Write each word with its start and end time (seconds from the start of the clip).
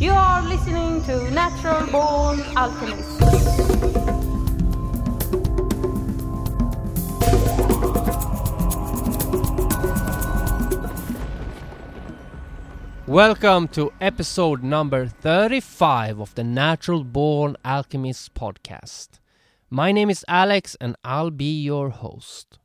You 0.00 0.12
are 0.12 0.40
listening 0.40 1.02
to 1.04 1.30
Natural 1.30 1.86
Born 1.88 2.40
Alchemist. 2.56 3.20
Welcome 13.06 13.68
to 13.68 13.92
episode 14.00 14.62
number 14.62 15.06
35 15.06 16.18
of 16.18 16.34
the 16.34 16.44
Natural 16.44 17.04
Born 17.04 17.58
Alchemist 17.62 18.32
podcast. 18.32 19.20
My 19.68 19.92
name 19.92 20.08
is 20.08 20.24
Alex 20.26 20.78
and 20.80 20.96
I'll 21.04 21.30
be 21.30 21.60
your 21.60 21.90
host. 21.90 22.58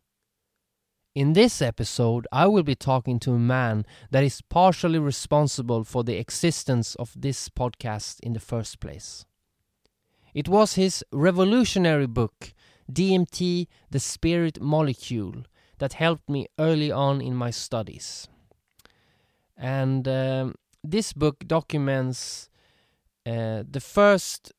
In 1.16 1.32
this 1.32 1.62
episode, 1.62 2.28
I 2.30 2.46
will 2.48 2.64
be 2.64 2.76
talking 2.76 3.20
to 3.20 3.32
a 3.36 3.40
man 3.40 3.86
that 4.12 4.26
is 4.26 4.42
partially 4.42 5.00
responsible 5.00 5.86
for 5.86 6.04
the 6.04 6.18
existence 6.18 6.94
of 6.96 7.14
this 7.16 7.48
podcast 7.48 8.20
in 8.20 8.34
the 8.34 8.42
first 8.42 8.82
place. 8.82 9.26
It 10.34 10.50
was 10.50 10.73
his 10.73 11.06
revolutionary 11.14 12.08
book, 12.08 12.54
DMT 12.92 13.68
The 13.92 14.00
Spirit 14.02 14.62
Molecule, 14.62 15.46
that 15.78 15.94
helped 15.94 16.30
me 16.30 16.48
early 16.59 16.92
on 16.92 17.22
in 17.22 17.34
my 17.34 17.50
studies. 17.50 18.28
And 19.56 20.06
um, 20.09 20.56
this 20.84 21.14
book 21.14 21.48
documents 21.48 22.50
uh, 23.26 23.64
the 23.68 23.80
first 23.80 24.52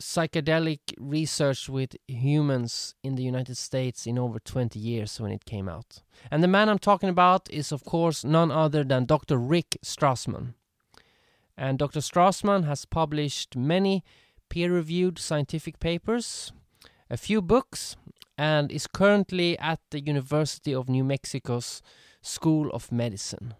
psychedelic 0.00 0.80
research 0.98 1.68
with 1.68 1.96
humans 2.08 2.94
in 3.02 3.14
the 3.14 3.22
United 3.22 3.56
States 3.56 4.06
in 4.06 4.18
over 4.18 4.38
20 4.38 4.78
years 4.78 5.20
when 5.20 5.30
it 5.30 5.44
came 5.44 5.68
out. 5.68 6.02
And 6.30 6.42
the 6.42 6.48
man 6.48 6.68
I'm 6.68 6.78
talking 6.78 7.08
about 7.08 7.50
is, 7.50 7.72
of 7.72 7.84
course, 7.84 8.24
none 8.24 8.50
other 8.50 8.84
than 8.84 9.04
Dr. 9.04 9.38
Rick 9.38 9.78
Strassman. 9.84 10.54
And 11.56 11.78
Dr. 11.78 12.00
Strassman 12.00 12.64
has 12.64 12.84
published 12.84 13.56
many 13.56 14.02
peer 14.48 14.72
reviewed 14.72 15.18
scientific 15.18 15.78
papers, 15.78 16.52
a 17.08 17.16
few 17.16 17.40
books, 17.40 17.96
and 18.36 18.72
is 18.72 18.86
currently 18.86 19.58
at 19.58 19.80
the 19.90 20.00
University 20.00 20.74
of 20.74 20.88
New 20.88 21.04
Mexico's 21.04 21.82
School 22.22 22.70
of 22.70 22.90
Medicine. 22.90 23.54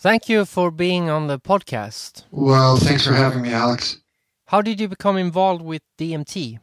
Thank 0.00 0.28
you 0.28 0.44
for 0.44 0.70
being 0.70 1.10
on 1.10 1.26
the 1.26 1.40
podcast. 1.40 2.22
Well, 2.30 2.76
thanks 2.76 3.04
for 3.04 3.14
having 3.14 3.42
me, 3.42 3.50
Alex. 3.50 3.98
How 4.46 4.62
did 4.62 4.78
you 4.78 4.86
become 4.86 5.16
involved 5.16 5.60
with 5.60 5.82
DMT? 5.98 6.60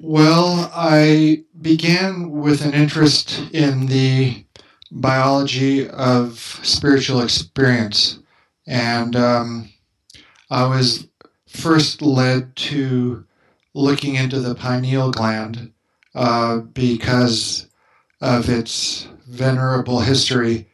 Well, 0.00 0.68
I 0.74 1.44
began 1.62 2.32
with 2.32 2.64
an 2.64 2.74
interest 2.74 3.38
in 3.52 3.86
the 3.86 4.44
biology 4.90 5.88
of 5.88 6.58
spiritual 6.64 7.20
experience. 7.20 8.18
And 8.66 9.14
um, 9.14 9.68
I 10.50 10.66
was 10.66 11.06
first 11.46 12.02
led 12.02 12.56
to 12.56 13.24
looking 13.74 14.16
into 14.16 14.40
the 14.40 14.56
pineal 14.56 15.12
gland 15.12 15.72
uh, 16.16 16.58
because 16.58 17.68
of 18.20 18.48
its 18.48 19.06
venerable 19.28 20.00
history 20.00 20.66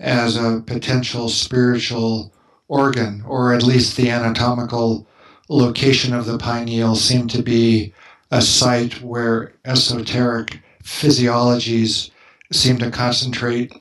as 0.00 0.36
a 0.36 0.62
potential 0.66 1.28
spiritual 1.28 2.32
organ, 2.68 3.22
or 3.26 3.52
at 3.52 3.62
least 3.62 3.96
the 3.96 4.10
anatomical 4.10 5.06
location 5.48 6.14
of 6.14 6.26
the 6.26 6.38
pineal 6.38 6.96
seemed 6.96 7.30
to 7.30 7.42
be 7.42 7.92
a 8.30 8.40
site 8.40 9.02
where 9.02 9.52
esoteric 9.64 10.60
physiologies 10.82 12.10
seem 12.52 12.78
to 12.78 12.90
concentrate 12.90 13.72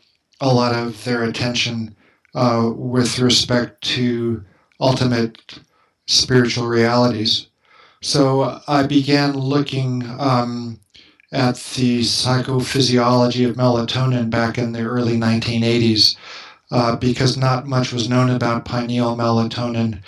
a 0.42 0.54
lot 0.54 0.76
of 0.76 1.04
their 1.06 1.24
attention 1.24 1.96
uh, 2.36 2.70
with 2.76 3.20
respect 3.20 3.82
to 3.82 4.44
ultimate 4.80 5.60
spiritual 6.08 6.68
realities. 6.68 7.48
So 8.02 8.62
I 8.68 8.84
began 8.84 9.34
looking 9.34 10.04
um, 10.20 10.80
at 11.32 11.56
the 11.76 12.00
psychophysiology 12.02 13.48
of 13.48 13.56
melatonin 13.56 14.30
back 14.30 14.58
in 14.58 14.72
the 14.72 14.82
early 14.82 15.16
1980s 15.16 16.16
uh, 16.72 16.96
because 16.96 17.38
not 17.38 17.68
much 17.68 17.94
was 17.94 18.10
known 18.10 18.30
about 18.30 18.66
pineal 18.66 19.16
melatonin 19.16 20.02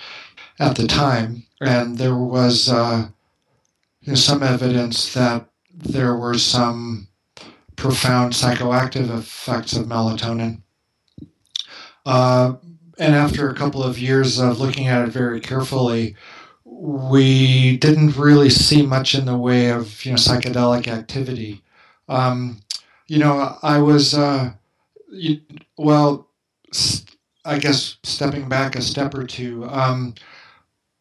at 0.59 0.75
the 0.75 0.87
time. 0.87 1.43
And 1.59 1.97
there 1.97 2.15
was 2.15 2.69
uh, 2.69 3.09
you 4.01 4.13
know, 4.13 4.15
some 4.15 4.41
evidence 4.41 5.13
that 5.13 5.47
there 5.73 6.15
were 6.15 6.37
some 6.37 7.07
profound 7.75 8.33
psychoactive 8.33 9.15
effects 9.15 9.73
of 9.73 9.85
melatonin. 9.85 10.61
Uh, 12.05 12.53
and 12.97 13.15
after 13.15 13.49
a 13.49 13.55
couple 13.55 13.83
of 13.83 13.99
years 13.99 14.39
of 14.39 14.59
looking 14.59 14.87
at 14.87 15.07
it 15.07 15.11
very 15.11 15.39
carefully, 15.39 16.15
we 16.81 17.77
didn't 17.77 18.17
really 18.17 18.49
see 18.49 18.81
much 18.81 19.13
in 19.13 19.25
the 19.25 19.37
way 19.37 19.69
of 19.69 20.03
you 20.03 20.11
know 20.11 20.17
psychedelic 20.17 20.87
activity. 20.87 21.61
Um, 22.09 22.61
you 23.07 23.19
know, 23.19 23.55
I 23.61 23.77
was 23.77 24.15
uh, 24.15 24.53
you, 25.11 25.41
well, 25.77 26.27
I 27.45 27.59
guess 27.59 27.97
stepping 28.01 28.49
back 28.49 28.75
a 28.75 28.81
step 28.81 29.13
or 29.13 29.27
two. 29.27 29.65
Um, 29.69 30.15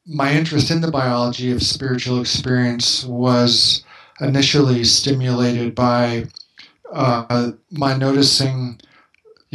my 0.07 0.35
interest 0.35 0.71
in 0.71 0.83
the 0.83 0.91
biology 0.91 1.51
of 1.51 1.63
spiritual 1.63 2.21
experience 2.21 3.07
was 3.07 3.83
initially 4.21 4.85
stimulated 4.85 5.75
by 5.75 6.27
uh, 6.93 7.53
my 7.71 7.97
noticing 7.97 8.79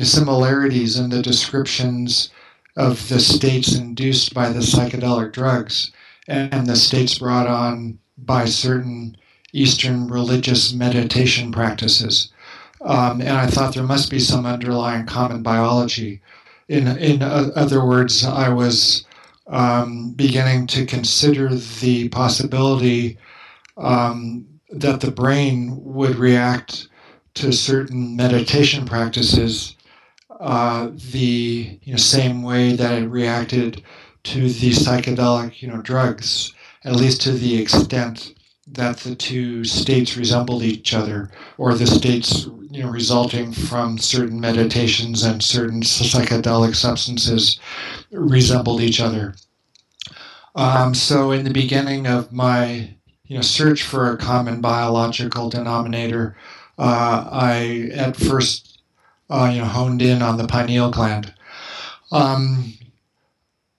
similarities 0.02 0.98
in 0.98 1.12
the 1.12 1.22
descriptions 1.22 2.32
of 2.78 3.10
the 3.10 3.20
states 3.20 3.76
induced 3.76 4.34
by 4.34 4.50
the 4.50 4.60
psychedelic 4.60 5.32
drugs 5.32 5.92
and 6.28 6.68
the 6.68 6.76
states 6.76 7.20
brought 7.20 7.48
on 7.48 8.00
by 8.18 8.46
certain 8.46 9.18
Eastern 9.54 10.08
religious 10.08 10.74
meditation 10.74 11.52
practices. 11.52 12.32
Um, 12.82 13.22
and 13.22 13.32
I 13.32 13.48
thought 13.48 13.74
there 13.74 13.84
must 13.84 14.12
be 14.12 14.20
some 14.20 14.46
underlying 14.46 15.06
common 15.06 15.42
biology. 15.42 16.22
In, 16.68 16.88
in 16.98 17.22
other 17.22 17.86
words, 17.86 18.26
I 18.26 18.50
was 18.50 19.06
um, 19.48 20.12
beginning 20.14 20.68
to 20.68 20.86
consider 20.86 21.54
the 21.54 22.10
possibility 22.10 23.18
um, 23.78 24.46
that 24.70 25.02
the 25.02 25.12
brain 25.12 25.78
would 25.84 26.16
react 26.16 26.88
to 27.36 27.52
certain 27.52 28.16
meditation 28.16 28.86
practices 28.86 29.76
uh, 30.40 30.90
the 31.12 31.80
you 31.84 31.94
know, 31.94 31.98
same 31.98 32.44
way 32.44 32.76
that 32.76 33.02
it 33.02 33.08
reacted 33.08 33.84
to 34.26 34.50
the 34.50 34.72
psychedelic, 34.72 35.62
you 35.62 35.68
know, 35.68 35.82
drugs, 35.82 36.54
at 36.84 36.96
least 36.96 37.22
to 37.22 37.32
the 37.32 37.62
extent 37.62 38.34
that 38.68 38.98
the 38.98 39.16
two 39.16 39.64
states 39.64 40.18
resembled 40.18 40.64
each 40.64 40.94
other, 40.94 41.32
or 41.58 41.74
the 41.76 41.86
states, 41.86 42.48
you 42.72 42.84
know, 42.84 42.90
resulting 42.90 43.54
from 43.54 43.98
certain 43.98 44.40
meditations 44.40 45.24
and 45.24 45.44
certain 45.44 45.82
psychedelic 45.82 46.76
substances 46.76 47.60
resembled 48.12 48.82
each 48.82 49.00
other. 49.00 49.36
Um, 50.56 50.96
so, 50.96 51.32
in 51.32 51.44
the 51.44 51.54
beginning 51.54 52.08
of 52.08 52.32
my, 52.32 52.96
you 53.28 53.36
know, 53.36 53.42
search 53.42 53.84
for 53.84 54.12
a 54.12 54.18
common 54.18 54.62
biological 54.62 55.50
denominator, 55.50 56.36
uh, 56.80 57.28
I 57.32 57.90
at 57.94 58.16
first, 58.16 58.82
uh, 59.30 59.52
you 59.54 59.60
know, 59.60 59.66
honed 59.66 60.02
in 60.02 60.22
on 60.22 60.38
the 60.38 60.48
pineal 60.48 60.90
gland. 60.90 61.34
Um, 62.12 62.74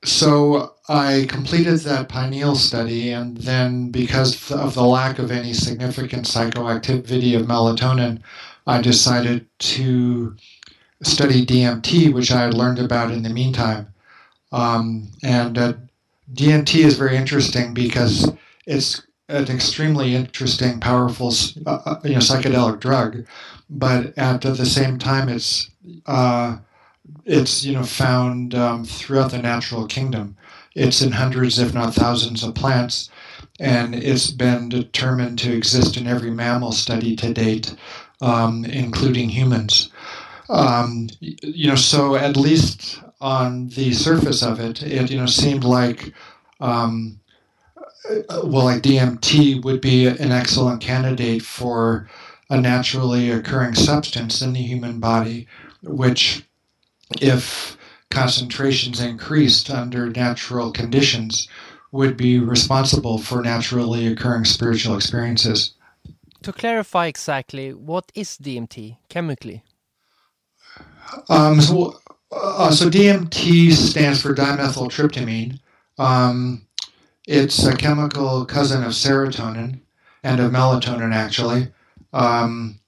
so 0.07 0.75
I 0.89 1.27
completed 1.29 1.81
that 1.81 2.09
pineal 2.09 2.55
study, 2.55 3.11
and 3.11 3.37
then 3.37 3.91
because 3.91 4.51
of 4.53 4.75
the 4.75 4.85
lack 4.85 5.19
of 5.19 5.31
any 5.31 5.53
significant 5.53 6.27
psychoactivity 6.27 7.37
of 7.39 7.47
melatonin, 7.47 8.21
I 8.67 8.81
decided 8.81 9.47
to 9.59 10.37
study 11.03 11.45
DMT, 11.45 12.13
which 12.13 12.31
I 12.31 12.43
had 12.43 12.55
learned 12.55 12.79
about 12.79 13.11
in 13.11 13.23
the 13.23 13.31
meantime. 13.31 13.89
Um, 14.53 15.09
and 15.23 15.59
uh, 15.59 15.73
DMT 16.33 16.85
is 16.85 16.97
very 16.97 17.17
interesting 17.17 17.75
because 17.75 18.31
it's 18.67 19.03
an 19.29 19.51
extremely 19.51 20.15
interesting, 20.15 20.79
powerful, 20.81 21.33
uh, 21.67 21.79
uh, 21.85 22.01
you 22.05 22.13
know, 22.13 22.19
psychedelic 22.19 22.81
drug, 22.81 23.27
but 23.69 24.17
at 24.17 24.43
the 24.43 24.67
same 24.67 24.99
time, 24.99 25.29
it's 25.29 25.71
uh, 26.07 26.59
it's 27.25 27.65
you 27.65 27.73
know 27.75 27.85
found 27.85 28.55
um, 28.55 28.85
throughout 28.85 29.31
the 29.31 29.39
natural 29.39 29.87
kingdom. 29.87 30.37
It's 30.75 31.01
in 31.01 31.13
hundreds, 31.13 31.59
if 31.59 31.73
not 31.73 31.95
thousands, 31.95 32.43
of 32.43 32.55
plants, 32.55 33.09
and 33.59 33.95
it's 33.95 34.31
been 34.31 34.69
determined 34.69 35.39
to 35.41 35.57
exist 35.57 35.97
in 35.97 36.07
every 36.07 36.31
mammal 36.31 36.73
study 36.73 37.17
to 37.17 37.33
date, 37.33 37.75
um, 38.21 38.65
including 38.65 39.31
humans. 39.31 39.91
Um, 40.49 41.09
you 41.21 41.69
know, 41.69 41.77
so 41.77 42.15
at 42.15 42.37
least 42.37 43.01
on 43.21 43.69
the 43.71 43.93
surface 43.93 44.43
of 44.43 44.61
it, 44.61 44.83
it 44.83 45.11
you 45.11 45.19
know 45.19 45.27
seemed 45.27 45.65
like 45.65 46.13
um, 46.61 47.21
well, 48.45 48.65
like 48.65 48.83
DMT 48.83 49.63
would 49.65 49.81
be 49.81 50.07
an 50.07 50.33
excellent 50.33 50.81
candidate 50.81 51.43
for 51.43 52.09
a 52.49 52.61
naturally 52.61 53.31
occurring 53.31 53.75
substance 53.75 54.41
in 54.41 54.53
the 54.53 54.63
human 54.63 55.01
body, 55.01 55.49
which, 55.83 56.46
if 57.21 57.77
concentrations 58.11 59.01
increased 59.01 59.71
under 59.71 60.09
natural 60.11 60.71
conditions, 60.71 61.49
would 61.93 62.17
be 62.17 62.39
responsible 62.39 63.19
for 63.19 63.43
naturally 63.43 64.07
occurring 64.07 64.45
spiritual 64.45 64.97
experiences. 64.97 65.75
To 66.43 66.53
clarify 66.53 67.07
exactly, 67.07 67.73
what 67.73 68.13
is 68.15 68.39
DMT 68.41 68.99
chemically? 69.09 69.63
Um, 71.29 71.61
so, 71.61 71.99
uh, 72.31 72.71
so 72.71 72.91
DMT 72.91 73.73
stands 73.73 74.21
for 74.21 74.35
dimethyltryptamine. 74.35 75.59
Um, 75.99 76.67
it's 77.27 77.65
a 77.65 77.77
chemical 77.77 78.45
cousin 78.45 78.85
of 78.85 78.93
serotonin 78.93 79.81
and 80.23 80.41
of 80.41 80.53
melatonin, 80.53 81.15
actually. 81.15 81.69
Um, 82.13 82.79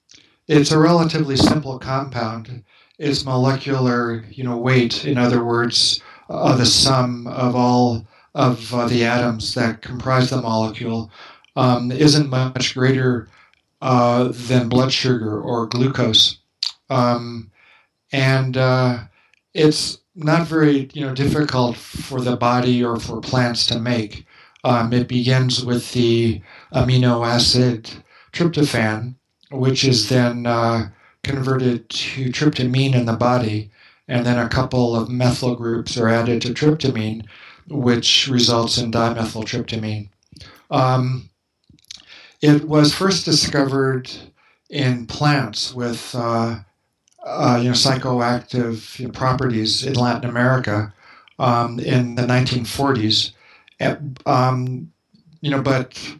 it's 0.46 0.70
a 0.70 0.78
relatively 0.78 1.36
simple 1.36 1.78
compound. 1.78 2.64
Its 2.98 3.24
molecular, 3.24 4.24
you 4.30 4.42
know, 4.44 4.56
weight, 4.56 5.04
in 5.04 5.18
other 5.18 5.44
words, 5.44 6.02
uh, 6.28 6.56
the 6.56 6.66
sum 6.66 7.26
of 7.28 7.54
all 7.54 8.06
of 8.34 8.74
uh, 8.74 8.86
the 8.88 9.04
atoms 9.04 9.54
that 9.54 9.82
comprise 9.82 10.30
the 10.30 10.40
molecule, 10.40 11.10
um, 11.56 11.90
isn't 11.90 12.28
much 12.28 12.74
greater 12.74 13.28
uh, 13.80 14.28
than 14.32 14.68
blood 14.68 14.92
sugar 14.92 15.40
or 15.40 15.66
glucose. 15.66 16.38
Um, 16.90 17.50
and 18.12 18.56
uh, 18.56 19.04
it's 19.54 19.98
not 20.14 20.46
very 20.46 20.90
you 20.92 21.06
know 21.06 21.14
difficult 21.14 21.76
for 21.76 22.20
the 22.20 22.36
body 22.36 22.84
or 22.84 22.98
for 22.98 23.20
plants 23.20 23.66
to 23.66 23.78
make. 23.78 24.26
Um, 24.64 24.92
it 24.92 25.08
begins 25.08 25.64
with 25.64 25.92
the 25.92 26.42
amino 26.74 27.26
acid 27.26 27.90
tryptophan, 28.32 29.14
which 29.50 29.84
is 29.84 30.08
then 30.08 30.46
uh, 30.46 30.88
converted 31.28 31.88
to 31.90 32.30
tryptamine 32.30 32.94
in 32.94 33.06
the 33.06 33.12
body, 33.16 33.70
and 34.08 34.24
then 34.24 34.38
a 34.38 34.48
couple 34.48 34.96
of 34.96 35.08
methyl 35.08 35.54
groups 35.54 35.96
are 35.98 36.08
added 36.08 36.42
to 36.42 36.54
tryptamine, 36.54 37.24
which 37.68 38.28
results 38.28 38.78
in 38.78 38.90
dimethyltryptamine. 38.90 40.08
Um, 40.70 41.28
it 42.40 42.64
was 42.64 42.94
first 42.94 43.24
discovered 43.24 44.10
in 44.70 45.06
plants 45.06 45.74
with 45.74 46.14
uh, 46.14 46.60
uh, 47.24 47.58
you 47.60 47.68
know 47.68 47.74
psychoactive 47.74 48.98
you 48.98 49.06
know, 49.06 49.12
properties 49.12 49.84
in 49.84 49.94
Latin 49.94 50.28
America 50.28 50.92
um, 51.38 51.78
in 51.80 52.14
the 52.14 52.22
1940s. 52.22 53.32
Um, 54.26 54.92
you 55.40 55.50
know, 55.50 55.62
but 55.62 56.16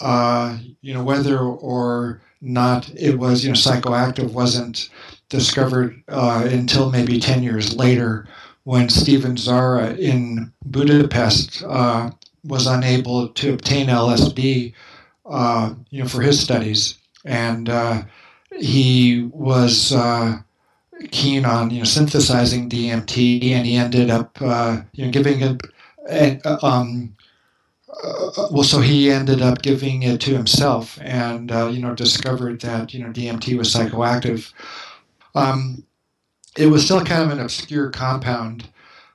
uh, 0.00 0.58
you 0.80 0.94
know 0.94 1.02
whether 1.02 1.38
or 1.38 2.20
not 2.42 2.90
it 2.96 3.18
was 3.18 3.44
you 3.44 3.50
know 3.50 3.54
psychoactive 3.54 4.32
wasn't 4.32 4.90
discovered 5.28 6.02
uh, 6.08 6.46
until 6.50 6.90
maybe 6.90 7.18
10 7.18 7.42
years 7.42 7.74
later 7.74 8.26
when 8.64 8.88
Stephen 8.88 9.36
Szara 9.36 9.98
in 9.98 10.52
Budapest 10.66 11.64
uh, 11.66 12.10
was 12.44 12.66
unable 12.66 13.28
to 13.28 13.54
obtain 13.54 13.88
LSD 13.88 14.74
uh, 15.26 15.74
you 15.90 16.02
know, 16.02 16.08
for 16.08 16.20
his 16.20 16.40
studies, 16.40 16.98
and 17.24 17.68
uh, 17.68 18.02
he 18.58 19.28
was 19.32 19.92
uh, 19.92 20.38
keen 21.10 21.44
on 21.44 21.70
you 21.70 21.78
know 21.78 21.84
synthesizing 21.84 22.68
DMT, 22.68 23.50
and 23.52 23.66
he 23.66 23.76
ended 23.76 24.10
up 24.10 24.36
uh, 24.40 24.80
you 24.92 25.04
know 25.04 25.10
giving 25.10 25.40
it. 25.40 25.62
Um, 26.62 27.14
uh, 28.02 28.48
well, 28.50 28.64
so 28.64 28.80
he 28.80 29.10
ended 29.10 29.42
up 29.42 29.62
giving 29.62 30.02
it 30.02 30.20
to 30.22 30.34
himself, 30.34 30.98
and 31.02 31.52
uh, 31.52 31.68
you 31.68 31.80
know 31.80 31.94
discovered 31.94 32.60
that 32.62 32.94
you 32.94 33.04
know 33.04 33.10
DMT 33.10 33.56
was 33.56 33.74
psychoactive. 33.74 34.52
Um, 35.34 35.84
it 36.56 36.66
was 36.66 36.84
still 36.84 37.04
kind 37.04 37.22
of 37.22 37.30
an 37.30 37.40
obscure 37.40 37.90
compound 37.90 38.68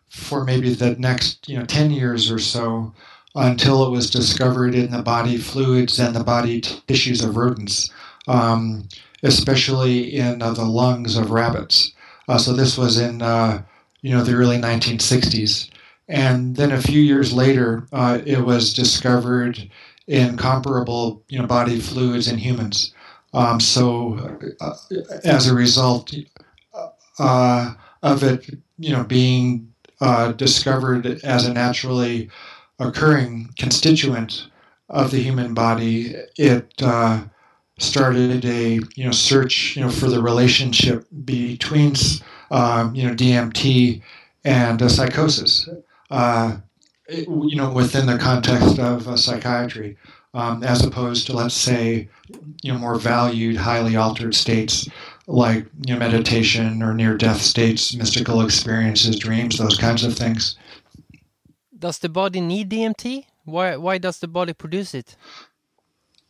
for 0.09 0.43
maybe 0.43 0.73
the 0.73 0.95
next 0.95 1.47
you 1.49 1.57
know 1.57 1.65
ten 1.65 1.91
years 1.91 2.31
or 2.31 2.39
so 2.39 2.93
until 3.35 3.85
it 3.85 3.91
was 3.91 4.09
discovered 4.09 4.73
in 4.73 4.91
the 4.91 5.01
body 5.03 5.37
fluids 5.37 5.99
and 5.99 6.15
the 6.15 6.23
body 6.23 6.59
tissues 6.61 7.23
of 7.23 7.37
rodents, 7.37 7.91
um, 8.27 8.87
especially 9.21 10.15
in 10.15 10.41
uh, 10.41 10.51
the 10.51 10.65
lungs 10.65 11.15
of 11.15 11.29
rabbits. 11.31 11.93
Uh, 12.27 12.37
so 12.37 12.53
this 12.53 12.77
was 12.77 12.99
in 12.99 13.21
uh, 13.21 13.61
you 14.01 14.11
know 14.11 14.23
the 14.23 14.33
early 14.33 14.57
1960s, 14.57 15.69
and 16.07 16.55
then 16.55 16.71
a 16.71 16.81
few 16.81 17.01
years 17.01 17.33
later, 17.33 17.87
uh, 17.91 18.19
it 18.25 18.45
was 18.45 18.73
discovered 18.73 19.69
in 20.07 20.37
comparable 20.37 21.23
you 21.27 21.39
know 21.39 21.47
body 21.47 21.79
fluids 21.79 22.27
in 22.27 22.37
humans. 22.37 22.93
Um, 23.33 23.59
so 23.59 24.39
uh, 24.61 24.75
as 25.23 25.47
a 25.47 25.53
result 25.53 26.13
uh, 27.19 27.73
of 28.03 28.23
it, 28.23 28.49
you 28.77 28.91
know, 28.91 29.03
being 29.03 29.73
discovered 30.37 31.05
as 31.23 31.45
a 31.45 31.53
naturally 31.53 32.29
occurring 32.79 33.49
constituent 33.57 34.47
of 34.89 35.11
the 35.11 35.21
human 35.21 35.53
body, 35.53 36.15
it 36.37 36.73
uh, 36.81 37.23
started 37.79 38.45
a 38.45 38.79
you 38.95 39.05
know 39.05 39.11
search 39.11 39.75
you 39.75 39.83
know 39.83 39.89
for 39.89 40.07
the 40.09 40.21
relationship 40.21 41.05
between 41.25 41.93
um, 42.51 42.95
you 42.95 43.07
know 43.07 43.13
DMT 43.13 44.01
and 44.45 44.81
uh, 44.81 44.89
psychosis. 44.89 45.67
Uh, 46.09 46.57
it, 47.07 47.27
you 47.27 47.55
know 47.55 47.71
within 47.71 48.05
the 48.05 48.17
context 48.17 48.79
of 48.79 49.07
uh, 49.07 49.15
psychiatry, 49.17 49.97
um, 50.33 50.63
as 50.63 50.85
opposed 50.85 51.25
to 51.27 51.33
let's 51.33 51.55
say 51.55 52.09
you 52.61 52.71
know 52.71 52.79
more 52.79 52.99
valued, 52.99 53.55
highly 53.55 53.95
altered 53.95 54.35
states 54.35 54.89
like 55.27 55.65
you 55.85 55.93
know 55.93 55.99
meditation 55.99 56.81
or 56.81 56.93
near 56.93 57.17
death 57.17 57.41
states, 57.41 57.95
mystical 57.95 58.41
experiences, 58.41 59.17
dreams, 59.17 59.57
those 59.57 59.77
kinds 59.77 60.03
of 60.03 60.15
things 60.15 60.57
does 61.77 61.99
the 61.99 62.09
body 62.09 62.41
need 62.41 62.69
DMT? 62.69 63.25
Why 63.45 63.77
why 63.77 63.97
does 63.97 64.19
the 64.19 64.27
body 64.27 64.53
produce 64.53 64.93
it? 64.93 65.15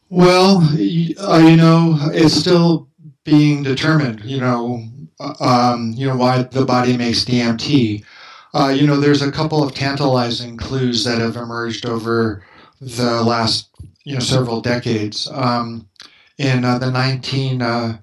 Well, 0.09 0.57
uh, 0.57 0.77
you 0.77 1.57
know, 1.57 1.97
it's 2.13 2.33
still 2.33 2.87
being 3.23 3.63
determined. 3.63 4.21
You 4.23 4.39
know, 4.39 4.83
uh, 5.19 5.33
um, 5.39 5.93
you 5.95 6.07
know 6.07 6.15
why 6.15 6.43
the 6.43 6.65
body 6.65 6.97
makes 6.97 7.25
DMT. 7.25 8.03
Uh, 8.53 8.69
you 8.69 8.87
know, 8.87 8.99
there's 8.99 9.21
a 9.21 9.31
couple 9.31 9.63
of 9.63 9.73
tantalizing 9.73 10.57
clues 10.57 11.03
that 11.03 11.19
have 11.19 11.35
emerged 11.35 11.85
over 11.85 12.43
the 12.81 13.23
last 13.23 13.69
you 14.03 14.13
know 14.13 14.19
several 14.19 14.61
decades. 14.61 15.29
Um, 15.31 15.87
in 16.37 16.63
uh, 16.65 16.77
the 16.77 16.91
19 16.91 17.61
uh, 17.61 17.97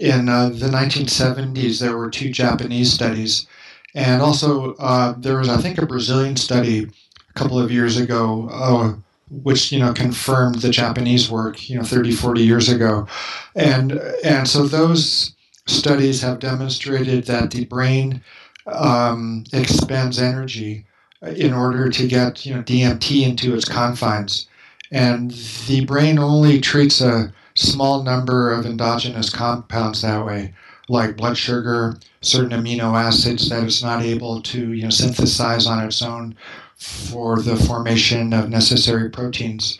in 0.00 0.28
uh, 0.28 0.48
the 0.48 0.68
1970s, 0.68 1.80
there 1.80 1.96
were 1.96 2.10
two 2.10 2.30
Japanese 2.30 2.92
studies 2.92 3.46
and 3.94 4.20
also, 4.22 4.74
uh, 4.74 5.14
there 5.18 5.38
was, 5.38 5.48
I 5.48 5.56
think, 5.58 5.78
a 5.78 5.86
Brazilian 5.86 6.36
study 6.36 6.84
a 6.84 7.32
couple 7.34 7.58
of 7.58 7.70
years 7.70 7.96
ago, 7.96 8.48
uh, 8.50 8.94
which 9.30 9.72
you 9.72 9.78
know 9.78 9.92
confirmed 9.92 10.56
the 10.56 10.70
Japanese 10.70 11.30
work, 11.30 11.68
you 11.70 11.76
know, 11.76 11.84
30, 11.84 12.12
40 12.12 12.42
years 12.42 12.68
ago, 12.68 13.06
and 13.54 13.92
and 14.24 14.48
so 14.48 14.66
those 14.66 15.34
studies 15.66 16.20
have 16.22 16.40
demonstrated 16.40 17.24
that 17.26 17.50
the 17.52 17.64
brain 17.66 18.20
um, 18.66 19.44
expends 19.52 20.18
energy 20.18 20.86
in 21.22 21.52
order 21.52 21.88
to 21.88 22.06
get 22.06 22.44
you 22.44 22.54
know 22.54 22.62
DMT 22.62 23.22
into 23.26 23.54
its 23.54 23.64
confines, 23.64 24.48
and 24.90 25.30
the 25.66 25.84
brain 25.84 26.18
only 26.18 26.60
treats 26.60 27.00
a 27.00 27.32
small 27.54 28.02
number 28.02 28.52
of 28.52 28.66
endogenous 28.66 29.30
compounds 29.30 30.02
that 30.02 30.24
way 30.24 30.52
like 30.88 31.16
blood 31.16 31.36
sugar, 31.36 31.96
certain 32.20 32.50
amino 32.50 32.94
acids 32.94 33.48
that 33.48 33.64
it's 33.64 33.82
not 33.82 34.02
able 34.02 34.40
to 34.42 34.72
you 34.72 34.82
know, 34.82 34.90
synthesize 34.90 35.66
on 35.66 35.84
its 35.84 36.02
own 36.02 36.36
for 36.76 37.40
the 37.40 37.56
formation 37.56 38.32
of 38.32 38.50
necessary 38.50 39.08
proteins. 39.08 39.78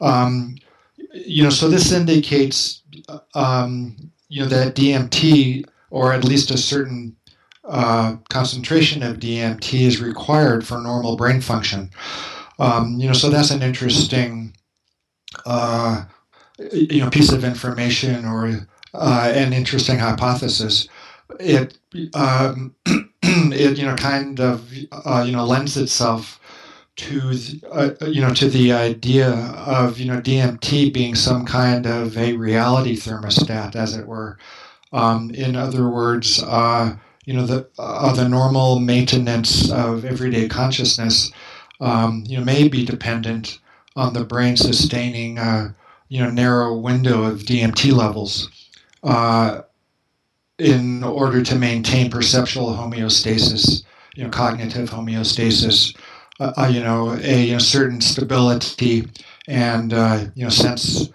Um, 0.00 0.56
you 1.12 1.42
know, 1.42 1.50
so 1.50 1.68
this 1.68 1.92
indicates 1.92 2.82
um, 3.34 3.96
you 4.28 4.42
know 4.42 4.48
that 4.48 4.74
DMT, 4.74 5.64
or 5.90 6.12
at 6.12 6.24
least 6.24 6.50
a 6.50 6.58
certain 6.58 7.16
uh, 7.64 8.16
concentration 8.28 9.02
of 9.02 9.18
DMT, 9.18 9.80
is 9.80 10.00
required 10.00 10.66
for 10.66 10.78
normal 10.78 11.16
brain 11.16 11.40
function. 11.40 11.90
Um, 12.58 12.98
you 12.98 13.06
know, 13.06 13.12
so 13.12 13.30
that's 13.30 13.50
an 13.50 13.62
interesting 13.62 14.54
uh, 15.46 16.04
you 16.72 17.00
know 17.00 17.10
piece 17.10 17.32
of 17.32 17.44
information 17.44 18.24
or 18.24 18.66
uh, 18.94 19.32
an 19.34 19.52
interesting 19.52 19.98
hypothesis. 19.98 20.88
It 21.40 21.78
um, 22.14 22.74
it 23.22 23.78
you 23.78 23.86
know 23.86 23.96
kind 23.96 24.40
of 24.40 24.72
uh, 24.92 25.24
you 25.26 25.32
know 25.32 25.44
lends 25.44 25.76
itself 25.76 26.38
to 26.94 27.20
the, 27.20 27.62
uh, 27.70 28.06
you 28.06 28.20
know 28.20 28.34
to 28.34 28.48
the 28.48 28.72
idea 28.72 29.30
of 29.66 29.98
you 29.98 30.06
know 30.06 30.20
DMT 30.20 30.92
being 30.92 31.14
some 31.14 31.44
kind 31.44 31.86
of 31.86 32.16
a 32.18 32.34
reality 32.34 32.96
thermostat, 32.96 33.76
as 33.76 33.96
it 33.96 34.06
were. 34.06 34.38
Um, 34.92 35.30
in 35.30 35.56
other 35.56 35.88
words, 35.88 36.42
uh, 36.42 36.96
you 37.24 37.34
know 37.34 37.46
the 37.46 37.68
uh, 37.78 38.12
the 38.14 38.28
normal 38.28 38.80
maintenance 38.80 39.70
of 39.70 40.04
everyday 40.04 40.48
consciousness, 40.48 41.32
um, 41.80 42.24
you 42.26 42.38
know, 42.38 42.44
may 42.44 42.68
be 42.68 42.84
dependent 42.84 43.58
on 43.96 44.12
the 44.14 44.24
brain 44.24 44.56
sustaining 44.56 45.38
uh, 45.38 45.72
you 46.08 46.22
know 46.22 46.30
narrow 46.30 46.76
window 46.76 47.22
of 47.24 47.40
DMT 47.46 47.92
levels 47.92 48.50
uh, 49.04 49.62
in 50.58 51.02
order 51.02 51.42
to 51.42 51.54
maintain 51.56 52.10
perceptual 52.10 52.74
homeostasis, 52.74 53.82
you 54.14 54.24
know, 54.24 54.30
cognitive 54.30 54.90
homeostasis, 54.90 55.96
uh, 56.40 56.52
uh, 56.56 56.66
you 56.66 56.80
know, 56.82 57.12
a 57.22 57.44
you 57.46 57.52
know, 57.52 57.58
certain 57.58 58.00
stability 58.00 59.08
and 59.48 59.92
you 60.34 60.44
know 60.44 60.48
sense 60.50 61.08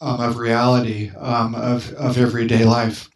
um, 0.00 0.20
of 0.20 0.38
reality 0.38 1.10
um, 1.18 1.54
of 1.54 1.92
of 1.94 2.18
everyday 2.18 2.64
life. 2.64 3.08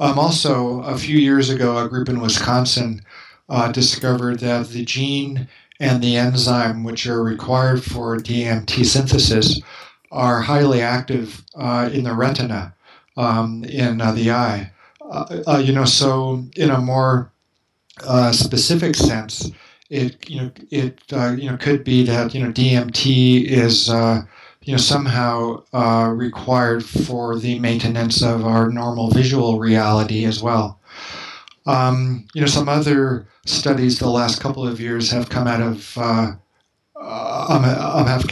Um, 0.00 0.18
also, 0.18 0.82
a 0.82 0.96
few 0.96 1.18
years 1.18 1.50
ago, 1.50 1.76
a 1.78 1.88
group 1.88 2.08
in 2.08 2.20
Wisconsin 2.20 3.02
uh, 3.48 3.72
discovered 3.72 4.40
that 4.40 4.68
the 4.68 4.84
gene 4.84 5.48
and 5.80 6.02
the 6.02 6.16
enzyme 6.16 6.84
which 6.84 7.06
are 7.06 7.22
required 7.22 7.82
for 7.82 8.16
DMT 8.16 8.84
synthesis 8.84 9.60
are 10.10 10.40
highly 10.40 10.80
active 10.80 11.44
uh, 11.56 11.90
in 11.92 12.04
the 12.04 12.14
retina 12.14 12.74
um, 13.16 13.64
in 13.64 14.00
uh, 14.00 14.12
the 14.12 14.30
eye. 14.30 14.70
Uh, 15.00 15.42
uh, 15.46 15.58
you 15.58 15.72
know, 15.72 15.84
so 15.84 16.44
in 16.56 16.70
a 16.70 16.80
more 16.80 17.32
uh, 18.06 18.32
specific 18.32 18.94
sense, 18.94 19.50
it 19.90 20.28
you 20.28 20.40
know 20.40 20.50
it 20.70 21.00
you 21.10 21.50
know 21.50 21.56
could 21.56 21.82
be 21.82 22.04
that 22.04 22.34
you 22.34 22.42
know 22.42 22.52
DMT 22.52 23.44
is 23.46 23.88
you 24.68 24.74
know 24.74 24.78
somehow 24.78 25.64
uh, 25.72 26.12
required 26.14 26.84
for 26.84 27.38
the 27.38 27.58
maintenance 27.58 28.22
of 28.22 28.44
our 28.44 28.68
normal 28.68 29.08
visual 29.08 29.58
reality 29.58 30.26
as 30.26 30.42
well. 30.42 30.78
Um, 31.64 32.26
you 32.34 32.42
know, 32.42 32.46
some 32.46 32.68
other 32.68 33.26
studies 33.46 33.98
the 33.98 34.10
last 34.10 34.42
couple 34.42 34.68
of 34.68 34.78
years 34.78 35.10
have 35.10 35.30
come 35.30 35.46
out 35.46 35.62
of 35.62 35.96
uh, 35.96 36.32
um, 37.00 37.64
um, 37.64 38.06
have 38.06 38.24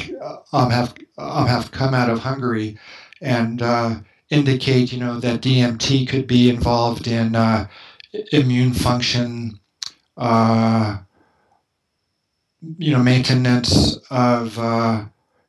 um, 0.52 0.68
have 0.68 0.94
um, 1.16 1.46
have 1.46 1.70
come 1.70 1.94
out 1.94 2.10
of 2.10 2.18
Hungary 2.18 2.78
and 3.22 3.62
uh, 3.62 3.94
indicate 4.28 4.92
you 4.92 5.00
know 5.00 5.18
that 5.18 5.40
DMT 5.40 6.06
could 6.06 6.26
be 6.26 6.50
involved 6.50 7.06
in 7.06 7.34
uh, 7.34 7.66
immune 8.30 8.74
function. 8.74 9.58
Uh, 10.18 10.98
you 12.76 12.92
know, 12.92 13.02
maintenance 13.02 13.96
of 14.10 14.58
uh, 14.58 15.04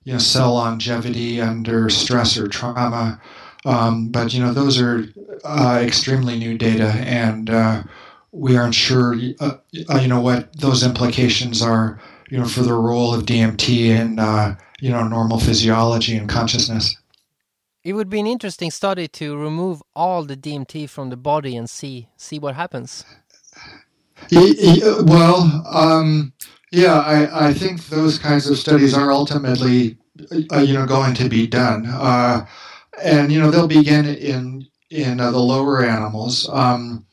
you 0.08 0.14
know 0.14 0.20
cell 0.20 0.54
longevity 0.54 1.42
under 1.42 1.90
stress 1.90 2.38
or 2.38 2.48
trauma. 2.48 3.20
Um, 3.66 4.08
but 4.08 4.34
you 4.34 4.40
know 4.40 4.54
those 4.54 4.80
are 4.80 5.06
uh, 5.44 5.82
extremely 5.84 6.40
new 6.40 6.58
data, 6.58 6.88
and 7.06 7.50
uh, 7.50 7.84
we 8.32 8.56
aren't 8.56 8.74
sure 8.74 9.16
uh, 9.42 9.58
uh 9.90 10.00
you 10.00 10.08
know 10.08 10.22
what 10.22 10.54
those 10.54 10.82
implications 10.82 11.62
are 11.62 12.00
you 12.30 12.38
know 12.38 12.46
for 12.46 12.62
the 12.62 12.74
role 12.74 13.14
of 13.14 13.26
DMT 13.26 13.88
in 13.88 14.18
uh, 14.18 14.56
you 14.80 14.92
know 14.92 15.06
normal 15.06 15.42
physiology 15.42 16.16
and 16.16 16.30
consciousness. 16.30 16.96
It 17.84 17.92
would 17.92 18.10
be 18.10 18.22
an 18.22 18.28
interesting 18.28 18.72
study 18.72 19.10
to 19.10 19.36
remove 19.36 19.84
all 19.94 20.24
the 20.24 20.38
DMT 20.38 20.90
from 20.90 21.10
the 21.10 21.18
body 21.18 21.58
and 21.58 21.70
see 21.70 22.08
see 22.16 22.40
what 22.40 22.56
happens. 22.56 23.04
Well, 24.32 25.64
um, 25.70 26.32
yeah, 26.71 27.00
I, 27.00 27.50
I 27.50 27.53
think 27.53 27.88
those 27.88 28.19
kinds 28.19 28.50
of 28.50 28.57
studies 28.57 28.93
are 28.93 29.12
ultimately, 29.12 29.97
uh, 30.51 30.59
you 30.59 30.74
know, 30.74 30.86
going 30.86 31.13
to 31.15 31.29
be 31.29 31.47
done, 31.47 31.86
uh, 31.86 32.45
and 33.01 33.31
you 33.31 33.39
know 33.39 33.50
they'll 33.51 33.67
begin 33.67 34.05
in 34.05 34.67
in 34.89 35.19
uh, 35.19 35.31
the 35.31 35.39
lower 35.39 35.83
animals. 35.83 36.50
Um, 36.50 37.05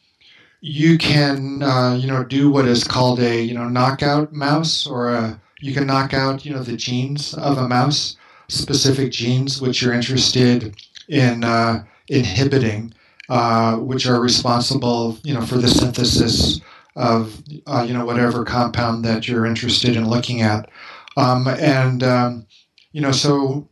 you 0.61 0.99
can 0.99 1.63
uh, 1.63 1.95
you 2.01 2.09
know 2.09 2.25
do 2.25 2.51
what 2.51 2.67
is 2.67 2.83
called 2.83 3.21
a 3.21 3.43
you 3.43 3.55
know 3.55 3.69
knockout 3.69 4.33
mouse, 4.33 4.87
or 4.87 5.15
a, 5.15 5.41
you 5.61 5.73
can 5.73 5.87
knock 5.87 6.13
out 6.15 6.45
you 6.45 6.53
know 6.53 6.63
the 6.63 6.77
genes 6.77 7.35
of 7.35 7.59
a 7.59 7.69
mouse, 7.69 8.17
specific 8.49 9.13
genes 9.13 9.61
which 9.61 9.83
you're 9.83 9.95
interested 9.95 10.75
in 11.09 11.45
uh, 11.45 11.85
inhibiting, 12.09 12.93
uh, 13.29 13.77
which 13.77 14.07
are 14.07 14.21
responsible 14.21 15.17
you 15.23 15.33
know 15.33 15.43
for 15.43 15.59
the 15.59 15.69
synthesis 15.69 16.61
of 16.97 17.43
uh, 17.67 17.85
you 17.87 17.93
know 17.95 18.05
whatever 18.05 18.45
compound 18.45 19.05
that 19.05 19.27
you're 19.29 19.47
interested 19.47 19.97
in 19.97 20.09
looking 20.09 20.43
at, 20.43 20.71
um, 21.17 21.47
and 21.49 22.03
um, 22.03 22.47
you 22.93 23.01
know 23.01 23.13
so 23.13 23.69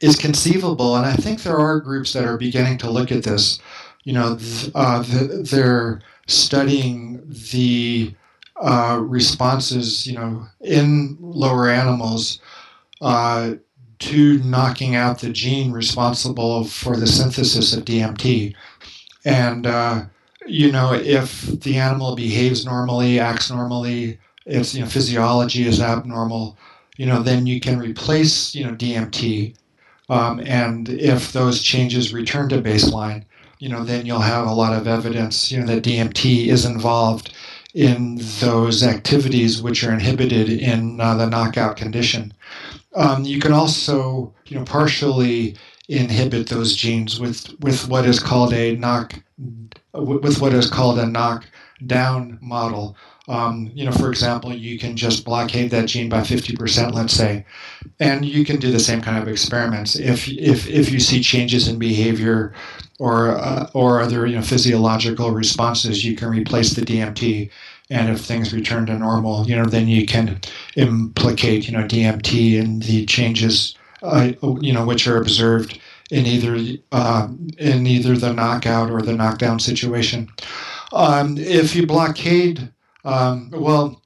is 0.00 0.16
conceivable, 0.16 0.96
and 0.96 1.06
I 1.06 1.14
think 1.14 1.42
there 1.42 1.58
are 1.58 1.80
groups 1.80 2.12
that 2.14 2.24
are 2.24 2.38
beginning 2.38 2.78
to 2.78 2.90
look 2.90 3.12
at 3.12 3.24
this. 3.24 3.58
You 4.04 4.14
know, 4.14 4.36
th- 4.36 4.70
uh, 4.74 5.02
th- 5.02 5.50
they're 5.50 6.00
studying 6.26 7.22
the 7.52 8.14
uh, 8.56 9.00
responses, 9.02 10.06
you 10.06 10.14
know, 10.14 10.46
in 10.60 11.18
lower 11.20 11.68
animals 11.68 12.40
uh, 13.02 13.54
to 13.98 14.38
knocking 14.38 14.94
out 14.94 15.18
the 15.20 15.30
gene 15.30 15.72
responsible 15.72 16.64
for 16.64 16.96
the 16.96 17.06
synthesis 17.06 17.74
of 17.76 17.84
DMT, 17.84 18.54
and 19.24 19.66
uh, 19.66 20.04
you 20.50 20.72
know, 20.72 20.92
if 20.92 21.42
the 21.42 21.76
animal 21.76 22.16
behaves 22.16 22.64
normally, 22.64 23.20
acts 23.20 23.50
normally, 23.50 24.18
its 24.46 24.74
you 24.74 24.80
know 24.80 24.88
physiology 24.88 25.66
is 25.66 25.80
abnormal, 25.80 26.58
you 26.96 27.06
know, 27.06 27.22
then 27.22 27.46
you 27.46 27.60
can 27.60 27.78
replace 27.78 28.54
you 28.54 28.64
know 28.64 28.74
DMT, 28.74 29.54
um, 30.08 30.40
and 30.40 30.88
if 30.88 31.32
those 31.32 31.62
changes 31.62 32.12
return 32.12 32.48
to 32.48 32.60
baseline, 32.60 33.24
you 33.60 33.68
know, 33.68 33.84
then 33.84 34.06
you'll 34.06 34.18
have 34.18 34.46
a 34.46 34.52
lot 34.52 34.76
of 34.76 34.88
evidence, 34.88 35.52
you 35.52 35.60
know, 35.60 35.66
that 35.66 35.84
DMT 35.84 36.46
is 36.46 36.64
involved 36.64 37.32
in 37.74 38.18
those 38.40 38.82
activities 38.82 39.62
which 39.62 39.84
are 39.84 39.92
inhibited 39.92 40.48
in 40.48 41.00
uh, 41.00 41.14
the 41.14 41.26
knockout 41.26 41.76
condition. 41.76 42.34
Um, 42.96 43.24
you 43.24 43.38
can 43.38 43.52
also, 43.52 44.34
you 44.46 44.58
know, 44.58 44.64
partially 44.64 45.56
inhibit 45.88 46.48
those 46.48 46.74
genes 46.74 47.20
with 47.20 47.54
with 47.60 47.88
what 47.88 48.06
is 48.06 48.18
called 48.20 48.52
a 48.52 48.76
knock 48.76 49.14
with 49.92 50.40
what 50.40 50.54
is 50.54 50.70
called 50.70 50.98
a 50.98 51.06
knockdown 51.06 52.38
model. 52.40 52.96
Um, 53.28 53.70
you 53.74 53.84
know, 53.84 53.92
for 53.92 54.10
example, 54.10 54.52
you 54.52 54.78
can 54.78 54.96
just 54.96 55.24
blockade 55.24 55.70
that 55.70 55.86
gene 55.86 56.08
by 56.08 56.20
50%, 56.20 56.92
let's 56.92 57.12
say, 57.12 57.44
and 58.00 58.24
you 58.24 58.44
can 58.44 58.58
do 58.58 58.72
the 58.72 58.80
same 58.80 59.00
kind 59.00 59.18
of 59.18 59.28
experiments. 59.28 59.94
If 59.94 60.28
if 60.28 60.68
if 60.68 60.90
you 60.90 60.98
see 60.98 61.22
changes 61.22 61.68
in 61.68 61.78
behavior 61.78 62.52
or 62.98 63.36
uh, 63.38 63.70
or 63.72 64.00
other 64.00 64.26
you 64.26 64.36
know 64.36 64.42
physiological 64.42 65.30
responses, 65.30 66.04
you 66.04 66.16
can 66.16 66.28
replace 66.28 66.74
the 66.74 66.82
DMT. 66.82 67.50
And 67.92 68.08
if 68.08 68.20
things 68.20 68.52
return 68.54 68.86
to 68.86 68.96
normal, 68.96 69.46
you 69.46 69.56
know, 69.56 69.64
then 69.64 69.88
you 69.88 70.06
can 70.06 70.40
implicate 70.76 71.68
you 71.68 71.72
know 71.72 71.84
DMT 71.84 72.54
in 72.54 72.80
the 72.80 73.06
changes, 73.06 73.76
uh, 74.02 74.32
you 74.60 74.72
know, 74.72 74.84
which 74.84 75.06
are 75.06 75.16
observed 75.16 75.78
in 76.10 76.26
either 76.26 76.78
uh, 76.92 77.28
in 77.58 77.86
either 77.86 78.16
the 78.16 78.32
knockout 78.32 78.90
or 78.90 79.02
the 79.02 79.12
knockdown 79.12 79.58
situation. 79.58 80.28
Um, 80.92 81.38
if 81.38 81.74
you 81.74 81.86
blockade, 81.86 82.72
um, 83.04 83.50
well, 83.52 84.02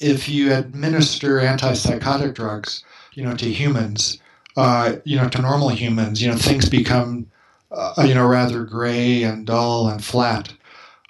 if 0.00 0.28
you 0.28 0.52
administer 0.52 1.38
antipsychotic 1.40 2.34
drugs, 2.34 2.84
you 3.12 3.22
know, 3.22 3.36
to 3.36 3.50
humans, 3.50 4.18
uh, 4.56 4.96
you 5.04 5.16
know, 5.16 5.28
to 5.28 5.42
normal 5.42 5.68
humans, 5.68 6.22
you 6.22 6.28
know, 6.28 6.36
things 6.36 6.68
become, 6.68 7.26
uh, 7.70 8.04
you 8.06 8.14
know, 8.14 8.26
rather 8.26 8.64
gray 8.64 9.22
and 9.22 9.46
dull 9.46 9.88
and 9.88 10.02
flat. 10.02 10.52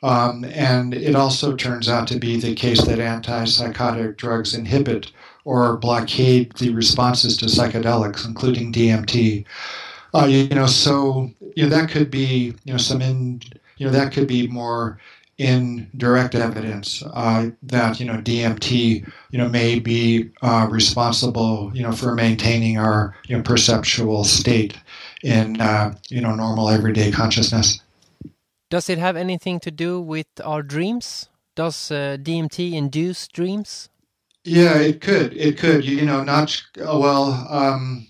Um, 0.03 0.45
and 0.45 0.93
it 0.93 1.15
also 1.15 1.57
turns 1.57 1.89
out 1.89 2.07
to 2.09 2.19
be 2.19 2.39
the 2.39 2.55
case 2.55 2.85
that 2.85 2.99
antipsychotic 2.99 4.19
drugs 4.19 4.53
inhibit 4.53 5.11
or 5.45 5.77
blockade 5.77 6.53
the 6.57 6.71
responses 6.75 7.37
to 7.39 7.47
psychedelics, 7.47 8.27
including 8.27 8.73
DMT. 8.73 9.47
Uh, 10.15 10.27
you 10.27 10.49
know, 10.49 10.67
so 10.67 11.31
you 11.57 11.65
know 11.65 11.69
that 11.69 11.91
could 11.91 12.11
be 12.11 12.55
you 12.65 12.73
know 12.73 12.79
some 12.79 13.03
in 13.03 13.41
you 13.77 13.87
know 13.87 13.93
that 13.93 14.13
could 14.13 14.29
be 14.29 14.47
more 14.47 14.99
indirect 15.39 16.37
evidence 16.37 17.03
uh, 17.15 17.51
that 17.63 17.99
you 17.99 18.07
know 18.07 18.15
DMT 18.19 19.07
you 19.31 19.39
know 19.39 19.49
may 19.49 19.81
be 19.81 20.31
uh, 20.43 20.69
responsible 20.71 21.73
you 21.75 21.83
know 21.83 21.91
for 21.91 22.15
maintaining 22.15 22.79
our 22.79 23.17
you 23.27 23.37
know 23.37 23.43
perceptual 23.43 24.23
state 24.23 24.79
in 25.25 25.61
uh, 25.61 25.95
you 26.09 26.21
know 26.21 26.35
normal 26.35 26.69
everyday 26.69 27.11
consciousness. 27.11 27.81
Does 28.71 28.89
it 28.89 28.99
have 28.99 29.17
anything 29.17 29.61
to 29.61 29.71
do 29.71 30.01
with 30.01 30.27
our 30.45 30.63
dreams? 30.63 31.29
Does 31.57 31.91
uh, 31.91 32.17
DMT 32.21 32.73
induce 32.73 33.29
dreams? 33.29 33.89
Yeah, 34.45 34.79
it 34.79 35.01
could. 35.01 35.37
It 35.37 35.59
could. 35.59 35.85
You 35.85 36.05
know, 36.05 36.23
not 36.23 36.63
well. 36.77 37.47
Um, 37.49 38.09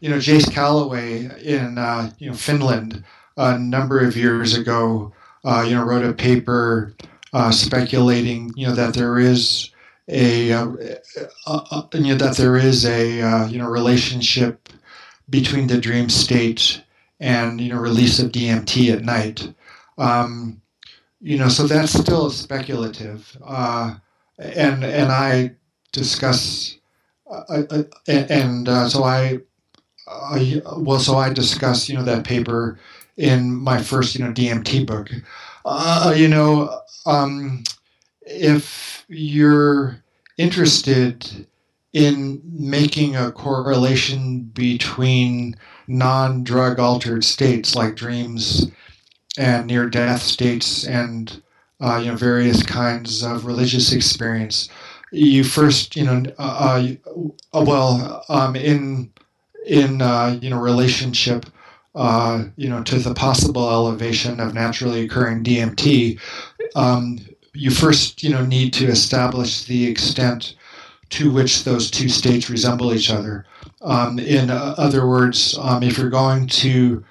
you 0.00 0.08
know, 0.08 0.16
Jace 0.16 0.50
Callaway 0.52 1.24
in 1.42 1.78
uh, 1.78 2.10
you 2.18 2.30
know 2.30 2.36
Finland 2.36 3.04
a 3.36 3.58
number 3.58 4.00
of 4.00 4.16
years 4.16 4.54
ago, 4.56 5.12
uh, 5.44 5.64
you 5.66 5.74
know, 5.74 5.84
wrote 5.84 6.04
a 6.04 6.12
paper 6.12 6.94
uh, 7.32 7.50
speculating, 7.50 8.52
you 8.56 8.66
know, 8.66 8.74
that 8.74 8.94
there 8.94 9.18
is 9.18 9.70
a, 10.08 10.52
uh, 10.52 10.66
uh, 11.46 11.60
uh, 11.70 11.82
you 11.94 12.12
know, 12.12 12.14
that 12.16 12.36
there 12.36 12.56
is 12.56 12.84
a 12.84 13.48
you 13.48 13.58
know 13.58 13.68
relationship 13.68 14.68
between 15.30 15.66
the 15.66 15.78
dream 15.78 16.08
state 16.08 16.82
and 17.20 17.60
you 17.60 17.70
know 17.72 17.78
release 17.78 18.18
of 18.18 18.32
DMT 18.32 18.92
at 18.92 19.02
night. 19.04 19.52
Um, 19.98 20.60
you 21.20 21.36
know, 21.36 21.48
so 21.48 21.66
that's 21.66 21.92
still 21.92 22.30
speculative, 22.30 23.36
and 23.46 24.84
and 24.84 25.12
I 25.12 25.52
discuss. 25.92 26.78
and 28.08 28.68
uh, 28.68 28.88
so 28.88 29.04
I 29.04 29.40
uh, 30.08 30.60
well, 30.78 30.98
so 30.98 31.16
I 31.16 31.32
discussed, 31.32 31.88
you 31.88 31.96
know, 31.96 32.04
that 32.04 32.24
paper 32.24 32.78
in 33.16 33.54
my 33.54 33.82
first, 33.82 34.14
you 34.14 34.24
know, 34.24 34.32
DMT 34.32 34.86
book. 34.86 35.10
Uh, 35.64 36.14
you 36.16 36.28
know, 36.28 36.80
um, 37.06 37.64
if 38.22 39.04
you're 39.08 40.02
interested 40.36 41.46
in 41.92 42.40
making 42.44 43.16
a 43.16 43.32
correlation 43.32 44.42
between 44.42 45.56
non-drug 45.86 46.78
altered 46.78 47.24
states 47.24 47.74
like 47.74 47.96
dreams 47.96 48.70
and 49.38 49.66
near-death 49.66 50.22
states 50.22 50.86
and 50.86 51.42
uh, 51.80 51.96
you 51.96 52.10
know 52.10 52.16
various 52.16 52.62
kinds 52.62 53.22
of 53.22 53.46
religious 53.46 53.92
experience 53.92 54.68
you 55.12 55.42
first 55.42 55.96
you 55.96 56.04
know 56.04 56.22
uh, 56.38 56.86
uh, 57.54 57.64
well 57.64 58.22
um, 58.28 58.54
in 58.54 59.10
in 59.68 60.02
uh, 60.02 60.38
you 60.40 60.50
know 60.50 60.58
relationship 60.58 61.46
uh, 61.94 62.44
you 62.56 62.68
know 62.68 62.82
to 62.82 62.98
the 62.98 63.14
possible 63.14 63.70
elevation 63.70 64.40
of 64.40 64.54
naturally 64.54 65.04
occurring 65.04 65.44
DMT 65.44 66.18
um, 66.74 67.18
you 67.52 67.70
first 67.70 68.22
you 68.22 68.30
know 68.30 68.44
need 68.44 68.72
to 68.74 68.86
establish 68.86 69.64
the 69.64 69.86
extent 69.86 70.54
to 71.10 71.30
which 71.30 71.64
those 71.64 71.90
two 71.90 72.08
states 72.08 72.50
resemble 72.50 72.92
each 72.92 73.10
other. 73.10 73.46
Um, 73.80 74.18
in 74.18 74.50
other 74.50 75.06
words, 75.06 75.56
um, 75.60 75.82
if 75.82 75.96
you're 75.98 76.10
going 76.10 76.46
to 76.48 77.04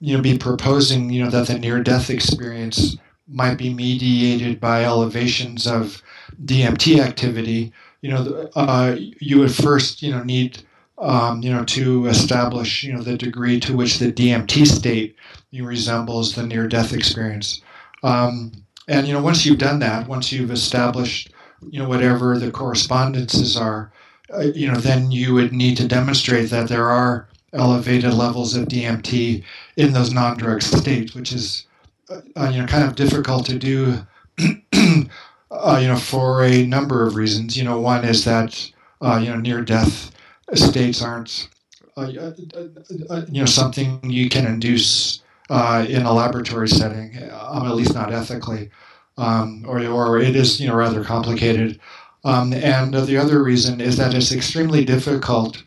you 0.00 0.16
know 0.16 0.22
be 0.22 0.36
proposing 0.36 1.10
you 1.10 1.24
know 1.24 1.30
that 1.30 1.46
the 1.46 1.58
near 1.58 1.82
death 1.82 2.10
experience 2.10 2.96
might 3.28 3.56
be 3.56 3.72
mediated 3.72 4.60
by 4.60 4.84
elevations 4.84 5.66
of 5.66 6.02
DMT 6.44 7.00
activity, 7.00 7.72
you 8.02 8.10
know 8.10 8.50
uh, 8.54 8.96
you 8.98 9.38
would 9.40 9.54
first 9.54 10.02
you 10.02 10.10
know 10.12 10.22
need 10.22 10.62
um, 10.98 11.42
you 11.42 11.52
know 11.52 11.64
to 11.64 12.06
establish 12.06 12.82
you 12.82 12.92
know 12.92 13.02
the 13.02 13.16
degree 13.16 13.60
to 13.60 13.76
which 13.76 13.98
the 13.98 14.12
DMT 14.12 14.66
state 14.66 15.16
resembles 15.52 16.34
the 16.34 16.46
near 16.46 16.68
death 16.68 16.92
experience. 16.92 17.62
Um, 18.02 18.52
and 18.88 19.06
you 19.06 19.14
know 19.14 19.22
once 19.22 19.44
you've 19.44 19.58
done 19.58 19.78
that, 19.80 20.08
once 20.08 20.32
you've 20.32 20.50
established 20.50 21.32
you 21.70 21.82
know 21.82 21.88
whatever 21.88 22.38
the 22.38 22.50
correspondences 22.50 23.56
are, 23.56 23.92
uh, 24.34 24.40
you 24.40 24.70
know 24.70 24.78
then 24.78 25.10
you 25.10 25.34
would 25.34 25.52
need 25.52 25.76
to 25.78 25.88
demonstrate 25.88 26.50
that 26.50 26.68
there 26.68 26.88
are 26.88 27.28
elevated 27.52 28.12
levels 28.12 28.54
of 28.54 28.68
DMT 28.68 29.42
in 29.76 29.92
those 29.92 30.12
non-drug 30.12 30.62
states, 30.62 31.14
which 31.14 31.32
is 31.32 31.66
uh, 32.10 32.20
uh, 32.36 32.48
you 32.50 32.60
know 32.60 32.66
kind 32.66 32.84
of 32.84 32.96
difficult 32.96 33.46
to 33.46 33.58
do. 33.58 34.06
uh, 35.50 35.78
you 35.80 35.88
know, 35.88 35.96
for 35.96 36.44
a 36.44 36.66
number 36.66 37.06
of 37.06 37.16
reasons. 37.16 37.56
You 37.56 37.64
know, 37.64 37.80
one 37.80 38.04
is 38.04 38.24
that 38.24 38.70
uh, 39.00 39.20
you 39.22 39.30
know 39.30 39.36
near-death 39.36 40.12
states 40.54 41.02
aren't 41.02 41.48
uh, 41.96 42.06
you 42.08 43.40
know 43.40 43.46
something 43.46 44.00
you 44.04 44.28
can 44.28 44.46
induce 44.46 45.22
in 45.50 46.02
a 46.02 46.12
laboratory 46.12 46.68
setting, 46.68 47.16
um, 47.32 47.66
at 47.66 47.74
least 47.74 47.94
not 47.94 48.12
ethically 48.12 48.70
um, 49.18 49.64
or, 49.66 49.84
or 49.86 50.18
it 50.18 50.36
is 50.36 50.60
you 50.60 50.68
know 50.68 50.74
rather 50.74 51.04
complicated. 51.04 51.80
Um, 52.24 52.52
and 52.52 52.92
the 52.92 53.16
other 53.16 53.42
reason 53.42 53.80
is 53.80 53.96
that 53.98 54.14
it's 54.14 54.32
extremely 54.32 54.84
difficult 54.84 55.62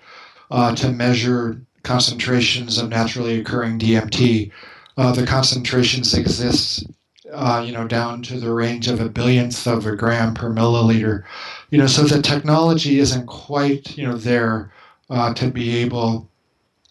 uh, 0.51 0.75
to 0.75 0.91
measure 0.91 1.61
concentrations 1.83 2.77
of 2.77 2.89
naturally 2.89 3.39
occurring 3.39 3.79
DMT. 3.79 4.51
Uh, 4.97 5.13
the 5.13 5.25
concentrations 5.25 6.13
exist, 6.13 6.85
uh, 7.31 7.63
you 7.65 7.71
know, 7.71 7.87
down 7.87 8.21
to 8.23 8.39
the 8.39 8.51
range 8.51 8.89
of 8.89 8.99
a 8.99 9.07
billionth 9.07 9.65
of 9.67 9.85
a 9.85 9.95
gram 9.95 10.33
per 10.33 10.49
milliliter. 10.49 11.23
You 11.69 11.77
know, 11.77 11.87
so 11.87 12.03
the 12.03 12.21
technology 12.21 12.99
isn't 12.99 13.27
quite, 13.27 13.97
you 13.97 14.07
know, 14.07 14.17
there 14.17 14.71
uh, 15.09 15.33
to 15.35 15.49
be 15.49 15.77
able, 15.77 16.27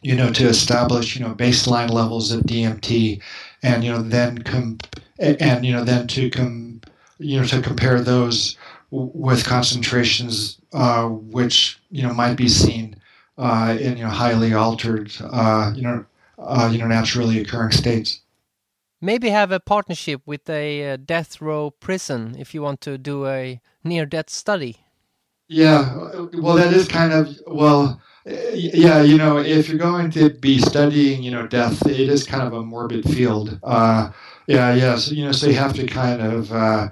you 0.02 0.14
know, 0.14 0.32
to 0.32 0.46
establish, 0.46 1.16
you 1.16 1.24
know, 1.24 1.34
baseline 1.34 1.90
levels 1.90 2.30
of 2.30 2.42
DMT, 2.42 3.20
and 3.62 3.82
you 3.82 3.90
know, 3.90 4.02
then 4.02 4.38
com- 4.38 4.78
and 5.18 5.64
you 5.64 5.72
know 5.72 5.84
then 5.84 6.06
to 6.08 6.30
com, 6.30 6.80
you 7.18 7.40
know 7.40 7.46
to 7.46 7.60
compare 7.60 8.00
those 8.00 8.56
with 8.90 9.44
concentrations 9.44 10.58
uh, 10.72 11.06
which 11.06 11.78
you 11.90 12.02
know 12.02 12.14
might 12.14 12.36
be 12.36 12.48
seen 12.48 12.96
uh, 13.36 13.76
in 13.78 13.96
you 13.96 14.04
know 14.04 14.10
highly 14.10 14.54
altered 14.54 15.12
uh, 15.20 15.72
you 15.74 15.82
know 15.82 16.04
uh, 16.38 16.68
you 16.70 16.78
know 16.78 16.86
naturally 16.86 17.40
occurring 17.40 17.72
states. 17.72 18.20
Maybe 19.00 19.30
have 19.30 19.52
a 19.52 19.60
partnership 19.60 20.22
with 20.26 20.48
a 20.50 20.92
uh, 20.92 20.96
death 20.96 21.40
row 21.40 21.70
prison 21.70 22.34
if 22.38 22.54
you 22.54 22.62
want 22.62 22.80
to 22.82 22.98
do 22.98 23.26
a 23.26 23.60
near 23.84 24.06
death 24.06 24.30
study. 24.30 24.84
Yeah, 25.48 26.26
well, 26.34 26.56
that 26.56 26.74
is 26.74 26.88
kind 26.88 27.12
of 27.12 27.38
well 27.46 28.00
yeah, 28.30 29.02
you 29.02 29.16
know, 29.16 29.38
if 29.38 29.68
you're 29.68 29.78
going 29.78 30.10
to 30.12 30.30
be 30.30 30.58
studying, 30.58 31.22
you 31.22 31.30
know, 31.30 31.46
death, 31.46 31.86
it 31.86 32.08
is 32.08 32.24
kind 32.24 32.46
of 32.46 32.52
a 32.52 32.62
morbid 32.62 33.04
field. 33.04 33.58
Uh, 33.62 34.10
yeah, 34.46 34.74
yeah. 34.74 34.96
So, 34.96 35.12
you 35.12 35.24
know, 35.24 35.32
so 35.32 35.46
you 35.46 35.54
have 35.54 35.74
to 35.74 35.86
kind 35.86 36.20
of 36.20 36.52
uh, 36.52 36.88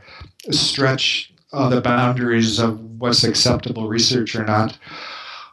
stretch 0.51 1.33
uh, 1.53 1.69
the 1.69 1.81
boundaries 1.81 2.59
of 2.59 2.81
what's 2.81 3.25
acceptable 3.25 3.88
research 3.88 4.35
or 4.35 4.45
not. 4.45 4.79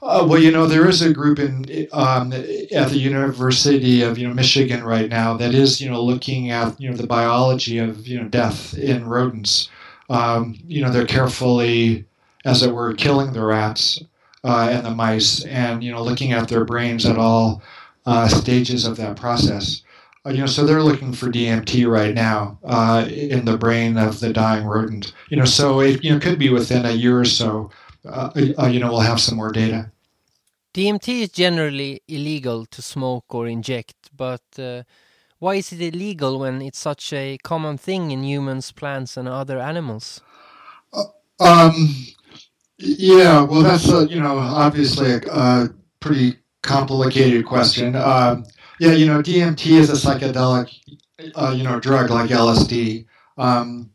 Uh, 0.04 0.26
well, 0.28 0.40
you 0.40 0.52
know, 0.52 0.68
there 0.68 0.90
is 0.90 1.02
a 1.02 1.14
group 1.14 1.40
in 1.40 1.88
um, 1.94 2.34
at 2.34 2.90
the 2.90 2.98
University 2.98 4.02
of 4.02 4.18
you 4.18 4.28
know 4.28 4.34
Michigan 4.34 4.84
right 4.84 5.10
now 5.10 5.38
that 5.38 5.54
is 5.54 5.80
you 5.80 5.90
know 5.90 6.04
looking 6.04 6.52
at 6.52 6.80
you 6.80 6.90
know 6.90 6.98
the 6.98 7.08
biology 7.08 7.78
of 7.78 8.06
you 8.06 8.22
know 8.22 8.28
death 8.28 8.78
in 8.78 9.06
rodents. 9.06 9.70
Um, 10.10 10.60
you 10.68 10.82
know, 10.82 10.92
they're 10.92 11.06
carefully, 11.06 12.04
as 12.44 12.64
it 12.64 12.74
were, 12.74 12.94
killing 12.94 13.32
the 13.32 13.46
rats 13.46 14.04
uh, 14.44 14.68
and 14.70 14.86
the 14.86 14.92
mice, 14.92 15.46
and 15.46 15.82
you 15.82 15.94
know, 15.94 16.04
looking 16.04 16.34
at 16.34 16.50
their 16.50 16.66
brains 16.66 17.06
at 17.06 17.18
all 17.18 17.62
uh, 18.06 18.28
stages 18.28 18.86
of 18.86 18.98
that 18.98 19.16
process. 19.16 19.84
Uh, 20.26 20.32
you 20.32 20.40
know, 20.40 20.46
so 20.46 20.66
they're 20.66 20.84
looking 20.84 21.14
for 21.14 21.28
DMT 21.30 21.90
right 21.90 22.14
now 22.14 22.60
uh, 22.66 23.06
in 23.10 23.46
the 23.46 23.58
brain 23.58 23.98
of 23.98 24.20
the 24.20 24.34
dying 24.34 24.66
rodent. 24.66 25.14
You 25.30 25.38
know, 25.38 25.46
so 25.46 25.80
it 25.80 26.04
you 26.04 26.12
know 26.12 26.20
could 26.20 26.38
be 26.38 26.50
within 26.50 26.86
a 26.86 26.92
year 26.92 27.18
or 27.22 27.26
so. 27.26 27.72
Uh, 28.06 28.30
uh, 28.60 28.68
you 28.68 28.80
know, 28.80 28.92
we'll 28.92 29.00
have 29.00 29.20
some 29.20 29.38
more 29.38 29.52
data. 29.52 29.92
DMT 30.74 31.22
is 31.22 31.30
generally 31.30 32.02
illegal 32.08 32.66
to 32.66 32.82
smoke 32.82 33.34
or 33.34 33.48
inject, 33.48 33.96
but 34.16 34.42
why 35.40 35.56
is 35.56 35.72
it 35.74 35.82
illegal 35.82 36.40
when 36.40 36.62
it's 36.62 36.80
such 36.80 37.12
a 37.14 37.38
common 37.44 37.78
thing 37.78 38.12
in 38.12 38.24
humans, 38.24 38.72
plants, 38.72 39.18
and 39.18 39.28
other 39.28 39.60
animals? 39.60 40.22
Um, 41.40 41.96
yeah, 42.78 43.42
well, 43.42 43.62
that's 43.62 43.90
a, 43.90 44.08
you 44.08 44.22
know 44.22 44.38
obviously 44.38 45.12
a, 45.12 45.18
a 45.28 45.70
pretty 46.00 46.38
complicated 46.62 47.46
question. 47.46 47.96
Uh, 47.96 48.42
yeah, 48.80 48.94
you 48.94 49.06
know, 49.06 49.22
DMT 49.22 49.80
is 49.80 49.90
a 49.90 49.94
psychedelic, 49.94 50.74
uh, 51.36 51.54
you 51.56 51.64
know, 51.64 51.80
drug 51.80 52.10
like 52.10 52.30
LSD, 52.30 53.06
um, 53.38 53.90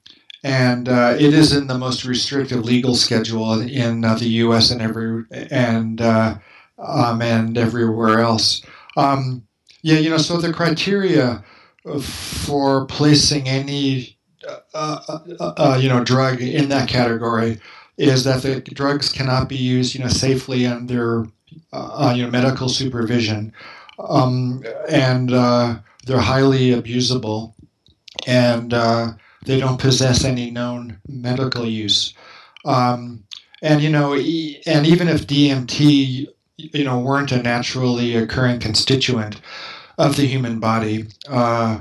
and 0.45 0.89
uh, 0.89 1.17
it 1.19 1.35
is 1.35 1.53
in 1.53 1.67
the 1.67 1.79
most 1.79 2.05
restrictive 2.05 2.65
legal 2.65 2.95
schedule 2.95 3.61
in 3.61 4.05
uh, 4.05 4.15
the 4.15 4.29
U.S. 4.45 4.71
and 4.71 4.81
every 4.81 5.25
and 5.51 6.01
uh, 6.01 6.37
um, 6.79 7.23
and 7.23 7.59
everywhere 7.59 8.21
else. 8.21 8.63
Um, 8.97 9.43
yeah, 9.83 9.99
you 9.99 10.11
know, 10.11 10.19
so 10.19 10.39
the 10.39 10.53
criteria 10.53 11.43
for 12.01 12.87
placing 12.87 13.49
any 13.49 14.17
uh, 14.75 15.79
you 15.81 15.89
know 15.89 16.05
drug 16.05 16.41
in 16.41 16.69
that 16.69 16.89
category 16.89 17.61
is 17.97 18.25
that 18.25 18.43
the 18.43 18.61
drugs 18.61 19.11
cannot 19.11 19.49
be 19.49 19.57
used, 19.57 19.95
you 19.95 20.01
know, 20.01 20.09
safely 20.09 20.65
under, 20.65 21.27
uh, 21.73 22.15
you 22.17 22.23
know, 22.23 22.31
medical 22.31 22.69
supervision, 22.69 23.53
um, 24.09 24.63
and 24.89 25.33
uh, 25.33 25.77
they're 26.07 26.21
highly 26.21 26.71
abusable, 26.71 27.55
and 28.27 28.73
uh, 28.73 29.09
they 29.49 29.59
don't 29.59 29.81
possess 29.81 30.25
any 30.25 30.51
known 30.51 31.01
medical 31.09 31.67
use. 31.67 32.13
Um, 32.67 33.25
and 33.63 33.81
you 33.83 33.89
know, 33.89 34.15
e- 34.15 34.61
and 34.67 34.87
even 34.87 35.09
if 35.09 35.27
DMT, 35.27 36.29
you 36.59 36.85
know, 36.85 36.99
weren't 36.99 37.33
a 37.33 37.43
naturally 37.43 38.15
occurring 38.15 38.61
constituent 38.61 39.41
of 39.97 40.17
the 40.17 40.27
human 40.27 40.61
body, 40.61 41.07
uh, 41.31 41.81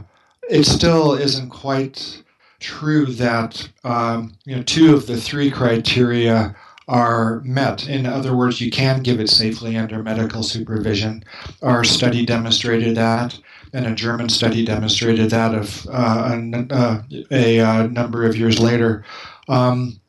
it 0.50 0.64
still 0.64 1.14
isn't 1.14 1.50
quite 1.50 2.24
true 2.62 3.06
that 3.06 3.68
um, 3.84 4.34
you 4.46 4.56
know 4.56 4.64
two 4.64 4.96
of 4.96 5.06
the 5.06 5.20
three 5.20 5.52
criteria 5.52 6.56
are 6.88 7.42
met. 7.42 7.88
In 7.88 8.06
other 8.06 8.36
words, 8.36 8.62
you 8.62 8.72
can 8.72 9.04
give 9.04 9.20
it 9.20 9.30
safely 9.30 9.76
under 9.76 10.02
medical 10.02 10.44
supervision. 10.44 11.24
Our 11.62 11.84
study 11.84 12.26
demonstrated 12.26 12.96
that, 12.96 13.38
and 13.74 13.86
a 13.86 13.96
German 13.96 14.30
study 14.30 14.64
demonstrated 14.64 15.30
that 15.32 15.54
of 15.54 15.86
uh, 15.92 16.32
a, 16.32 16.74
uh, 16.74 17.02
a, 17.32 17.60
a, 17.60 17.60
uh, 17.60 17.88
number 17.88 18.26
of 18.26 18.38
years 18.38 18.60
later. 18.60 19.04
Um, 19.50 20.00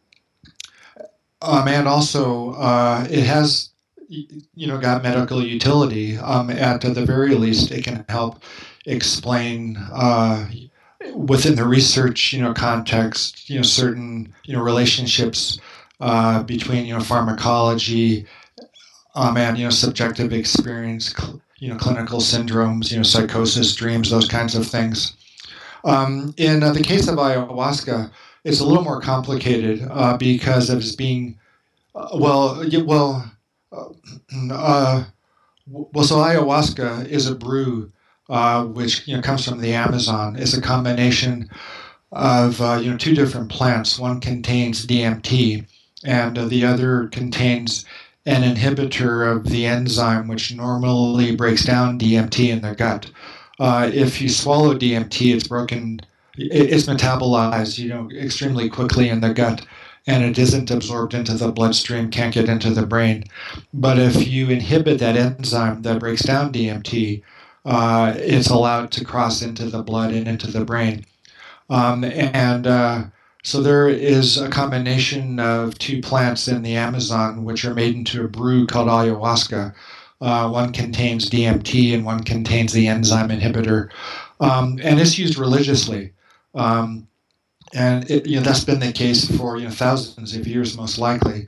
um, 1.43 1.69
and 1.69 1.88
also, 1.88 2.53
uh, 2.53 3.07
it 3.11 3.25
has 3.25 3.71
you 4.09 4.67
know 4.67 4.79
got 4.79 5.03
medical 5.03 5.45
utility. 5.45 6.17
Um, 6.17 6.51
at 6.51 6.81
the 6.81 7.05
very 7.05 7.35
least, 7.35 7.71
it 7.71 7.85
can 7.85 8.05
help 8.09 8.43
explain 8.87 9.77
uh, 9.93 10.49
within 11.14 11.55
the 11.55 11.67
research, 11.67 12.33
you 12.33 12.43
know, 12.43 12.55
context, 12.55 13.49
you 13.49 13.57
know, 13.57 13.62
certain, 13.62 14.35
you 14.45 14.55
know, 14.55 14.62
relationships 14.62 15.59
uh, 16.00 16.42
between, 16.42 16.87
you 16.87 16.94
know, 16.94 17.00
pharmacology 17.00 18.26
um, 19.14 19.37
and, 19.37 19.58
you 19.58 19.64
know, 19.64 19.70
subjective 19.70 20.32
experience, 20.32 21.14
cl- 21.14 21.40
you 21.58 21.68
know, 21.68 21.76
clinical 21.76 22.20
syndromes, 22.20 22.90
you 22.90 22.96
know, 22.96 23.02
psychosis, 23.02 23.74
dreams, 23.74 24.11
those 24.11 24.28
kinds 24.28 24.54
of 24.54 24.66
things. 24.66 25.16
Um, 25.84 26.34
in 26.37 26.62
uh, 26.62 26.72
the 26.72 26.82
case 26.82 27.08
of 27.08 27.16
ayahuasca, 27.16 28.11
it's 28.44 28.61
a 28.61 28.64
little 28.64 28.84
more 28.84 29.00
complicated 29.00 29.87
uh, 29.90 30.16
because 30.16 30.70
of 30.70 30.78
its 30.78 30.94
being, 30.94 31.38
uh, 31.94 32.08
well, 32.14 32.64
well, 32.84 33.30
uh, 33.72 33.88
uh, 34.52 35.04
well, 35.66 36.04
so 36.04 36.16
ayahuasca 36.16 37.06
is 37.08 37.28
a 37.28 37.34
brew 37.34 37.90
uh, 38.28 38.64
which 38.64 39.06
you 39.08 39.16
know 39.16 39.22
comes 39.22 39.44
from 39.44 39.61
the 39.61 39.72
Amazon. 39.72 40.37
It's 40.37 40.54
a 40.54 40.61
combination 40.61 41.50
of 42.12 42.61
you 42.82 42.90
know 42.90 42.96
two 42.96 43.14
different 43.14 43.50
plants. 43.50 43.98
One 43.98 44.20
contains 44.20 44.87
DMT, 44.87 45.66
and 46.04 46.37
the 46.37 46.64
other 46.64 47.08
contains 47.08 47.84
an 48.26 48.42
inhibitor 48.42 49.30
of 49.30 49.44
the 49.44 49.66
enzyme 49.66 50.28
which 50.28 50.54
normally 50.54 51.34
breaks 51.34 51.64
down 51.64 51.98
DMT 51.98 52.48
in 52.50 52.61
the 52.61 52.74
gut. 52.74 53.11
Uh, 53.58 53.90
if 53.92 54.20
you 54.20 54.28
swallow 54.28 54.74
DMT, 54.74 55.34
it's 55.34 55.48
broken, 55.48 56.00
it's 56.37 56.87
metabolized, 56.87 57.78
you 57.78 57.88
know, 57.88 58.08
extremely 58.11 58.68
quickly 58.68 59.08
in 59.08 59.20
the 59.20 59.32
gut, 59.32 59.66
and 60.06 60.22
it 60.22 60.38
isn't 60.38 60.70
absorbed 60.70 61.14
into 61.14 61.34
the 61.34 61.50
bloodstream, 61.50 62.11
can't 62.11 62.34
get 62.34 62.48
into 62.48 62.70
the 62.70 62.87
brain. 62.87 63.24
But 63.72 63.98
if 63.98 64.28
you 64.28 64.48
inhibit 64.48 64.98
that 65.00 65.16
enzyme 65.16 65.82
that 65.82 66.00
breaks 66.00 66.22
down 66.22 66.52
DMT, 66.52 67.22
uh, 67.64 68.14
it's 68.16 68.48
allowed 68.48 68.92
to 68.92 69.04
cross 69.04 69.42
into 69.42 69.66
the 69.66 69.82
blood 69.82 70.12
and 70.12 70.28
into 70.28 70.50
the 70.50 70.64
brain. 70.64 71.04
Um, 71.70 72.04
and 72.04 72.66
uh, 72.66 73.04
so 73.44 73.62
there 73.62 73.88
is 73.88 74.37
a 74.37 74.48
combination 74.48 75.38
of 75.38 75.79
two 75.79 76.01
plants 76.01 76.48
in 76.48 76.62
the 76.62 76.74
Amazon 76.74 77.44
which 77.44 77.64
are 77.64 77.74
made 77.74 77.94
into 77.94 78.24
a 78.24 78.29
brew 78.29 78.66
called 78.66 78.88
ayahuasca. 78.88 79.74
Uh, 80.20 80.51
one 80.51 80.72
contains 80.72 81.31
DMT 81.31 81.94
and 81.94 82.05
one 82.05 82.24
contains 82.24 82.72
the 82.72 82.88
enzyme 82.88 83.29
inhibitor, 83.29 83.88
um, 84.40 84.79
and 84.83 85.01
it's 85.01 85.16
used 85.16 85.38
religiously. 85.38 86.12
Um, 86.55 87.07
and 87.72 88.11
it, 88.11 88.27
you 88.27 88.37
know 88.37 88.42
that's 88.42 88.64
been 88.64 88.81
the 88.81 88.92
case 88.92 89.31
for 89.37 89.57
you 89.57 89.64
know 89.64 89.70
thousands 89.70 90.35
of 90.35 90.46
years, 90.46 90.77
most 90.77 90.98
likely. 90.98 91.46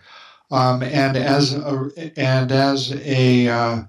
Um, 0.52 0.82
and 0.82 1.16
as 1.16 1.54
a, 1.54 1.90
and 2.16 2.52
as 2.52 2.92
a 3.04 3.48
uh, 3.48 3.82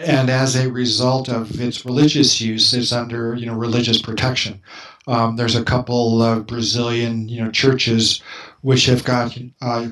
and 0.00 0.30
as 0.30 0.56
a 0.56 0.70
result 0.70 1.28
of 1.28 1.60
its 1.60 1.84
religious 1.84 2.40
use, 2.40 2.72
it's 2.72 2.92
under 2.92 3.34
you 3.34 3.46
know 3.46 3.54
religious 3.54 4.00
protection. 4.00 4.60
Um, 5.06 5.36
there's 5.36 5.56
a 5.56 5.64
couple 5.64 6.22
of 6.22 6.46
Brazilian, 6.46 7.28
you 7.28 7.42
know, 7.42 7.50
churches 7.50 8.22
which 8.62 8.86
have 8.86 9.04
got 9.04 9.36
uh, 9.62 9.88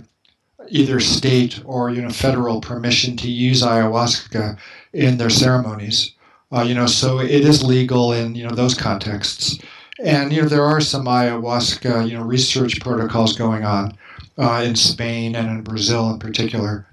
either 0.68 1.00
state 1.00 1.60
or 1.64 1.90
you 1.90 2.02
know 2.02 2.10
federal 2.10 2.60
permission 2.60 3.16
to 3.16 3.30
use 3.30 3.62
ayahuasca 3.62 4.58
in 4.92 5.18
their 5.18 5.30
ceremonies. 5.30 6.12
Uh, 6.50 6.62
you 6.62 6.74
know, 6.74 6.86
so 6.86 7.20
it 7.20 7.44
is 7.44 7.62
legal 7.62 8.12
in 8.12 8.34
you 8.34 8.46
know 8.46 8.54
those 8.54 8.74
contexts. 8.74 9.58
And 10.00 10.32
you 10.32 10.42
know 10.42 10.48
there 10.48 10.64
are 10.64 10.80
some 10.80 11.06
ayahuasca 11.06 12.08
you 12.08 12.16
know 12.16 12.24
research 12.24 12.80
protocols 12.80 13.36
going 13.36 13.64
on 13.64 13.96
uh, 14.38 14.62
in 14.64 14.76
Spain 14.76 15.34
and 15.36 15.48
in 15.48 15.62
Brazil 15.62 16.10
in 16.10 16.18
particular. 16.18 16.86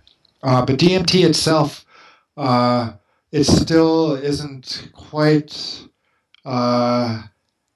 Uh, 0.43 0.63
but 0.65 0.77
DMT 0.77 1.25
itself, 1.25 1.84
uh, 2.37 2.93
it 3.31 3.43
still 3.45 4.13
isn't 4.13 4.89
quite 4.93 5.83
uh, 6.45 7.23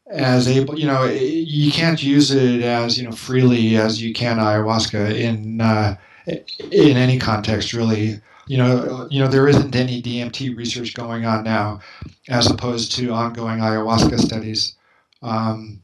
as 0.10 0.48
able 0.48 0.80
you 0.80 0.88
know 0.88 1.06
you 1.06 1.72
can't 1.72 2.02
use 2.02 2.32
it 2.32 2.62
as 2.62 2.98
you 2.98 3.06
know 3.06 3.12
freely 3.12 3.76
as 3.76 4.02
you 4.02 4.14
can 4.14 4.38
ayahuasca 4.38 5.14
in 5.16 5.62
uh, 5.62 5.96
in 6.28 6.98
any 6.98 7.20
context 7.20 7.74
really. 7.74 8.22
You 8.48 8.58
know 8.58 9.08
you 9.12 9.20
know 9.20 9.28
there 9.28 9.48
isn't 9.48 9.76
any 9.76 10.02
DMT 10.02 10.58
research 10.58 10.96
going 10.96 11.26
on 11.26 11.44
now 11.44 11.82
as 12.30 12.50
opposed 12.50 12.92
to 12.94 13.12
ongoing 13.12 13.60
ayahuasca 13.60 14.20
studies. 14.20 14.76
Um, 15.22 15.84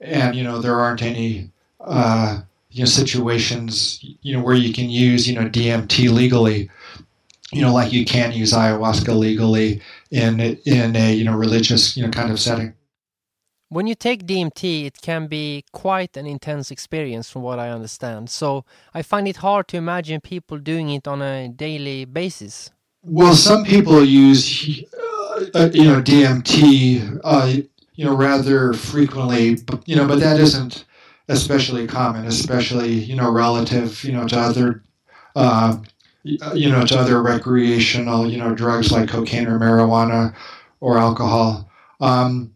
and 0.00 0.34
you 0.34 0.42
know 0.42 0.60
there 0.60 0.80
aren't 0.80 1.02
any 1.02 1.50
uh, 1.80 2.40
you 2.70 2.80
know 2.80 2.86
situations 2.86 4.04
you 4.22 4.36
know 4.36 4.42
where 4.42 4.56
you 4.56 4.72
can 4.72 4.90
use 4.90 5.28
you 5.28 5.34
know 5.34 5.48
DMT 5.48 6.12
legally 6.12 6.70
you 7.54 7.62
know 7.62 7.72
like 7.72 7.92
you 7.92 8.04
can 8.04 8.32
use 8.32 8.52
ayahuasca 8.52 9.16
legally 9.16 9.80
in 10.10 10.40
in 10.66 10.96
a 10.96 11.12
you 11.12 11.24
know 11.24 11.36
religious 11.36 11.96
you 11.96 12.02
know 12.04 12.10
kind 12.10 12.30
of 12.30 12.38
setting 12.38 12.74
when 13.74 13.88
you 13.88 13.96
take 13.96 14.24
DMT, 14.24 14.86
it 14.86 15.00
can 15.02 15.26
be 15.26 15.64
quite 15.72 16.16
an 16.16 16.26
intense 16.26 16.70
experience, 16.70 17.28
from 17.28 17.42
what 17.42 17.58
I 17.58 17.70
understand. 17.70 18.30
So 18.30 18.64
I 18.94 19.02
find 19.02 19.26
it 19.26 19.38
hard 19.38 19.66
to 19.68 19.76
imagine 19.76 20.20
people 20.20 20.58
doing 20.58 20.90
it 20.90 21.08
on 21.08 21.20
a 21.22 21.48
daily 21.48 22.04
basis. 22.04 22.70
Well, 23.02 23.34
some 23.34 23.64
people 23.64 24.04
use, 24.04 24.84
uh, 24.94 25.44
uh 25.54 25.70
you 25.72 25.84
know, 25.84 26.00
DMT, 26.00 27.20
uh, 27.24 27.52
you 27.94 28.04
know, 28.04 28.14
rather 28.14 28.72
frequently, 28.72 29.56
but, 29.56 29.86
you 29.88 29.96
know, 29.96 30.06
but 30.06 30.20
that 30.20 30.38
isn't 30.38 30.84
especially 31.28 31.86
common, 31.86 32.26
especially 32.26 32.92
you 32.92 33.16
know, 33.16 33.30
relative, 33.30 34.04
you 34.04 34.12
know, 34.12 34.26
to 34.28 34.38
other. 34.38 34.82
Uh, 35.34 35.78
you 36.24 36.70
know, 36.70 36.84
to 36.86 36.98
other 36.98 37.22
recreational, 37.22 38.28
you 38.30 38.38
know, 38.38 38.54
drugs 38.54 38.90
like 38.90 39.08
cocaine 39.08 39.46
or 39.46 39.58
marijuana 39.58 40.34
or 40.80 40.98
alcohol. 40.98 41.70
Um, 42.00 42.54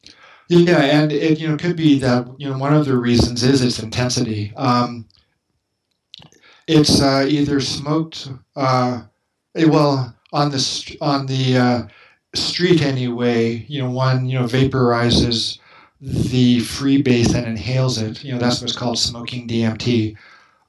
yeah, 0.49 0.81
and 0.81 1.13
it 1.13 1.39
you 1.39 1.49
know 1.49 1.57
could 1.57 1.77
be 1.77 1.99
that 1.99 2.27
you 2.39 2.49
know 2.49 2.57
one 2.57 2.75
of 2.75 2.87
the 2.87 2.97
reasons 2.97 3.43
is 3.43 3.63
its 3.63 3.79
intensity. 3.79 4.53
Um, 4.57 5.07
it's 6.67 7.01
uh, 7.01 7.27
either 7.29 7.61
smoked, 7.61 8.31
uh, 8.57 9.03
eh, 9.55 9.67
well, 9.67 10.15
on 10.33 10.51
the 10.51 10.97
on 11.01 11.27
the 11.27 11.57
uh, 11.57 11.83
street 12.35 12.83
anyway. 12.83 13.65
You 13.69 13.83
know, 13.83 13.91
one 13.91 14.27
you 14.27 14.39
know 14.39 14.47
vaporizes 14.47 15.59
the 16.01 16.59
freebase 16.61 17.35
and 17.35 17.47
inhales 17.47 17.99
it. 17.99 18.25
You 18.25 18.33
know, 18.33 18.39
that's 18.39 18.61
what's 18.63 18.77
called 18.77 18.99
smoking 18.99 19.47
DMT. 19.47 20.17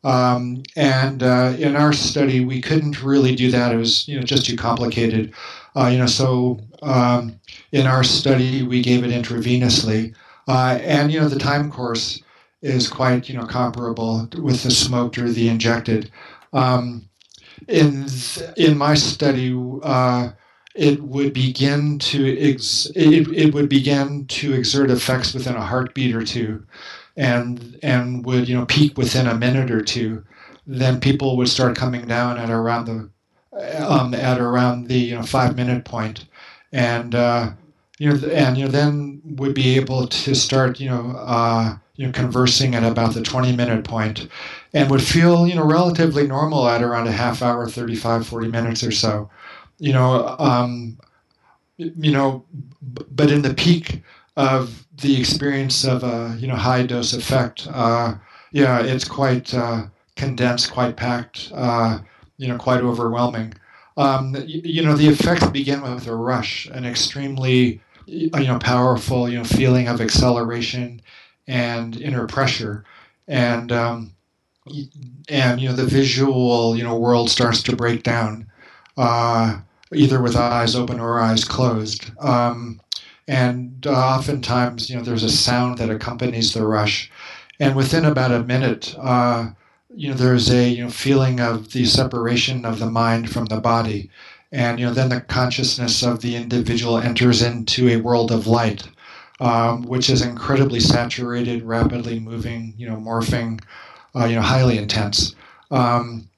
Um, 0.04 0.64
and 0.76 1.24
uh, 1.24 1.56
in 1.58 1.76
our 1.76 1.92
study, 1.94 2.44
we 2.44 2.62
couldn't 2.62 3.04
really 3.04 3.36
do 3.36 3.52
that. 3.52 3.74
It 3.74 3.78
was 3.78 4.08
you 4.08 4.18
know 4.18 4.24
just 4.24 4.46
too 4.46 4.56
complicated. 4.56 5.34
Uh, 5.76 5.88
you 5.88 5.98
know, 5.98 6.06
so 6.08 6.60
um, 6.82 7.40
in 7.72 7.86
our 7.86 8.04
study, 8.04 8.64
we 8.64 8.82
gave 8.82 9.04
it 9.04 9.12
intravenously, 9.12 10.14
uh, 10.48 10.80
and 10.82 11.12
you 11.12 11.20
know 11.20 11.28
the 11.28 11.40
time 11.40 11.70
course 11.72 12.22
is 12.62 12.88
quite 12.88 13.30
you 13.30 13.38
know 13.38 13.46
comparable 13.46 14.28
with 14.42 14.64
the 14.64 14.72
smoked 14.72 15.18
or 15.18 15.30
the 15.30 15.50
injected. 15.50 16.12
Um, 16.54 17.10
in 17.68 18.06
th- 18.08 18.52
in 18.58 18.78
my 18.78 18.96
study, 18.96 19.54
uh, 19.84 20.30
it 20.76 21.02
would 21.02 21.34
begin 21.34 22.00
to 22.00 22.40
ex- 22.40 22.92
it, 22.96 23.28
it 23.30 23.54
would 23.54 23.70
begin 23.70 24.26
to 24.28 24.54
exert 24.54 24.92
effects 24.92 25.34
within 25.34 25.56
a 25.56 25.66
heartbeat 25.66 26.16
or 26.16 26.24
two, 26.24 26.64
and 27.18 27.78
and 27.82 28.26
would 28.26 28.48
you 28.48 28.56
know 28.56 28.66
peak 28.66 28.98
within 28.98 29.28
a 29.28 29.36
minute 29.36 29.72
or 29.72 29.82
two. 29.82 30.24
Then 30.68 31.00
people 31.00 31.38
would 31.38 31.50
start 31.50 31.76
coming 31.76 32.06
down 32.06 32.38
at 32.38 32.50
around 32.50 32.86
the 32.86 33.10
um, 33.86 34.14
at 34.14 34.40
around 34.40 34.88
the 34.88 35.00
you 35.00 35.16
know 35.16 35.24
five 35.24 35.56
minute 35.56 35.86
point, 35.86 36.26
and 36.72 37.16
uh, 37.16 37.52
you 37.98 38.10
know 38.10 38.28
and 38.30 38.58
you 38.58 38.66
know 38.66 38.72
then 38.72 39.22
would 39.26 39.54
be 39.54 39.76
able 39.76 40.08
to 40.08 40.36
start 40.36 40.80
you 40.80 40.90
know 40.90 41.16
uh, 41.18 41.76
you 41.96 42.06
know 42.06 42.12
conversing 42.14 42.76
at 42.76 42.84
about 42.84 43.14
the 43.14 43.22
20 43.22 43.56
minute 43.56 43.84
point 43.84 44.28
and 44.74 44.90
would 44.90 45.04
feel 45.04 45.46
you 45.46 45.54
know 45.54 45.66
relatively 45.66 46.26
normal 46.26 46.68
at 46.68 46.82
around 46.82 47.08
a 47.08 47.12
half 47.12 47.42
hour 47.42 47.68
35 47.68 48.26
40 48.26 48.48
minutes 48.48 48.84
or 48.84 48.92
so 48.92 49.30
you 49.80 49.94
know 49.94 50.36
um, 50.40 50.98
you 51.78 52.12
know 52.12 52.46
but 52.82 53.32
in 53.32 53.42
the 53.42 53.54
peak 53.54 54.02
of 54.36 54.86
the 55.02 55.20
experience 55.20 55.86
of 55.86 56.04
a 56.04 56.36
you 56.40 56.48
know 56.48 56.56
high 56.56 56.86
dose 56.86 57.14
effect 57.14 57.68
uh, 57.74 58.14
yeah 58.52 58.80
it's 58.82 59.06
quite 59.06 59.54
uh, 59.54 59.84
condensed 60.16 60.72
quite 60.72 60.96
packed 60.96 61.52
uh, 61.56 62.00
you 62.40 62.48
know 62.48 62.58
quite 62.58 62.82
overwhelming. 62.82 63.54
Um, 63.98 64.36
you, 64.48 64.62
you 64.64 64.84
know 64.84 64.96
the 64.96 65.08
effects 65.08 65.46
begin 65.48 65.82
with 65.82 66.08
a 66.08 66.16
rush 66.16 66.68
an 66.68 66.86
extremely 66.86 67.82
you 68.08 68.30
know 68.32 68.58
powerful 68.58 69.30
you 69.30 69.38
know 69.38 69.44
feeling 69.44 69.88
of 69.88 70.02
acceleration 70.02 71.02
and 71.48 72.00
inner 72.02 72.26
pressure. 72.26 72.86
And 73.28 73.72
um, 73.72 74.16
and 75.30 75.62
you 75.62 75.70
know 75.70 75.76
the 75.76 75.86
visual 75.86 76.76
you 76.76 76.84
know 76.84 76.98
world 76.98 77.30
starts 77.30 77.62
to 77.64 77.76
break 77.76 78.04
down. 78.04 78.48
Uh, 78.98 79.60
either 79.94 80.22
with 80.22 80.36
eyes 80.36 80.76
open 80.76 81.00
or 81.00 81.20
eyes 81.20 81.44
closed. 81.46 82.12
Um, 82.20 82.82
and 83.28 83.86
uh, 83.86 83.92
oftentimes 83.92 84.90
you 84.90 84.98
know 84.98 85.04
there's 85.04 85.24
a 85.24 85.30
sound 85.30 85.78
that 85.78 85.90
accompanies 85.90 86.54
the 86.54 86.66
rush. 86.66 87.12
And 87.60 87.76
within 87.76 88.06
about 88.06 88.32
a 88.32 88.44
minute 88.44 88.96
uh, 89.00 89.50
you 89.96 90.10
know 90.10 90.16
there's 90.16 90.50
a 90.50 90.70
you 90.70 90.84
know 90.84 90.90
feeling 90.90 91.40
of 91.40 91.72
the 91.74 91.86
separation 91.86 92.66
of 92.66 92.80
the 92.80 92.90
mind 92.90 93.32
from 93.32 93.46
the 93.46 93.60
body. 93.60 94.10
And 94.52 94.80
you 94.80 94.86
know 94.86 94.94
then 94.94 95.10
the 95.10 95.22
consciousness 95.22 96.04
of 96.04 96.22
the 96.22 96.36
individual 96.36 96.98
enters 96.98 97.42
into 97.42 97.90
a 97.90 97.98
world 97.98 98.32
of 98.32 98.48
light 98.48 98.88
um, 99.40 99.84
which 99.84 100.10
is 100.10 100.22
incredibly 100.22 100.80
saturated 100.80 101.64
rapidly 101.64 102.20
moving 102.20 102.74
you 102.78 102.88
know 102.88 102.96
morphing 102.96 103.62
uh, 104.16 104.26
you 104.26 104.36
know 104.36 104.42
highly 104.42 104.78
intense. 104.78 105.36
Um, 105.72 106.29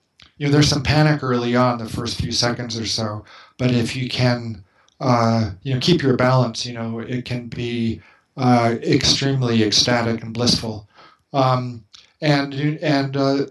you 0.42 0.48
know 0.48 0.52
there's 0.52 0.70
some 0.70 0.82
panic 0.82 1.22
early 1.22 1.56
on 1.56 1.78
the 1.78 1.88
first 1.88 2.20
few 2.20 2.32
seconds 2.32 2.80
or 2.80 2.86
so 2.86 3.24
but 3.62 3.70
if 3.70 3.96
you 3.96 4.10
can, 4.10 4.64
uh, 5.00 5.52
you 5.62 5.76
know, 5.76 5.80
keep 5.80 6.02
your 6.02 6.16
balance, 6.16 6.66
you 6.66 6.74
know, 6.74 6.98
it 6.98 7.26
can 7.26 7.46
be 7.46 8.02
uh, 8.36 8.74
extremely 8.82 9.64
ecstatic 9.64 10.24
and 10.24 10.34
blissful. 10.34 10.90
Um, 11.32 11.86
and 12.22 12.56
and 12.56 13.16
uh, 13.16 13.46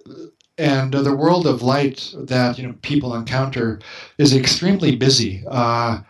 and 0.58 0.92
the 0.92 1.14
world 1.14 1.46
of 1.46 1.62
light 1.62 2.12
that 2.18 2.58
you 2.58 2.66
know 2.66 2.74
people 2.82 3.14
encounter 3.14 3.78
is 4.18 4.34
extremely 4.34 4.96
busy. 4.96 5.44
Uh, 5.48 6.00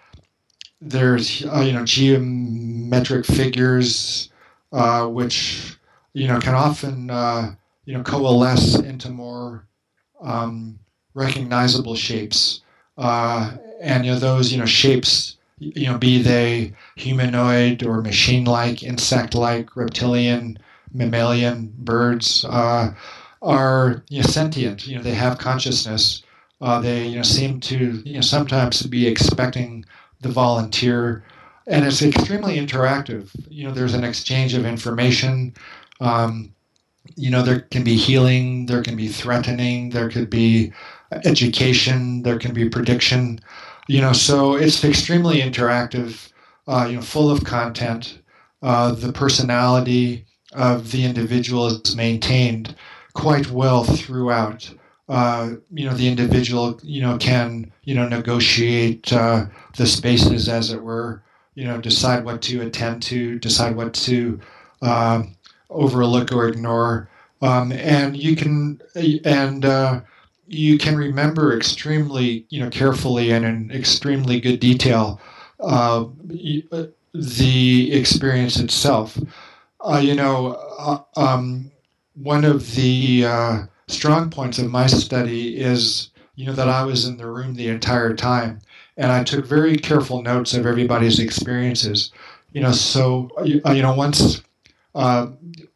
there's 0.80 1.44
uh, 1.44 1.60
you 1.60 1.74
know 1.74 1.84
geometric 1.84 3.26
figures 3.26 4.30
uh, 4.72 5.06
which 5.06 5.76
you 6.14 6.26
know 6.26 6.40
can 6.40 6.54
often 6.54 7.08
you 7.84 7.94
know 7.94 8.02
coalesce 8.02 8.76
into 8.76 9.10
more 9.10 9.66
um, 10.20 10.78
recognizable 11.14 11.94
shapes, 11.94 12.62
uh, 12.98 13.52
and 13.80 14.04
you 14.04 14.12
know 14.12 14.18
those 14.18 14.52
you 14.52 14.58
know 14.58 14.66
shapes 14.66 15.36
you 15.58 15.86
know 15.86 15.98
be 15.98 16.22
they 16.22 16.72
humanoid 16.96 17.82
or 17.82 18.00
machine-like, 18.00 18.82
insect-like, 18.82 19.76
reptilian, 19.76 20.58
mammalian, 20.92 21.72
birds 21.78 22.44
uh, 22.48 22.92
are 23.42 24.02
you 24.08 24.22
know, 24.22 24.28
sentient. 24.28 24.86
You 24.86 24.96
know 24.96 25.02
they 25.02 25.14
have 25.14 25.38
consciousness. 25.38 26.22
Uh, 26.60 26.80
they 26.80 27.06
you 27.06 27.16
know 27.16 27.22
seem 27.22 27.60
to 27.60 28.02
you 28.04 28.14
know 28.14 28.20
sometimes 28.20 28.82
be 28.82 29.06
expecting 29.06 29.84
the 30.20 30.28
volunteer, 30.28 31.22
and 31.66 31.86
it's 31.86 32.02
extremely 32.02 32.56
interactive. 32.56 33.30
You 33.48 33.64
know, 33.64 33.72
there's 33.72 33.94
an 33.94 34.04
exchange 34.04 34.54
of 34.54 34.66
information. 34.66 35.54
Um, 36.00 36.52
you 37.16 37.30
know, 37.30 37.42
there 37.42 37.60
can 37.60 37.84
be 37.84 37.96
healing, 37.96 38.66
there 38.66 38.82
can 38.82 38.96
be 38.96 39.08
threatening, 39.08 39.90
there 39.90 40.08
could 40.08 40.30
be 40.30 40.72
education, 41.24 42.22
there 42.22 42.38
can 42.38 42.52
be 42.54 42.68
prediction. 42.68 43.40
You 43.88 44.00
know, 44.00 44.12
so 44.12 44.54
it's 44.54 44.84
extremely 44.84 45.40
interactive. 45.40 46.30
Uh, 46.68 46.86
you 46.88 46.96
know, 46.96 47.02
full 47.02 47.30
of 47.30 47.44
content. 47.44 48.20
Uh, 48.62 48.92
the 48.92 49.12
personality 49.12 50.26
of 50.52 50.92
the 50.92 51.04
individual 51.04 51.66
is 51.66 51.96
maintained 51.96 52.74
quite 53.14 53.50
well 53.50 53.84
throughout 53.84 54.72
uh, 55.10 55.54
you 55.72 55.84
know 55.84 55.94
the 55.94 56.06
individual 56.08 56.78
you 56.84 57.02
know 57.02 57.18
can 57.18 57.70
you 57.82 57.94
know 57.94 58.08
negotiate 58.08 59.12
uh, 59.12 59.44
the 59.76 59.86
spaces 59.86 60.48
as 60.48 60.70
it 60.70 60.80
were 60.80 61.22
you 61.56 61.64
know 61.64 61.80
decide 61.80 62.24
what 62.24 62.40
to 62.40 62.60
attend 62.60 63.02
to 63.02 63.38
decide 63.40 63.74
what 63.74 63.92
to 63.92 64.38
uh, 64.82 65.22
overlook 65.70 66.32
or 66.32 66.48
ignore. 66.48 67.08
Um, 67.42 67.72
and 67.72 68.16
you 68.16 68.36
can 68.36 68.80
and 69.24 69.64
uh, 69.64 70.00
you 70.46 70.76
can 70.76 70.96
remember 70.96 71.56
extremely 71.56 72.44
you 72.50 72.60
know 72.60 72.70
carefully 72.70 73.30
and 73.30 73.44
in 73.44 73.70
extremely 73.70 74.40
good 74.40 74.60
detail 74.60 75.20
uh, 75.60 76.04
the 77.14 77.92
experience 77.92 78.58
itself. 78.58 79.18
You 80.00 80.14
know 80.14 81.06
um, 81.16 81.70
one 82.14 82.44
of 82.44 82.74
the 82.74 83.24
strong 83.88 84.30
points 84.30 84.58
of 84.58 84.70
my 84.70 84.86
study 84.86 85.56
is 85.56 86.10
you 86.34 86.46
know 86.46 86.52
that 86.52 86.68
I 86.68 86.84
was 86.84 87.06
in 87.06 87.16
the 87.16 87.26
room 87.26 87.54
the 87.54 87.68
entire 87.68 88.14
time 88.14 88.60
and 88.98 89.10
I 89.10 89.24
took 89.24 89.46
very 89.46 89.76
careful 89.76 90.22
notes 90.22 90.52
of 90.52 90.66
everybody's 90.66 91.18
experiences. 91.18 92.12
You 92.52 92.60
know 92.60 92.72
so 92.72 93.30
you 93.46 93.82
know 93.82 93.94
once 93.94 94.42
uh, 94.94 95.28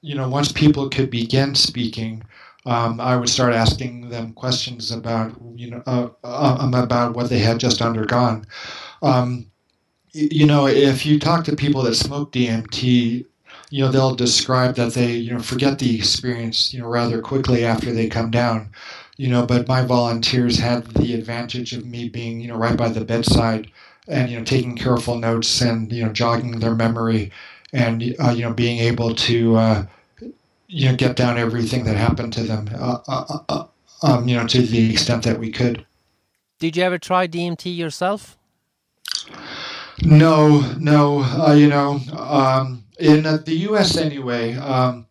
you 0.05 0.15
know 0.15 0.29
once 0.29 0.53
people 0.53 0.89
could 0.91 1.11
begin 1.11 1.55
speaking 1.55 2.23
um, 2.67 3.01
I 3.01 3.17
would 3.17 3.29
start 3.29 3.53
asking 3.55 4.09
them 4.11 4.33
questions 4.35 4.91
about 4.91 5.33
you 5.57 5.71
know 5.71 5.83
uh, 5.87 6.09
uh, 6.23 6.71
about 6.73 7.15
what 7.15 7.31
they 7.31 7.39
had 7.39 7.59
just 7.59 7.81
undergone 7.83 8.47
um, 9.03 9.47
you 10.13 10.47
know 10.47 10.67
if 10.67 11.07
you 11.07 11.19
talk 11.19 11.45
to 11.45 11.57
people 11.57 11.83
that 11.83 11.95
smoke 11.95 12.33
DMT 12.33 13.25
you 13.71 13.85
know 13.85 13.91
they'll 13.91 14.15
describe 14.15 14.77
that 14.77 14.93
they 14.95 15.13
you 15.13 15.33
know 15.33 15.41
forget 15.41 15.79
the 15.79 15.97
experience 15.97 16.75
you 16.75 16.81
know 16.81 16.89
rather 16.89 17.21
quickly 17.23 17.65
after 17.65 17.93
they 17.93 18.09
come 18.09 18.31
down 18.31 18.71
you 19.17 19.29
know 19.29 19.47
but 19.47 19.69
my 19.69 19.83
volunteers 19.83 20.59
had 20.59 20.87
the 20.95 21.15
advantage 21.15 21.73
of 21.73 21.87
me 21.87 22.09
being 22.09 22.41
you 22.41 22.49
know 22.49 22.57
right 22.57 22.77
by 22.77 22.89
the 22.89 23.05
bedside 23.05 23.71
and 24.09 24.31
you 24.31 24.39
know 24.39 24.45
taking 24.45 24.77
careful 24.77 25.19
notes 25.19 25.61
and 25.63 25.91
you 25.93 26.05
know 26.05 26.13
jogging 26.13 26.61
their 26.61 26.75
memory 26.75 27.33
and 27.73 28.15
uh, 28.21 28.31
you 28.31 28.43
know 28.43 28.53
being 28.53 28.79
able 28.79 29.15
to 29.15 29.57
uh, 29.57 29.87
you 30.75 30.89
know 30.89 30.97
get 30.97 31.17
down 31.17 31.39
everything 31.39 31.85
that 31.85 31.97
happened 31.97 32.33
to 32.33 32.43
them 32.43 32.69
uh, 32.75 32.99
uh, 33.09 33.25
uh, 33.29 33.39
uh 33.49 33.67
um, 34.03 34.29
you 34.29 34.37
know 34.37 34.47
to 34.47 34.63
the 34.63 34.91
extent 34.91 35.23
that 35.23 35.39
we 35.39 35.51
could 35.51 35.87
did 36.59 36.77
you 36.77 36.83
ever 36.83 36.99
try 36.99 37.27
dmt 37.27 37.75
yourself 37.77 38.37
no 40.03 40.61
no 40.79 41.53
you 41.53 41.69
know 41.69 42.01
um, 42.17 42.85
in 42.99 43.23
the 43.23 43.55
U.S. 43.69 43.97
anyway, 43.97 44.55
um, 44.57 45.07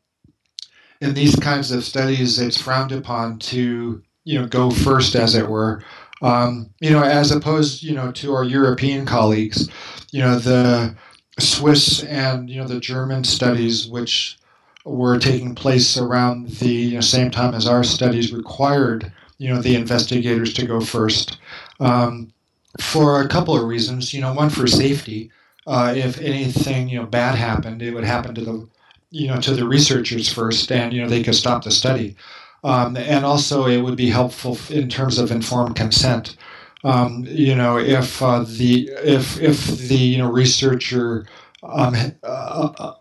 in 1.02 1.14
these 1.14 1.36
kinds 1.36 1.72
of 1.72 1.84
studies, 1.84 2.40
it's 2.40 2.62
frowned 2.62 2.92
upon 2.92 3.40
to 3.40 4.02
you 4.24 4.40
know 4.40 4.48
go 4.48 4.70
first, 4.70 5.16
as 5.16 5.36
it 5.36 5.48
were. 5.48 5.84
Um, 6.22 6.70
you 6.80 6.92
know, 6.92 7.04
as 7.04 7.32
opposed 7.32 7.84
you 7.84 7.94
know 7.94 8.12
to 8.14 8.34
our 8.34 8.44
European 8.44 9.06
colleagues, 9.06 9.70
you 10.12 10.22
know 10.22 10.40
the 10.40 10.96
Swiss 11.40 12.04
and 12.04 12.50
you 12.50 12.62
know 12.62 12.68
the 12.68 12.80
German 12.80 13.24
studies, 13.24 13.88
which 13.88 14.38
were 14.86 15.18
taking 15.20 15.56
place 15.56 15.98
around 15.98 16.50
the 16.50 16.70
you 16.70 16.96
know, 16.96 17.02
same 17.02 17.32
time 17.32 17.54
as 17.54 17.68
our 17.68 17.84
studies, 17.84 18.34
required 18.34 19.12
you 19.38 19.50
know 19.50 19.62
the 19.62 19.76
investigators 19.76 20.54
to 20.54 20.66
go 20.66 20.80
first 20.80 21.38
um, 21.80 22.32
for 22.80 23.22
a 23.22 23.28
couple 23.28 23.56
of 23.56 23.64
reasons. 23.64 24.14
You 24.14 24.22
know, 24.22 24.34
one 24.34 24.50
for 24.50 24.68
safety 24.68 25.32
uh, 25.66 25.94
if 25.96 26.20
anything 26.20 26.90
you 26.90 27.00
know 27.00 27.06
bad 27.06 27.36
happened, 27.36 27.82
it 27.82 27.94
would 27.94 28.04
happen 28.04 28.36
to 28.36 28.42
the 28.42 28.68
you 29.12 29.28
know 29.28 29.40
to 29.42 29.54
the 29.54 29.68
researchers 29.68 30.32
first, 30.32 30.72
and 30.72 30.94
you 30.94 31.02
know 31.02 31.10
they 31.10 31.24
could 31.24 31.36
stop 31.36 31.64
the 31.64 31.72
study. 31.72 32.16
Um, 32.64 32.96
and 32.96 33.26
also, 33.26 33.66
it 33.68 33.82
would 33.82 33.98
be 33.98 34.10
helpful 34.10 34.58
in 34.70 34.90
terms 34.90 35.18
of 35.20 35.32
informed 35.32 35.76
consent. 35.76 36.38
Um, 36.84 37.26
you 37.28 37.56
know, 37.56 37.78
if 37.78 38.22
uh, 38.22 38.44
the 38.46 38.90
if 39.04 39.40
if 39.42 39.66
the 39.88 39.96
you 39.96 40.18
know 40.18 40.32
researcher 40.32 41.28
um, 41.64 41.96
uh, 42.24 42.70
uh, 42.78 42.94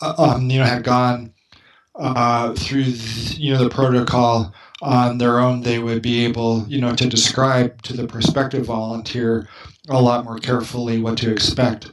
um, 0.00 0.50
you 0.50 0.58
know 0.58 0.64
had 0.64 0.84
gone 0.84 1.32
uh, 1.96 2.54
through 2.54 2.82
you 2.82 3.52
know 3.52 3.62
the 3.62 3.70
protocol 3.70 4.52
on 4.82 5.18
their 5.18 5.38
own, 5.38 5.60
they 5.60 5.78
would 5.78 6.02
be 6.02 6.24
able 6.24 6.66
you 6.68 6.80
know 6.80 6.94
to 6.94 7.08
describe 7.08 7.82
to 7.82 7.92
the 7.92 8.06
prospective 8.06 8.66
volunteer 8.66 9.48
a 9.88 10.00
lot 10.00 10.24
more 10.24 10.38
carefully 10.38 11.00
what 11.00 11.18
to 11.18 11.30
expect. 11.30 11.92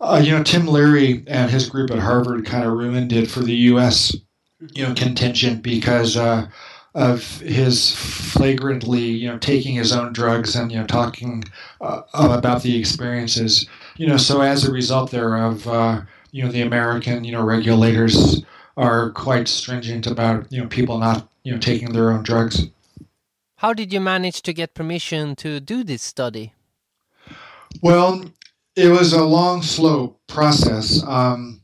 Uh, 0.00 0.20
you 0.22 0.32
know, 0.32 0.42
Tim 0.42 0.66
Leary 0.66 1.24
and 1.26 1.50
his 1.50 1.68
group 1.68 1.90
at 1.90 1.98
Harvard 1.98 2.46
kind 2.46 2.64
of 2.64 2.72
ruined 2.72 3.12
it 3.12 3.30
for 3.30 3.40
the 3.40 3.54
U.S. 3.54 4.16
you 4.74 4.86
know 4.86 4.94
contingent 4.94 5.62
because 5.62 6.16
uh, 6.16 6.48
of 6.94 7.40
his 7.40 7.94
flagrantly 7.94 9.00
you 9.00 9.28
know 9.28 9.38
taking 9.38 9.74
his 9.74 9.92
own 9.92 10.12
drugs 10.12 10.56
and 10.56 10.72
you 10.72 10.78
know 10.78 10.86
talking 10.86 11.44
uh, 11.80 12.02
about 12.12 12.62
the 12.62 12.78
experiences. 12.78 13.66
You 13.96 14.06
know, 14.06 14.16
so 14.16 14.40
as 14.40 14.64
a 14.64 14.72
result 14.72 15.10
thereof, 15.10 15.66
uh, 15.68 16.02
you 16.32 16.44
know, 16.44 16.50
the 16.50 16.62
American 16.62 17.24
you 17.24 17.32
know 17.32 17.42
regulators 17.42 18.42
are 18.76 19.10
quite 19.10 19.48
stringent 19.48 20.06
about 20.06 20.50
you 20.52 20.60
know 20.60 20.68
people 20.68 20.98
not 20.98 21.28
you 21.42 21.52
know 21.52 21.58
taking 21.58 21.92
their 21.92 22.10
own 22.10 22.22
drugs. 22.22 22.66
How 23.56 23.74
did 23.74 23.92
you 23.92 24.00
manage 24.00 24.40
to 24.42 24.54
get 24.54 24.74
permission 24.74 25.36
to 25.36 25.60
do 25.60 25.84
this 25.84 26.02
study? 26.02 26.54
Well, 27.82 28.24
it 28.74 28.88
was 28.88 29.12
a 29.12 29.22
long, 29.22 29.62
slow 29.62 30.16
process. 30.26 31.02
Um, 31.06 31.60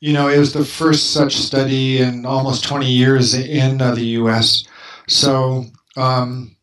you 0.00 0.12
know, 0.12 0.28
it 0.28 0.38
was 0.38 0.52
the 0.52 0.64
first 0.64 1.12
such 1.12 1.36
study 1.36 1.98
in 1.98 2.24
almost 2.24 2.64
20 2.64 2.88
years 2.88 3.34
in 3.34 3.82
uh, 3.82 3.94
the 3.94 4.04
U.S. 4.22 4.64
So 5.08 5.66
um, 5.96 6.56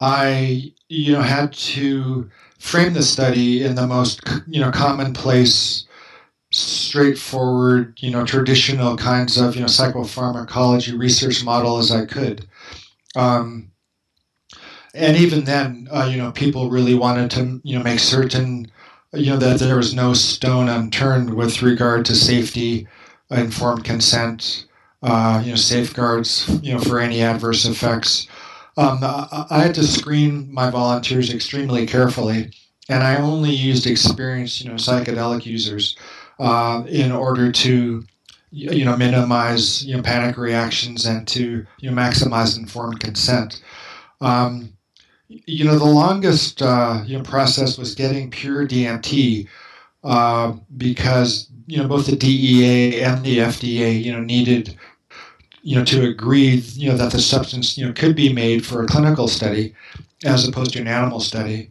I, 0.00 0.72
you 0.88 1.12
know, 1.12 1.22
had 1.22 1.52
to 1.52 2.30
frame 2.58 2.92
the 2.94 3.02
study 3.02 3.62
in 3.62 3.74
the 3.74 3.86
most, 3.86 4.20
you 4.46 4.60
know, 4.60 4.70
commonplace, 4.70 5.86
straightforward, 6.50 7.98
you 8.00 8.10
know, 8.10 8.24
traditional 8.24 8.96
kinds 8.96 9.36
of, 9.36 9.54
you 9.54 9.60
know, 9.60 9.66
psychopharmacology 9.66 10.98
research 10.98 11.44
model 11.44 11.78
as 11.78 11.90
I 11.90 12.06
could. 12.06 12.46
Um, 13.14 13.70
and 14.94 15.16
even 15.16 15.44
then, 15.44 15.88
uh, 15.92 16.08
you 16.10 16.16
know, 16.16 16.32
people 16.32 16.70
really 16.70 16.94
wanted 16.94 17.30
to, 17.32 17.60
you 17.64 17.76
know, 17.76 17.84
make 17.84 17.98
certain, 17.98 18.70
you 19.12 19.30
know, 19.30 19.36
that 19.36 19.58
there 19.58 19.76
was 19.76 19.94
no 19.94 20.14
stone 20.14 20.68
unturned 20.68 21.34
with 21.34 21.62
regard 21.62 22.06
to 22.06 22.14
safety, 22.14 22.86
informed 23.30 23.84
consent, 23.84 24.66
uh, 25.02 25.42
you 25.44 25.50
know, 25.50 25.56
safeguards, 25.56 26.48
you 26.62 26.72
know, 26.72 26.80
for 26.80 26.98
any 26.98 27.22
adverse 27.22 27.66
effects. 27.66 28.26
Um, 28.78 28.98
I, 29.02 29.62
had 29.62 29.74
to 29.76 29.84
screen 29.84 30.52
my 30.52 30.68
volunteers 30.70 31.32
extremely 31.32 31.86
carefully, 31.86 32.50
and 32.90 33.02
I 33.02 33.16
only 33.16 33.50
used 33.50 33.86
experienced, 33.86 34.60
you 34.60 34.68
know, 34.68 34.76
psychedelic 34.76 35.46
users 35.46 35.96
uh, 36.38 36.84
in 36.86 37.10
order 37.10 37.50
to 37.50 38.04
you 38.50 38.84
know 38.84 38.96
minimize 38.96 39.84
you 39.84 39.96
know 39.96 40.02
panic 40.02 40.38
reactions 40.38 41.04
and 41.04 41.26
to 41.28 41.66
you 41.78 41.90
know 41.90 41.96
maximize 41.96 42.58
informed 42.58 43.00
consent. 43.00 43.62
Um, 44.20 44.72
you 45.28 45.64
know, 45.64 45.78
the 45.78 45.84
longest 45.84 46.62
uh, 46.62 47.02
you 47.04 47.16
know 47.18 47.24
process 47.24 47.78
was 47.78 47.94
getting 47.94 48.30
pure 48.30 48.66
DMT 48.66 49.48
uh, 50.04 50.52
because 50.76 51.50
you 51.66 51.78
know 51.78 51.88
both 51.88 52.06
the 52.06 52.16
DEA 52.16 53.02
and 53.02 53.24
the 53.24 53.38
FDA 53.38 54.02
you 54.02 54.12
know 54.12 54.20
needed 54.20 54.76
you 55.66 55.74
know 55.74 55.84
to 55.84 56.06
agree 56.06 56.62
you 56.76 56.88
know 56.88 56.96
that 56.96 57.10
the 57.10 57.20
substance 57.20 57.76
you 57.76 57.84
know 57.84 57.92
could 57.92 58.14
be 58.14 58.32
made 58.32 58.64
for 58.64 58.82
a 58.82 58.86
clinical 58.86 59.26
study 59.26 59.74
as 60.24 60.46
opposed 60.46 60.72
to 60.72 60.80
an 60.80 60.86
animal 60.86 61.18
study, 61.20 61.70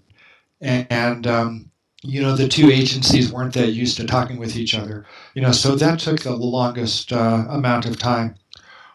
and, 0.61 0.85
and 0.89 1.27
um, 1.27 1.71
you 2.03 2.21
know 2.21 2.35
the 2.35 2.47
two 2.47 2.69
agencies 2.69 3.31
weren't 3.31 3.53
that 3.53 3.71
used 3.71 3.95
to 3.97 4.05
talking 4.05 4.37
with 4.37 4.57
each 4.57 4.75
other. 4.75 5.05
You 5.33 5.41
know, 5.41 5.53
so 5.53 5.75
that 5.75 5.99
took 5.99 6.19
the 6.19 6.35
longest 6.35 7.13
uh, 7.13 7.45
amount 7.49 7.85
of 7.85 7.97
time. 7.97 8.35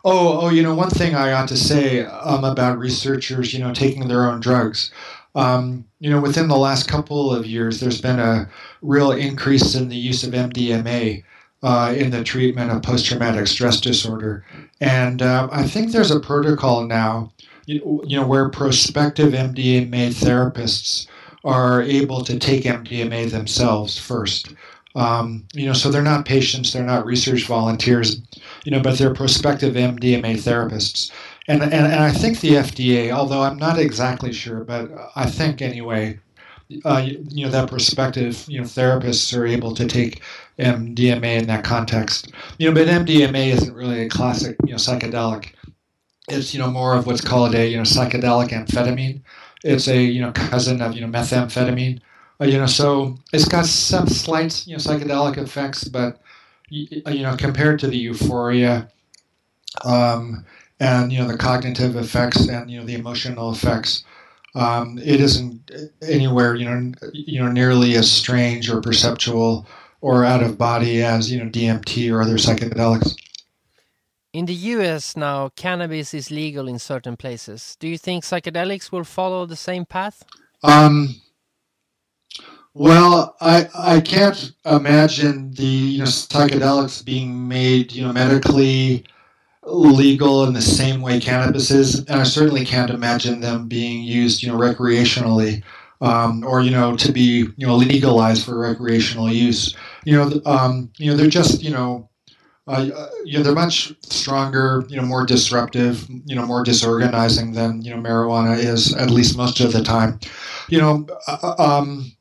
Oh, 0.04 0.40
oh, 0.40 0.48
you 0.50 0.62
know, 0.62 0.74
one 0.74 0.90
thing 0.90 1.14
I 1.14 1.32
ought 1.32 1.48
to 1.48 1.56
say 1.56 2.04
um, 2.04 2.44
about 2.44 2.78
researchers, 2.78 3.52
you 3.52 3.58
know, 3.58 3.74
taking 3.74 4.08
their 4.08 4.30
own 4.30 4.40
drugs. 4.40 4.90
Um, 5.34 5.84
you 5.98 6.10
know, 6.10 6.20
within 6.20 6.48
the 6.48 6.56
last 6.56 6.88
couple 6.88 7.32
of 7.32 7.46
years, 7.46 7.80
there's 7.80 8.00
been 8.00 8.18
a 8.18 8.48
real 8.82 9.12
increase 9.12 9.74
in 9.74 9.88
the 9.88 9.96
use 9.96 10.24
of 10.24 10.32
MDMA 10.32 11.22
uh, 11.62 11.94
in 11.96 12.10
the 12.10 12.24
treatment 12.24 12.70
of 12.70 12.82
post-traumatic 12.82 13.46
stress 13.46 13.80
disorder, 13.80 14.44
and 14.80 15.22
uh, 15.22 15.48
I 15.52 15.66
think 15.66 15.92
there's 15.92 16.10
a 16.10 16.20
protocol 16.20 16.86
now, 16.86 17.32
you, 17.66 18.02
you 18.06 18.18
know, 18.18 18.26
where 18.26 18.48
prospective 18.48 19.32
MDMA 19.32 20.08
therapists 20.14 21.06
are 21.44 21.82
able 21.82 22.22
to 22.24 22.38
take 22.38 22.64
MDMA 22.64 23.30
themselves 23.30 23.98
first. 23.98 24.54
Um, 24.94 25.46
you 25.54 25.66
know, 25.66 25.72
so 25.72 25.90
they're 25.90 26.02
not 26.02 26.24
patients, 26.24 26.72
they're 26.72 26.82
not 26.82 27.06
research 27.06 27.46
volunteers, 27.46 28.20
you 28.64 28.72
know, 28.72 28.80
but 28.80 28.98
they're 28.98 29.14
prospective 29.14 29.74
MDMA 29.74 30.34
therapists. 30.34 31.12
And, 31.46 31.62
and, 31.62 31.72
and 31.72 32.00
I 32.00 32.10
think 32.10 32.40
the 32.40 32.50
FDA, 32.50 33.10
although 33.10 33.42
I'm 33.42 33.56
not 33.56 33.78
exactly 33.78 34.32
sure, 34.32 34.64
but 34.64 34.90
I 35.14 35.26
think 35.26 35.62
anyway, 35.62 36.18
uh, 36.84 37.06
you 37.06 37.44
know, 37.44 37.50
that 37.50 37.68
prospective, 37.68 38.44
you 38.48 38.60
know, 38.60 38.66
therapists 38.66 39.36
are 39.36 39.46
able 39.46 39.74
to 39.74 39.86
take 39.86 40.22
MDMA 40.60 41.38
in 41.38 41.46
that 41.48 41.64
context. 41.64 42.32
You 42.58 42.68
know, 42.68 42.74
but 42.74 42.88
MDMA 42.88 43.48
isn't 43.48 43.74
really 43.74 44.02
a 44.02 44.08
classic, 44.08 44.56
you 44.64 44.70
know, 44.70 44.76
psychedelic. 44.76 45.52
It's, 46.28 46.54
you 46.54 46.60
know, 46.60 46.70
more 46.70 46.94
of 46.94 47.06
what's 47.06 47.20
called 47.20 47.54
a, 47.54 47.66
you 47.66 47.76
know, 47.76 47.82
psychedelic 47.82 48.50
amphetamine. 48.50 49.22
It's 49.64 49.88
a, 49.88 50.00
you 50.00 50.20
know, 50.20 50.32
cousin 50.32 50.80
of, 50.80 50.94
you 50.94 51.00
know, 51.00 51.08
methamphetamine. 51.08 52.00
Uh, 52.40 52.46
you 52.46 52.58
know, 52.58 52.66
so 52.66 53.18
it's 53.32 53.46
got 53.48 53.66
some 53.66 54.06
slight, 54.06 54.66
you 54.66 54.74
know, 54.74 54.78
psychedelic 54.78 55.36
effects, 55.36 55.84
but 55.84 56.20
uh, 56.72 57.10
you 57.10 57.22
know, 57.22 57.36
compared 57.36 57.80
to 57.80 57.88
the 57.88 57.96
euphoria, 57.96 58.88
um, 59.84 60.44
and 60.78 61.12
you 61.12 61.18
know, 61.18 61.26
the 61.28 61.36
cognitive 61.36 61.96
effects 61.96 62.48
and 62.48 62.70
you 62.70 62.78
know, 62.78 62.86
the 62.86 62.94
emotional 62.94 63.50
effects, 63.50 64.04
um, 64.54 64.98
it 64.98 65.20
isn't 65.20 65.70
anywhere, 66.02 66.54
you 66.54 66.64
know, 66.64 66.92
you 67.12 67.42
know, 67.42 67.50
nearly 67.50 67.96
as 67.96 68.10
strange 68.10 68.70
or 68.70 68.80
perceptual 68.80 69.66
or 70.00 70.24
out 70.24 70.42
of 70.42 70.58
body 70.58 71.02
as 71.02 71.30
you 71.30 71.42
know 71.42 71.50
DMT 71.50 72.12
or 72.12 72.22
other 72.22 72.36
psychedelics. 72.36 73.14
In 74.32 74.46
the 74.46 74.54
US 74.54 75.16
now, 75.16 75.48
cannabis 75.50 76.14
is 76.14 76.30
legal 76.30 76.68
in 76.68 76.78
certain 76.78 77.16
places. 77.16 77.76
Do 77.80 77.88
you 77.88 77.98
think 77.98 78.24
psychedelics 78.24 78.92
will 78.92 79.04
follow 79.04 79.44
the 79.44 79.56
same 79.56 79.84
path? 79.84 80.24
Um, 80.62 81.16
well, 82.72 83.36
I 83.40 83.68
I 83.74 84.00
can't 84.00 84.52
imagine 84.64 85.50
the 85.52 85.64
you 85.64 85.98
know 85.98 86.04
psychedelics 86.04 87.04
being 87.04 87.48
made 87.48 87.92
you 87.92 88.06
know 88.06 88.12
medically 88.12 89.04
legal 89.64 90.44
in 90.44 90.54
the 90.54 90.62
same 90.62 91.02
way 91.02 91.18
cannabis 91.20 91.70
is, 91.72 91.98
and 92.06 92.20
I 92.20 92.24
certainly 92.24 92.64
can't 92.64 92.90
imagine 92.90 93.40
them 93.40 93.66
being 93.66 94.04
used 94.04 94.42
you 94.42 94.48
know 94.48 94.58
recreationally. 94.58 95.62
Um, 96.02 96.44
or 96.46 96.62
you 96.62 96.70
know 96.70 96.96
to 96.96 97.12
be 97.12 97.48
you 97.56 97.66
know 97.66 97.76
legalized 97.76 98.46
for 98.46 98.58
recreational 98.58 99.30
use. 99.30 99.76
You 100.04 100.16
know, 100.16 100.40
um, 100.46 100.90
you 100.98 101.10
know 101.10 101.16
they're 101.16 101.28
just 101.28 101.62
you 101.62 101.70
know, 101.70 102.08
uh, 102.66 102.88
you 103.24 103.38
know 103.38 103.42
they're 103.42 103.54
much 103.54 103.92
stronger, 104.02 104.84
you 104.88 104.96
know, 104.96 105.02
more 105.02 105.26
disruptive, 105.26 106.06
you 106.26 106.36
know, 106.36 106.46
more 106.46 106.62
disorganizing 106.62 107.52
than 107.52 107.82
you 107.82 107.94
know 107.94 108.00
marijuana 108.00 108.56
is 108.56 108.94
at 108.94 109.10
least 109.10 109.36
most 109.36 109.60
of 109.60 109.72
the 109.72 109.82
time. 109.82 110.18
You 110.68 110.80
know, 110.80 111.06
uh, 111.26 111.54
um, 111.58 112.12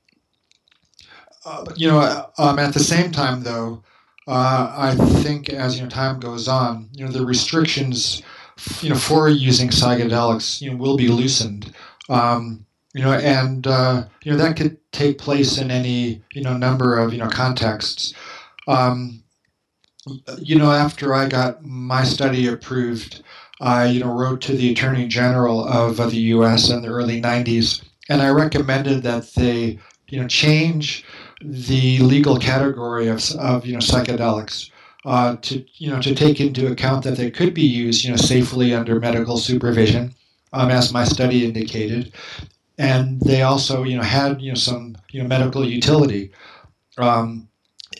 uh, 1.46 1.66
you 1.76 1.88
know, 1.88 2.26
um, 2.38 2.60
at 2.60 2.74
the 2.74 2.80
same 2.80 3.12
time, 3.12 3.44
though, 3.44 3.84
uh, 4.28 4.74
I 4.78 4.96
think 5.22 5.50
as 5.50 5.78
you 5.78 5.84
know 5.84 5.90
time 5.90 6.20
goes 6.20 6.48
on, 6.48 6.90
you 6.94 7.06
know, 7.06 7.12
the 7.12 7.26
restrictions, 7.26 8.22
you 8.82 8.90
know, 8.90 8.96
for 8.96 9.30
using 9.30 9.70
psychedelics, 9.70 10.62
you 10.62 10.72
know, 10.72 10.78
will 10.78 10.98
be 10.98 11.08
loosened. 11.08 11.74
Um, 12.10 12.66
you 12.94 13.04
know, 13.04 13.14
and 13.14 13.68
uh, 13.68 14.06
you 14.24 14.32
know 14.32 14.38
that 14.38 14.58
could 14.58 14.78
take 14.92 15.18
place 15.18 15.58
in 15.58 15.70
any 15.72 16.22
you 16.34 16.42
know 16.42 16.58
number 16.58 16.98
of 16.98 17.14
you 17.14 17.20
know 17.20 17.30
contexts. 17.30 18.14
Um, 18.68 19.24
you 20.38 20.58
know, 20.58 20.72
after 20.72 21.14
I 21.14 21.28
got 21.28 21.64
my 21.64 22.04
study 22.04 22.48
approved, 22.48 23.24
I 23.62 23.86
you 23.86 24.00
know 24.00 24.12
wrote 24.12 24.42
to 24.42 24.56
the 24.56 24.72
Attorney 24.72 25.08
General 25.08 25.68
of 25.68 25.98
the 25.98 26.18
U.S. 26.34 26.70
in 26.70 26.82
the 26.82 26.88
early 26.90 27.22
'90s, 27.22 27.84
and 28.10 28.22
I 28.22 28.30
recommended 28.30 29.04
that 29.04 29.34
they 29.34 29.80
you 30.08 30.22
know 30.22 30.28
change 30.28 31.06
the 31.42 32.00
legal 32.00 32.38
category 32.38 33.08
of, 33.08 33.24
of 33.40 33.66
you 33.66 33.74
know 33.74 33.80
psychedelics 33.80 34.72
uh, 35.06 35.36
to 35.42 35.64
you 35.76 35.92
know 35.92 36.02
to 36.02 36.16
take 36.16 36.42
into 36.42 36.72
account 36.72 37.04
that 37.04 37.18
they 37.18 37.30
could 37.30 37.54
be 37.54 37.62
used 37.64 38.04
you 38.04 38.10
know 38.10 38.18
safely 38.18 38.74
under 38.74 39.00
medical 39.00 39.38
supervision, 39.38 40.16
um, 40.54 40.72
as 40.72 40.92
my 40.92 41.04
study 41.04 41.46
indicated, 41.46 42.14
and 42.80 43.20
they 43.20 43.42
also 43.44 43.84
you 43.84 43.98
know 43.98 44.04
had 44.04 44.42
you 44.42 44.52
know 44.52 44.56
some 44.56 44.96
you 45.12 45.22
know 45.22 45.28
medical 45.28 45.68
utility. 45.68 46.32
Um, 46.98 47.48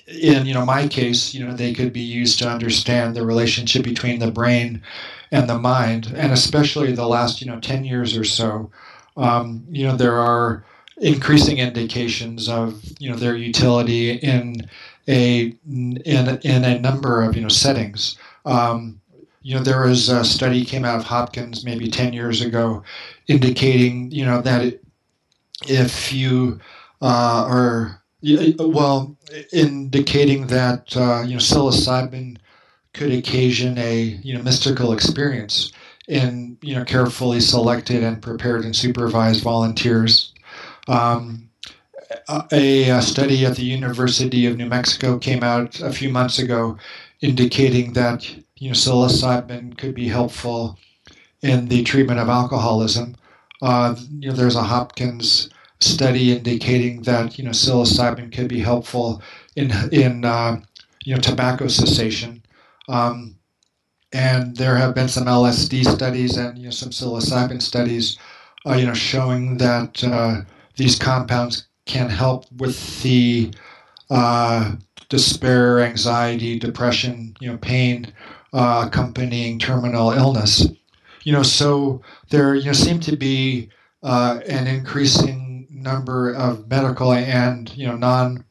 in 0.08 0.46
you 0.46 0.54
know 0.54 0.66
my 0.66 0.88
case, 0.88 1.34
you 1.36 1.46
know 1.46 1.54
they 1.54 1.74
could 1.74 1.94
be 1.94 2.00
used 2.02 2.40
to 2.40 2.50
understand 2.50 3.16
the 3.16 3.26
relationship 3.26 3.84
between 3.84 4.20
the 4.20 4.32
brain 4.32 4.82
and 5.32 5.48
the 5.48 5.60
mind, 5.60 6.12
and 6.16 6.32
especially 6.32 6.94
the 6.94 7.08
last 7.08 7.42
you 7.42 7.48
know 7.48 7.60
ten 7.60 7.84
years 7.84 8.18
or 8.18 8.24
so. 8.24 8.72
Um, 9.18 9.66
you 9.70 9.86
know 9.86 9.98
there 9.98 10.18
are 10.18 10.64
increasing 10.98 11.58
indications 11.60 12.48
of 12.50 12.82
you 13.00 13.12
know 13.12 13.18
their 13.18 13.36
utility 13.36 14.12
in 14.12 14.68
a 15.10 15.54
in 15.66 15.98
in 16.08 16.64
a 16.64 16.80
number 16.80 17.22
of 17.22 17.36
you 17.36 17.42
know 17.42 17.50
settings. 17.50 18.18
Um, 18.46 19.02
you 19.42 19.56
know 19.56 19.64
there 19.64 19.82
was 19.82 20.08
a 20.10 20.24
study 20.24 20.64
came 20.64 20.86
out 20.86 21.00
of 21.00 21.06
Hopkins 21.06 21.66
maybe 21.66 21.90
ten 21.90 22.14
years 22.14 22.42
ago, 22.42 22.84
indicating 23.30 24.12
you 24.12 24.26
know 24.26 24.42
that 24.42 24.66
it, 24.66 24.84
if 25.68 26.12
you 26.12 26.60
uh, 27.02 27.46
are 27.48 28.02
well 28.60 29.16
indicating 29.54 30.48
that 30.48 30.98
uh, 30.98 31.22
you 31.22 31.34
know 31.34 31.40
psilocybin 31.40 32.38
could 32.94 33.12
occasion 33.12 33.78
a 33.78 34.20
you 34.24 34.36
know 34.36 34.44
mystical 34.44 34.92
experience 34.92 35.72
in 36.08 36.58
you 36.62 36.76
know 36.76 36.84
carefully 36.84 37.40
selected 37.40 38.04
and 38.04 38.22
prepared 38.22 38.66
and 38.66 38.76
supervised 38.76 39.44
volunteers 39.44 40.34
um, 40.88 41.48
a, 42.52 42.90
a, 42.90 43.02
study 43.02 43.46
at 43.46 43.56
the 43.56 43.64
University 43.64 44.48
of 44.48 44.58
New 44.58 44.66
Mexico 44.66 45.20
came 45.20 45.44
out 45.44 45.80
a 45.82 45.92
few 45.92 46.10
months 46.10 46.40
ago 46.40 46.78
indicating 47.22 47.94
that 47.94 48.28
you 48.58 48.70
know 48.70 48.74
psilocybin 48.74 49.78
could 49.78 49.94
be 49.94 50.08
helpful 50.08 50.80
in 51.42 51.68
the 51.68 51.84
treatment 51.84 52.20
of 52.20 52.30
alcoholism. 52.30 53.16
Uh, 53.62 53.96
you 54.20 54.30
know, 54.30 54.36
there's 54.36 54.56
a 54.56 54.64
Hopkins 54.64 55.50
study 55.82 56.34
indicating 56.36 57.02
that 57.04 57.38
you 57.38 57.44
know 57.44 57.52
psilocybin 57.52 58.34
could 58.34 58.48
be 58.50 58.60
helpful 58.60 59.22
in 59.56 59.72
in 59.92 60.26
uh, 60.26 60.60
you 61.04 61.16
know 61.16 61.22
tobacco 61.22 61.68
cessation. 61.68 62.44
Um, 62.88 63.36
and 64.12 64.56
there 64.58 64.76
have 64.76 64.96
been 64.96 65.08
some 65.08 65.26
LSD 65.26 65.86
studies 65.86 66.38
and 66.38 66.58
you 66.58 66.66
know 66.66 66.72
some 66.72 66.90
psilocybin 66.90 67.62
studies, 67.62 68.18
uh, 68.66 68.74
you 68.74 68.86
know, 68.86 68.94
showing 68.94 69.58
that 69.58 70.04
uh, 70.04 70.42
these 70.76 70.98
compounds 70.98 71.68
can 71.86 72.10
help 72.10 72.46
with 72.58 73.02
the 73.04 73.52
uh, 74.10 74.76
despair, 75.10 75.80
anxiety, 75.80 76.58
depression, 76.58 77.36
you 77.40 77.52
know, 77.52 77.58
pain 77.58 78.12
uh, 78.54 78.86
accompanying 78.88 79.60
terminal 79.60 80.12
illness. 80.12 80.68
You 81.30 81.36
know, 81.36 81.44
so 81.44 82.02
there 82.32 82.56
you 82.56 82.66
know 82.66 82.74
seem 82.74 83.00
to 83.02 83.16
be 83.16 83.70
uh, 84.02 84.40
an 84.48 84.66
increasing 84.66 85.68
number 85.70 86.34
of 86.34 86.68
medical 86.68 87.14
and 87.14 87.70
you 87.78 87.86
know 87.86 87.96
non 87.96 88.46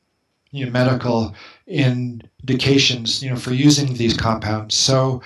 you 0.53 0.65
know, 0.65 0.71
medical 0.71 1.35
indications 1.67 3.21
you 3.21 3.31
know 3.31 3.37
for 3.37 3.53
using 3.53 3.95
these 3.95 4.17
compounds. 4.17 4.77
So 4.77 5.23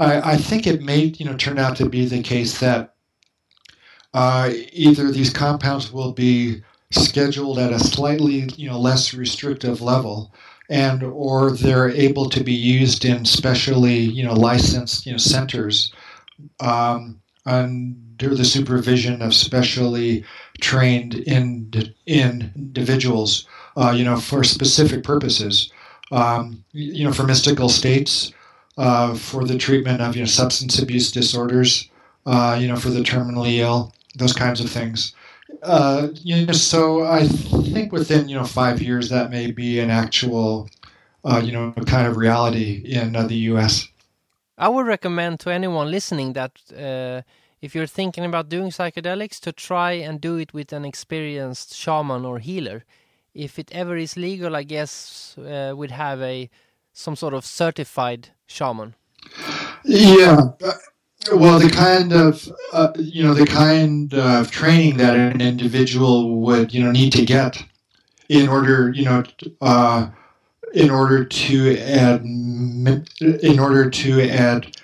I, 0.00 0.32
I 0.32 0.36
think 0.36 0.66
it 0.66 0.82
may 0.82 1.14
you 1.16 1.26
know 1.26 1.36
turn 1.36 1.60
out 1.60 1.76
to 1.76 1.88
be 1.88 2.06
the 2.06 2.24
case 2.24 2.58
that 2.58 2.96
uh, 4.12 4.50
either 4.72 5.12
these 5.12 5.30
compounds 5.30 5.92
will 5.92 6.12
be 6.12 6.60
scheduled 6.90 7.60
at 7.60 7.72
a 7.72 7.78
slightly 7.78 8.48
you 8.56 8.68
know 8.68 8.80
less 8.80 9.14
restrictive 9.14 9.80
level 9.80 10.34
and 10.68 11.04
or 11.04 11.52
they're 11.52 11.90
able 11.90 12.28
to 12.30 12.42
be 12.42 12.52
used 12.52 13.04
in 13.04 13.24
specially 13.24 13.98
you 13.98 14.24
know 14.24 14.34
licensed 14.34 15.06
you 15.06 15.12
know 15.12 15.18
centers 15.18 15.92
um, 16.60 17.20
under 17.44 18.34
the 18.34 18.44
supervision 18.44 19.22
of 19.22 19.34
specially 19.34 20.24
trained 20.60 21.14
in, 21.14 21.70
in 22.06 22.52
individuals, 22.56 23.46
uh, 23.76 23.90
you 23.90 24.04
know, 24.04 24.16
for 24.16 24.42
specific 24.42 25.04
purposes, 25.04 25.70
um, 26.10 26.64
you 26.72 27.04
know, 27.04 27.12
for 27.12 27.24
mystical 27.24 27.68
states, 27.68 28.32
uh, 28.78 29.14
for 29.14 29.44
the 29.44 29.56
treatment 29.56 30.00
of 30.00 30.14
you 30.16 30.22
know 30.22 30.26
substance 30.26 30.78
abuse 30.78 31.10
disorders, 31.10 31.88
uh, 32.26 32.56
you 32.60 32.68
know, 32.68 32.76
for 32.76 32.90
the 32.90 33.00
terminally 33.00 33.58
ill, 33.58 33.92
those 34.16 34.32
kinds 34.32 34.60
of 34.60 34.70
things. 34.70 35.14
Uh, 35.62 36.08
you 36.14 36.46
know, 36.46 36.52
so 36.52 37.04
I 37.04 37.26
think 37.26 37.92
within 37.92 38.28
you 38.28 38.36
know 38.36 38.44
five 38.44 38.82
years 38.82 39.08
that 39.08 39.30
may 39.30 39.50
be 39.50 39.80
an 39.80 39.90
actual, 39.90 40.68
uh, 41.24 41.40
you 41.42 41.52
know, 41.52 41.72
kind 41.86 42.06
of 42.06 42.16
reality 42.16 42.82
in 42.84 43.16
uh, 43.16 43.26
the 43.26 43.36
U.S. 43.50 43.88
I 44.58 44.68
would 44.68 44.86
recommend 44.86 45.40
to 45.40 45.50
anyone 45.50 45.90
listening 45.90 46.32
that 46.32 46.52
uh, 46.72 47.22
if 47.60 47.74
you're 47.74 47.86
thinking 47.86 48.24
about 48.24 48.48
doing 48.48 48.70
psychedelics, 48.70 49.40
to 49.40 49.52
try 49.52 49.92
and 49.92 50.20
do 50.20 50.36
it 50.36 50.54
with 50.54 50.72
an 50.72 50.84
experienced 50.84 51.74
shaman 51.74 52.24
or 52.24 52.38
healer. 52.38 52.84
If 53.34 53.58
it 53.58 53.70
ever 53.72 53.96
is 53.96 54.16
legal, 54.16 54.56
I 54.56 54.62
guess 54.62 55.36
uh, 55.38 55.74
we'd 55.76 55.90
have 55.90 56.22
a 56.22 56.48
some 56.92 57.16
sort 57.16 57.34
of 57.34 57.44
certified 57.44 58.28
shaman. 58.46 58.94
Yeah. 59.84 60.52
Well, 61.32 61.58
the 61.58 61.68
kind 61.68 62.12
of 62.12 62.48
uh, 62.72 62.92
you 62.98 63.22
know 63.22 63.34
the 63.34 63.46
kind 63.46 64.14
of 64.14 64.50
training 64.50 64.96
that 64.98 65.16
an 65.16 65.40
individual 65.40 66.40
would 66.40 66.72
you 66.72 66.82
know 66.82 66.92
need 66.92 67.12
to 67.12 67.24
get 67.24 67.62
in 68.28 68.48
order 68.48 68.90
you 68.94 69.04
know 69.04 69.22
uh, 69.60 70.08
in 70.76 70.90
order 70.90 71.24
to 71.24 71.78
add 71.78 72.22
in 72.22 73.58
order 73.58 73.88
to 73.88 74.28
add 74.28 74.76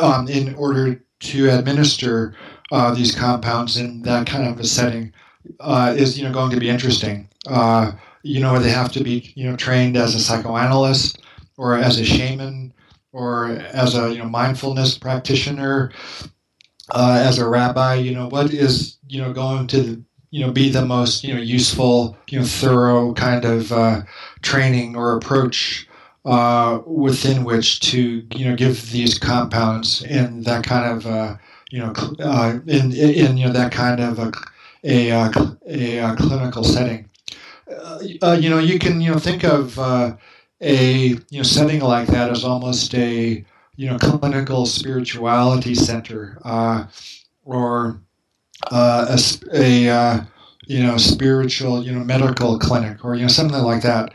um, 0.00 0.28
in 0.28 0.52
order 0.56 1.00
to 1.20 1.48
administer 1.48 2.34
uh, 2.72 2.92
these 2.92 3.14
compounds 3.14 3.76
in 3.76 4.02
that 4.02 4.26
kind 4.26 4.48
of 4.48 4.58
a 4.58 4.64
setting 4.64 5.12
uh, 5.60 5.94
is 5.96 6.18
you 6.18 6.24
know 6.24 6.32
going 6.32 6.50
to 6.50 6.58
be 6.58 6.68
interesting. 6.68 7.28
Uh, 7.48 7.92
you 8.24 8.40
know 8.40 8.58
they 8.58 8.70
have 8.70 8.90
to 8.92 9.04
be 9.04 9.32
you 9.36 9.48
know 9.48 9.56
trained 9.56 9.96
as 9.96 10.16
a 10.16 10.20
psychoanalyst 10.20 11.22
or 11.56 11.76
as 11.76 12.00
a 12.00 12.04
shaman 12.04 12.74
or 13.12 13.50
as 13.72 13.94
a 13.94 14.12
you 14.12 14.18
know 14.18 14.28
mindfulness 14.28 14.98
practitioner, 14.98 15.92
uh, 16.90 17.22
as 17.24 17.38
a 17.38 17.48
rabbi, 17.48 17.94
you 17.94 18.12
know 18.12 18.26
what 18.28 18.52
is 18.52 18.98
you 19.06 19.22
know 19.22 19.32
going 19.32 19.68
to 19.68 20.04
you 20.30 20.44
know 20.44 20.52
be 20.52 20.68
the 20.70 20.84
most 20.84 21.24
you 21.24 21.34
know 21.34 21.40
useful 21.40 22.16
you 22.28 22.38
know 22.38 22.44
thorough 22.44 23.12
kind 23.14 23.44
of 23.44 23.72
uh, 23.72 24.02
training 24.42 24.96
or 24.96 25.16
approach 25.16 25.88
uh, 26.24 26.80
within 26.86 27.44
which 27.44 27.80
to 27.80 28.26
you 28.34 28.44
know 28.44 28.56
give 28.56 28.90
these 28.90 29.18
compounds 29.18 30.02
in 30.02 30.42
that 30.42 30.64
kind 30.64 30.84
of 30.96 31.06
uh, 31.06 31.36
you 31.70 31.78
know 31.78 31.92
uh, 32.20 32.58
in, 32.66 32.92
in 32.92 33.36
you 33.36 33.46
know 33.46 33.52
that 33.52 33.72
kind 33.72 34.00
of 34.00 34.18
a 34.18 34.32
a, 34.84 35.10
uh, 35.10 35.32
a, 35.66 35.98
a 35.98 36.16
clinical 36.16 36.62
setting. 36.62 37.08
you 38.06 38.50
know 38.50 38.58
you 38.58 38.78
can 38.78 39.00
you 39.00 39.12
know 39.12 39.18
think 39.18 39.44
of 39.44 39.78
a 39.78 40.18
you 41.30 41.38
know 41.38 41.42
setting 41.42 41.80
like 41.80 42.08
that 42.08 42.30
is 42.30 42.44
almost 42.44 42.94
a 42.94 43.44
you 43.76 43.88
know 43.88 43.98
clinical 43.98 44.66
spirituality 44.66 45.74
center 45.74 46.38
uh, 46.44 46.86
or 47.44 48.00
uh, 48.70 49.16
a, 49.16 49.18
a 49.54 49.88
uh, 49.88 50.24
you 50.66 50.82
know 50.82 50.96
spiritual 50.96 51.84
you 51.84 51.92
know 51.92 52.04
medical 52.04 52.58
clinic 52.58 53.04
or 53.04 53.14
you 53.14 53.22
know 53.22 53.28
something 53.28 53.62
like 53.62 53.82
that. 53.82 54.12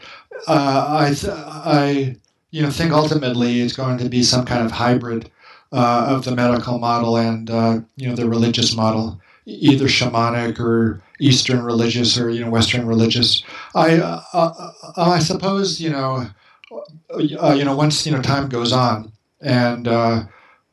Uh, 0.47 0.85
I 0.89 1.13
th- 1.13 1.33
I 1.33 2.17
you 2.51 2.61
know 2.61 2.69
think 2.69 2.91
ultimately 2.91 3.61
it's 3.61 3.75
going 3.75 3.97
to 3.99 4.09
be 4.09 4.23
some 4.23 4.45
kind 4.45 4.65
of 4.65 4.71
hybrid 4.71 5.29
uh, 5.71 6.05
of 6.09 6.25
the 6.25 6.35
medical 6.35 6.77
model 6.79 7.17
and 7.17 7.49
uh, 7.49 7.79
you 7.95 8.09
know 8.09 8.15
the 8.15 8.27
religious 8.27 8.75
model 8.75 9.19
either 9.45 9.85
shamanic 9.85 10.59
or 10.59 11.01
Eastern 11.19 11.63
religious 11.63 12.17
or 12.17 12.29
you 12.29 12.41
know 12.43 12.49
Western 12.49 12.85
religious. 12.85 13.43
I 13.75 13.97
uh, 13.97 14.21
uh, 14.33 14.71
I 14.97 15.19
suppose 15.19 15.79
you 15.79 15.89
know 15.89 16.27
uh, 17.13 17.53
you 17.53 17.63
know 17.65 17.75
once 17.75 18.05
you 18.05 18.11
know 18.11 18.21
time 18.21 18.49
goes 18.49 18.71
on 18.71 19.11
and 19.41 19.87
uh, 19.87 20.23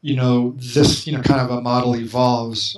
you 0.02 0.16
know 0.16 0.54
this 0.56 1.06
you 1.06 1.16
know 1.16 1.22
kind 1.22 1.40
of 1.40 1.50
a 1.50 1.60
model 1.60 1.96
evolves. 1.96 2.76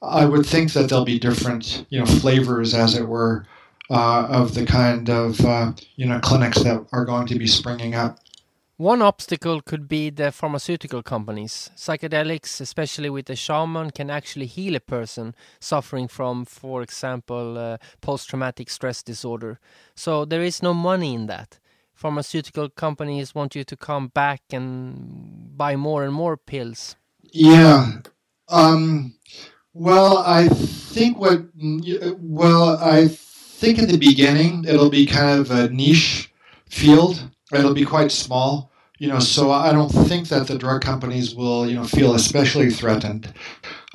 I 0.00 0.24
would 0.24 0.46
think 0.46 0.72
that 0.72 0.88
there'll 0.88 1.04
be 1.04 1.18
different 1.18 1.86
you 1.88 1.98
know 1.98 2.06
flavors, 2.06 2.74
as 2.74 2.94
it 2.94 3.08
were, 3.08 3.46
uh, 3.90 4.26
of 4.28 4.54
the 4.54 4.64
kind 4.64 5.08
of 5.10 5.40
uh, 5.44 5.72
you 5.96 6.06
know 6.06 6.20
clinics 6.20 6.62
that 6.62 6.86
are 6.92 7.04
going 7.04 7.26
to 7.28 7.38
be 7.38 7.46
springing 7.46 7.94
up. 7.94 8.18
One 8.78 9.02
obstacle 9.02 9.60
could 9.60 9.88
be 9.88 10.08
the 10.08 10.30
pharmaceutical 10.30 11.02
companies. 11.02 11.68
Psychedelics, 11.76 12.60
especially 12.60 13.10
with 13.10 13.28
a 13.28 13.34
shaman, 13.34 13.90
can 13.90 14.08
actually 14.08 14.46
heal 14.46 14.76
a 14.76 14.80
person 14.80 15.34
suffering 15.58 16.06
from, 16.06 16.44
for 16.44 16.80
example, 16.82 17.58
uh, 17.58 17.78
post 18.00 18.28
traumatic 18.28 18.70
stress 18.70 19.02
disorder. 19.02 19.58
So 19.96 20.24
there 20.24 20.42
is 20.42 20.62
no 20.62 20.74
money 20.74 21.12
in 21.12 21.26
that. 21.26 21.58
Pharmaceutical 21.92 22.68
companies 22.68 23.34
want 23.34 23.56
you 23.56 23.64
to 23.64 23.76
come 23.76 24.06
back 24.14 24.42
and 24.52 25.58
buy 25.58 25.74
more 25.74 26.04
and 26.04 26.14
more 26.14 26.36
pills. 26.36 26.94
Yeah. 27.32 27.94
Um, 28.48 29.14
well, 29.74 30.18
I 30.18 30.48
think 30.48 31.18
what, 31.18 31.44
well, 32.18 32.78
I 32.78 33.08
think 33.08 33.78
in 33.78 33.88
the 33.88 33.98
beginning 33.98 34.64
it'll 34.64 34.90
be 34.90 35.06
kind 35.06 35.40
of 35.40 35.50
a 35.50 35.68
niche 35.70 36.32
field. 36.68 37.22
It'll 37.52 37.74
be 37.74 37.84
quite 37.84 38.12
small 38.12 38.68
you 38.98 39.06
know, 39.06 39.20
so 39.20 39.52
I 39.52 39.72
don't 39.72 39.90
think 39.90 40.28
that 40.28 40.48
the 40.48 40.58
drug 40.58 40.82
companies 40.82 41.34
will, 41.34 41.68
you 41.68 41.76
know, 41.76 41.84
feel 41.84 42.14
especially 42.14 42.70
threatened. 42.70 43.32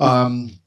Um, 0.00 0.58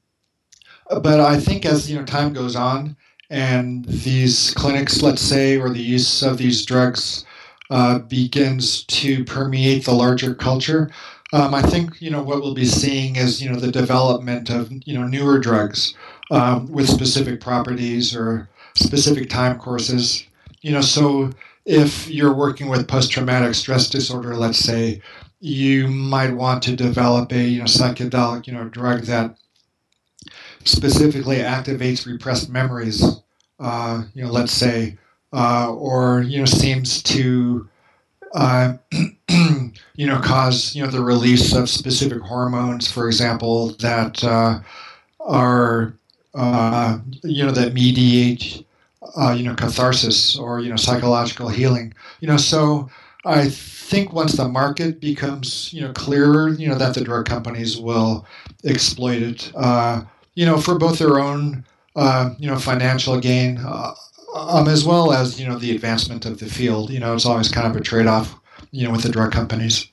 but 0.88 1.20
I 1.20 1.38
think 1.38 1.66
as 1.66 1.90
you 1.90 1.98
know 1.98 2.04
time 2.04 2.32
goes 2.32 2.56
on 2.56 2.96
and 3.30 3.84
these 3.84 4.54
clinics, 4.54 5.02
let's 5.02 5.20
say, 5.20 5.58
or 5.58 5.70
the 5.70 5.82
use 5.82 6.22
of 6.22 6.38
these 6.38 6.64
drugs 6.64 7.24
uh, 7.70 7.98
begins 7.98 8.84
to 8.84 9.24
permeate 9.24 9.84
the 9.84 9.92
larger 9.92 10.34
culture, 10.34 10.90
um, 11.32 11.54
I 11.54 11.62
think 11.62 12.00
you 12.00 12.10
know 12.10 12.22
what 12.22 12.40
we'll 12.40 12.54
be 12.54 12.64
seeing 12.64 13.16
is 13.16 13.42
you 13.42 13.50
know 13.50 13.58
the 13.58 13.70
development 13.70 14.50
of 14.50 14.70
you 14.86 14.98
know 14.98 15.06
newer 15.06 15.38
drugs 15.38 15.94
um, 16.30 16.70
with 16.70 16.88
specific 16.88 17.40
properties 17.40 18.14
or 18.16 18.48
specific 18.74 19.28
time 19.28 19.58
courses. 19.58 20.26
You 20.62 20.72
know, 20.72 20.80
so 20.80 21.30
if 21.64 22.08
you're 22.08 22.34
working 22.34 22.68
with 22.68 22.88
post-traumatic 22.88 23.54
stress 23.54 23.88
disorder, 23.88 24.34
let's 24.34 24.58
say, 24.58 25.02
you 25.40 25.86
might 25.86 26.32
want 26.32 26.62
to 26.64 26.76
develop 26.76 27.32
a 27.32 27.42
you 27.42 27.58
know 27.58 27.66
psychedelic 27.66 28.46
you 28.46 28.54
know 28.54 28.64
drug 28.68 29.02
that 29.02 29.36
specifically 30.64 31.36
activates 31.36 32.06
repressed 32.06 32.48
memories. 32.48 33.20
Uh, 33.60 34.04
you 34.14 34.22
know, 34.22 34.30
let's 34.30 34.52
say, 34.52 34.96
uh, 35.32 35.72
or 35.74 36.22
you 36.22 36.38
know 36.38 36.46
seems 36.46 37.02
to 37.02 37.68
uh, 38.34 38.74
you 39.94 40.06
know 40.06 40.20
cause 40.20 40.74
you 40.74 40.82
know 40.82 40.90
the 40.90 41.02
release 41.02 41.54
of 41.54 41.68
specific 41.68 42.20
hormones, 42.22 42.90
for 42.90 43.06
example, 43.06 43.70
that 43.80 44.22
uh, 44.24 44.60
are 45.20 45.94
uh, 46.34 46.98
you 47.22 47.44
know 47.44 47.52
that 47.52 47.74
mediate 47.74 48.64
uh, 49.16 49.32
you 49.32 49.44
know 49.44 49.54
catharsis 49.54 50.36
or 50.38 50.60
you 50.60 50.70
know 50.70 50.76
psychological 50.76 51.48
healing. 51.48 51.94
You 52.20 52.28
know, 52.28 52.36
so 52.36 52.88
I 53.24 53.48
think 53.48 54.12
once 54.12 54.32
the 54.32 54.48
market 54.48 55.00
becomes 55.00 55.72
you 55.72 55.80
know 55.82 55.92
clearer, 55.92 56.50
you 56.50 56.68
know 56.68 56.76
that 56.76 56.94
the 56.94 57.02
drug 57.02 57.26
companies 57.26 57.78
will 57.78 58.26
exploit 58.64 59.22
it. 59.22 59.52
Uh, 59.56 60.02
you 60.34 60.46
know, 60.46 60.58
for 60.58 60.78
both 60.78 60.98
their 60.98 61.18
own 61.18 61.64
uh, 61.96 62.34
you 62.38 62.48
know 62.48 62.58
financial 62.58 63.18
gain, 63.18 63.58
um, 64.38 64.68
as 64.68 64.84
well 64.84 65.12
as 65.12 65.40
you 65.40 65.46
know 65.46 65.58
the 65.58 65.74
advancement 65.74 66.24
of 66.24 66.38
the 66.38 66.46
field. 66.46 66.90
You 66.90 67.00
know, 67.00 67.14
it's 67.14 67.26
always 67.26 67.48
kind 67.48 67.66
of 67.66 67.76
a 67.76 67.80
trade-off. 67.80 68.34
You 68.70 68.86
know, 68.86 68.92
with 68.92 69.02
the 69.02 69.08
drug 69.08 69.32
companies. 69.32 69.88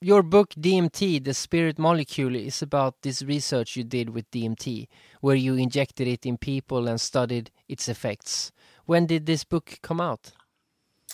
Your 0.00 0.22
book 0.22 0.50
DMT, 0.50 1.24
the 1.24 1.34
spirit 1.34 1.78
molecule, 1.78 2.36
is 2.36 2.62
about 2.62 3.02
this 3.02 3.20
research 3.22 3.74
you 3.76 3.82
did 3.82 4.10
with 4.10 4.30
DMT, 4.30 4.86
where 5.20 5.34
you 5.34 5.54
injected 5.54 6.06
it 6.06 6.24
in 6.24 6.38
people 6.38 6.86
and 6.86 7.00
studied 7.00 7.50
its 7.68 7.88
effects. 7.88 8.52
When 8.86 9.06
did 9.06 9.26
this 9.26 9.42
book 9.42 9.78
come 9.82 10.00
out? 10.00 10.32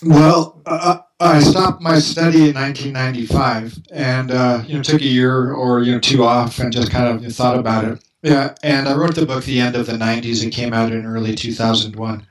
Well, 0.03 0.61
uh, 0.65 0.99
I 1.19 1.39
stopped 1.39 1.81
my 1.81 1.99
study 1.99 2.49
in 2.49 2.55
1995, 2.55 3.79
and 3.91 4.29
uh, 4.29 4.63
you 4.67 4.75
know 4.75 4.83
took 4.83 5.01
a 5.01 5.05
year 5.05 5.53
or 5.53 5.81
you 5.81 5.93
know 5.93 5.99
two 5.99 6.23
off, 6.23 6.59
and 6.59 6.71
just 6.71 6.91
kind 6.91 7.07
of 7.07 7.21
you 7.21 7.27
know, 7.27 7.33
thought 7.33 7.57
about 7.57 7.85
it. 7.85 8.03
Yeah, 8.21 8.55
and 8.61 8.87
I 8.87 8.95
wrote 8.95 9.15
the 9.15 9.25
book 9.25 9.43
the 9.45 9.59
end 9.59 9.75
of 9.75 9.85
the 9.85 9.93
90s. 9.93 10.45
It 10.45 10.51
came 10.51 10.73
out 10.73 10.91
in 10.91 11.05
early 11.05 11.35
2001. 11.35 12.27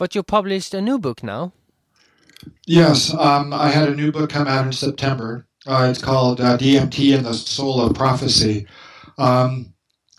But 0.00 0.14
you 0.14 0.22
published 0.22 0.72
a 0.72 0.80
new 0.80 0.98
book 0.98 1.22
now. 1.22 1.52
Yes, 2.66 3.12
um, 3.12 3.52
I 3.52 3.68
had 3.68 3.86
a 3.86 3.94
new 3.94 4.10
book 4.10 4.30
come 4.30 4.48
out 4.48 4.64
in 4.64 4.72
September, 4.72 5.46
uh, 5.66 5.88
it's 5.90 6.00
called 6.00 6.40
uh, 6.40 6.56
DMT 6.56 7.14
and 7.14 7.26
the 7.26 7.34
Soul 7.34 7.82
of 7.82 7.94
Prophecy, 7.94 8.66
um, 9.18 9.74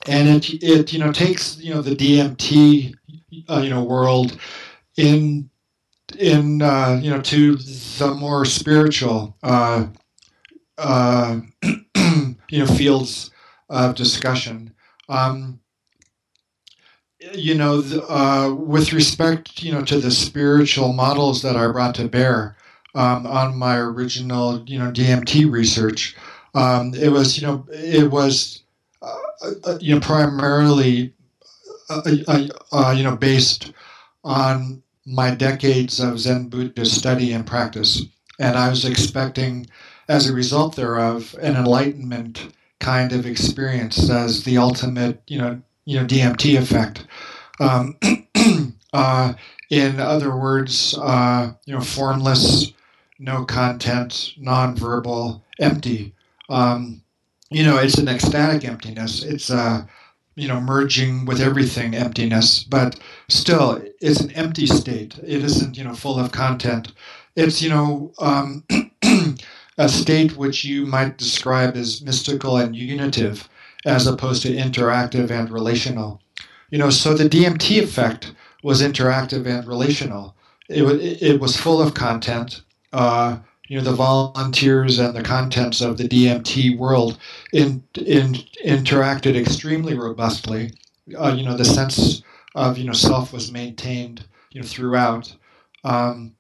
and 0.08 0.30
it 0.30 0.64
it 0.64 0.94
you 0.94 1.00
know 1.00 1.12
takes 1.12 1.58
you 1.58 1.74
know 1.74 1.82
the 1.82 1.96
DMT 1.96 2.94
uh, 3.50 3.62
you 3.62 3.72
know 3.72 3.84
world 3.84 4.38
in 4.98 5.50
in 6.20 6.62
uh, 6.62 7.00
you 7.02 7.10
know 7.10 7.22
to 7.22 7.56
the 7.56 8.14
more 8.14 8.46
spiritual 8.46 9.36
uh, 9.42 9.88
uh, 10.78 11.40
you 11.64 12.60
know 12.60 12.68
fields 12.68 13.32
of 13.68 13.96
discussion. 13.96 14.76
Um, 15.10 15.61
you 17.34 17.56
know, 17.56 17.84
uh, 18.10 18.54
with 18.54 18.94
respect, 18.94 19.64
you 19.64 19.72
know, 19.72 19.84
to 19.86 20.00
the 20.00 20.12
spiritual 20.12 20.94
models 20.94 21.42
that 21.42 21.56
I 21.56 21.68
brought 21.72 21.96
to 21.96 22.08
bear 22.08 22.56
um, 22.96 23.26
on 23.26 23.58
my 23.58 23.78
original, 23.78 24.64
you 24.68 24.80
know, 24.80 24.92
DMT 24.92 25.50
research, 25.52 26.16
um, 26.56 26.94
it 26.94 27.10
was, 27.10 27.40
you 27.40 27.48
know, 27.48 27.66
it 27.70 28.12
was, 28.12 28.64
uh, 29.02 29.16
uh, 29.64 29.78
you 29.80 29.96
know, 29.96 30.02
primarily, 30.02 31.14
uh, 31.90 32.02
uh, 32.28 32.48
uh, 32.72 32.94
you 32.96 33.04
know, 33.04 33.16
based 33.16 33.72
on 34.24 34.82
my 35.06 35.34
decades 35.34 36.00
of 36.00 36.20
Zen 36.20 36.50
Buddhist 36.50 36.98
study 36.98 37.34
and 37.34 37.46
practice, 37.46 38.04
and 38.40 38.58
I 38.58 38.70
was 38.70 38.86
expecting, 38.86 39.68
as 40.08 40.30
a 40.30 40.34
result 40.34 40.76
thereof, 40.76 41.36
an 41.42 41.56
enlightenment 41.56 42.54
kind 42.80 43.14
of 43.14 43.26
experience 43.26 44.10
as 44.10 44.44
the 44.44 44.58
ultimate, 44.58 45.22
you 45.28 45.38
know, 45.38 45.62
you 45.86 46.00
know 46.00 46.06
DMT 46.06 46.58
effect. 46.58 47.06
Um, 47.60 47.98
uh, 48.94 49.34
in 49.70 50.00
other 50.00 50.36
words, 50.36 50.98
uh, 51.00 51.54
you 51.66 51.74
know, 51.74 51.82
formless, 51.82 52.74
no 53.20 53.46
content, 53.46 54.34
non-verbal, 54.38 55.44
empty. 55.60 56.14
Um, 56.50 57.02
you 57.50 57.64
know, 57.64 57.78
it's 57.78 57.98
an 57.98 58.08
ecstatic 58.08 58.66
emptiness. 58.66 59.24
It's 59.24 59.50
a 59.50 59.58
uh, 59.58 59.86
you 60.36 60.48
know 60.48 60.62
merging 60.62 61.26
with 61.26 61.42
everything 61.42 61.94
emptiness, 61.94 62.64
but 62.64 63.00
still, 63.28 63.82
it's 64.00 64.22
an 64.22 64.32
empty 64.32 64.66
state. 64.66 65.18
It 65.20 65.44
isn't 65.44 65.78
you 65.78 65.84
know 65.84 65.94
full 65.94 66.20
of 66.20 66.32
content. 66.32 66.94
It's 67.36 67.62
you 67.62 67.70
know. 67.70 68.14
Um, 68.20 68.66
a 69.78 69.90
state 69.90 70.38
which 70.38 70.64
you 70.64 70.86
might 70.86 71.18
describe 71.18 71.76
as 71.76 72.02
mystical 72.02 72.58
and 72.58 72.76
unitive 72.76 73.50
as 73.86 74.08
opposed 74.08 74.42
to 74.44 74.56
interactive 74.56 75.32
and 75.32 75.50
relational. 75.50 76.22
You 76.70 76.78
know, 76.78 76.90
so 76.90 77.14
the 77.14 77.30
DMT 77.30 77.82
effect 77.82 78.34
was 78.64 78.82
interactive 78.82 79.46
and 79.46 79.68
relational. 79.68 80.36
It, 80.70 80.84
it 81.22 81.40
was 81.40 81.58
full 81.58 81.82
of 81.82 81.94
content. 81.94 82.62
Uh, 82.94 83.40
you 83.68 83.78
know, 83.78 83.84
the 83.84 83.94
volunteers 83.94 85.00
and 85.00 85.16
the 85.16 85.24
contents 85.24 85.82
of 85.82 85.98
the 85.98 86.08
DMT 86.08 86.78
world 86.78 87.18
in, 87.54 87.84
in, 87.96 88.34
interacted 88.66 89.36
extremely 89.36 89.94
robustly. 89.94 90.72
Uh, 91.18 91.34
you 91.34 91.46
know, 91.46 91.56
the 91.56 91.66
sense 91.66 92.22
of, 92.54 92.78
you 92.78 92.84
know, 92.84 92.94
self 92.94 93.32
was 93.32 93.52
maintained, 93.52 94.26
you 94.52 94.62
know, 94.62 94.68
throughout. 94.68 95.34
Um, 95.86 96.36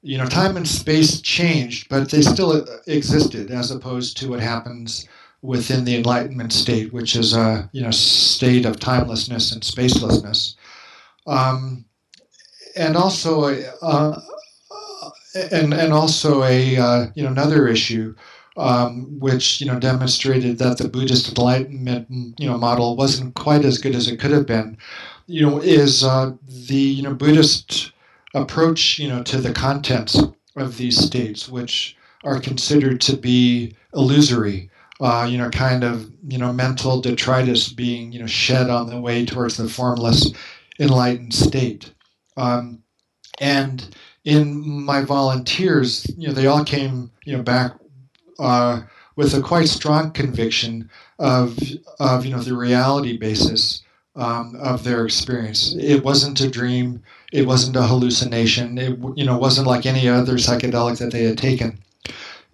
you 0.00 0.18
know, 0.18 0.26
time 0.26 0.56
and 0.56 0.68
space 0.68 1.20
changed, 1.20 1.88
but 1.88 2.10
they 2.10 2.20
still 2.20 2.66
existed 2.86 3.50
as 3.50 3.70
opposed 3.70 4.16
to 4.18 4.28
what 4.28 4.40
happens 4.40 5.08
within 5.44 5.84
the 5.84 5.94
enlightenment 5.94 6.54
state, 6.54 6.90
which 6.90 7.14
is 7.14 7.34
a 7.34 7.68
you 7.72 7.82
know 7.82 7.90
state 7.90 8.64
of 8.64 8.80
timelessness 8.80 9.52
and 9.52 9.62
spacelessness, 9.62 10.56
um, 11.26 11.84
and 12.76 12.96
also 12.96 13.48
a, 13.48 13.62
uh, 13.82 14.18
and 15.52 15.74
and 15.74 15.92
also 15.92 16.42
a 16.44 16.76
uh, 16.78 17.06
you 17.14 17.22
know 17.22 17.30
another 17.30 17.68
issue. 17.68 18.14
Um, 18.56 19.18
which 19.18 19.60
you 19.60 19.66
know 19.66 19.80
demonstrated 19.80 20.58
that 20.58 20.78
the 20.78 20.88
Buddhist 20.88 21.36
enlightenment 21.36 22.06
you 22.38 22.48
know 22.48 22.56
model 22.56 22.96
wasn't 22.96 23.34
quite 23.34 23.64
as 23.64 23.78
good 23.78 23.96
as 23.96 24.06
it 24.06 24.20
could 24.20 24.30
have 24.30 24.46
been. 24.46 24.78
You 25.26 25.42
know, 25.42 25.58
is 25.58 26.04
uh, 26.04 26.34
the 26.46 26.76
you 26.76 27.02
know 27.02 27.14
Buddhist 27.14 27.90
approach 28.32 28.98
you 28.98 29.08
know 29.08 29.24
to 29.24 29.40
the 29.40 29.52
contents 29.52 30.22
of 30.56 30.76
these 30.76 30.96
states, 30.96 31.48
which 31.48 31.96
are 32.22 32.38
considered 32.38 33.00
to 33.02 33.16
be 33.16 33.74
illusory 33.92 34.70
uh, 35.00 35.26
you 35.28 35.38
know, 35.38 35.50
kind 35.50 35.84
of, 35.84 36.10
you 36.28 36.38
know, 36.38 36.52
mental 36.52 37.00
detritus 37.00 37.72
being, 37.72 38.12
you 38.12 38.20
know, 38.20 38.26
shed 38.26 38.70
on 38.70 38.88
the 38.88 39.00
way 39.00 39.24
towards 39.24 39.56
the 39.56 39.68
formless, 39.68 40.32
enlightened 40.78 41.34
state. 41.34 41.92
Um, 42.36 42.82
and 43.40 43.94
in 44.24 44.84
my 44.84 45.02
volunteers, 45.02 46.06
you 46.16 46.28
know, 46.28 46.34
they 46.34 46.46
all 46.46 46.64
came, 46.64 47.10
you 47.24 47.36
know, 47.36 47.42
back 47.42 47.72
uh, 48.38 48.82
with 49.16 49.34
a 49.34 49.42
quite 49.42 49.68
strong 49.68 50.12
conviction 50.12 50.88
of, 51.18 51.58
of, 51.98 52.24
you 52.24 52.32
know, 52.32 52.42
the 52.42 52.56
reality 52.56 53.16
basis 53.18 53.82
um, 54.16 54.56
of 54.60 54.84
their 54.84 55.04
experience. 55.04 55.74
It 55.78 56.04
wasn't 56.04 56.40
a 56.40 56.50
dream. 56.50 57.02
It 57.32 57.46
wasn't 57.46 57.76
a 57.76 57.82
hallucination. 57.82 58.78
It, 58.78 58.98
you 59.16 59.24
know, 59.24 59.36
wasn't 59.36 59.66
like 59.66 59.86
any 59.86 60.08
other 60.08 60.34
psychedelic 60.34 60.98
that 60.98 61.10
they 61.10 61.24
had 61.24 61.38
taken. 61.38 61.83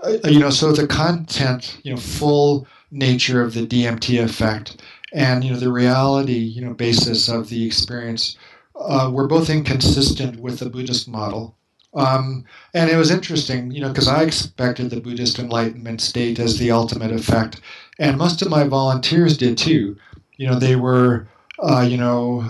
Uh, 0.03 0.17
you 0.29 0.39
know, 0.39 0.51
so 0.51 0.73
the 0.73 0.87
content, 0.87 1.79
you 1.83 1.93
know, 1.93 2.01
full 2.01 2.67
nature 2.91 3.43
of 3.43 3.55
the 3.55 3.67
DMT 3.67 4.23
effect 4.23 4.83
and, 5.13 5.45
you 5.45 5.53
know, 5.53 5.59
the 5.59 5.73
reality, 5.73 6.39
you 6.39 6.63
know, 6.63 6.73
basis 6.73 7.29
of 7.29 7.49
the 7.49 7.67
experience 7.67 8.37
uh, 8.77 9.11
were 9.13 9.27
both 9.27 9.51
inconsistent 9.51 10.41
with 10.41 10.59
the 10.59 10.71
Buddhist 10.71 11.09
model. 11.09 11.57
Um, 11.95 12.45
and 12.73 12.89
it 12.89 12.97
was 12.97 13.11
interesting, 13.11 13.73
you 13.73 13.81
know, 13.81 13.89
because 13.89 14.09
I 14.09 14.23
expected 14.23 14.91
the 14.91 15.01
Buddhist 15.01 15.39
enlightenment 15.39 16.01
state 16.01 16.39
as 16.39 16.59
the 16.59 16.71
ultimate 16.71 17.11
effect, 17.11 17.61
and 17.99 18.17
most 18.17 18.43
of 18.43 18.49
my 18.49 18.63
volunteers 18.65 19.37
did 19.37 19.59
too. 19.59 19.97
You 20.37 20.47
know, 20.47 20.59
they 20.59 20.77
were, 20.77 21.27
uh, 21.59 21.81
you 21.81 21.97
know, 21.97 22.45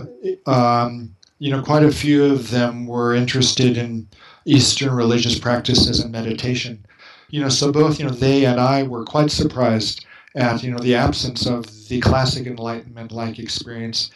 um, 0.47 1.17
you 1.39 1.51
know, 1.51 1.63
quite 1.63 1.83
a 1.83 1.91
few 1.91 2.23
of 2.27 2.51
them 2.51 2.87
were 2.87 3.15
interested 3.15 3.79
in 3.79 4.07
Eastern 4.45 4.93
religious 4.93 5.39
practices 5.39 6.01
and 6.01 6.13
meditation 6.13 6.85
you 7.31 7.41
know, 7.41 7.49
so 7.49 7.73
both, 7.73 7.99
you 7.99 8.07
know, 8.07 8.13
they 8.13 8.45
and 8.45 8.61
I 8.61 8.83
were 8.83 9.05
quite 9.05 9.31
surprised 9.31 10.05
at, 10.35 10.63
you 10.63 10.71
know, 10.71 10.79
the 10.79 10.95
absence 10.95 11.47
of 11.47 11.89
the 11.89 12.01
classic 12.01 12.47
Enlightenment-like 12.47 13.39
experience 13.39 14.11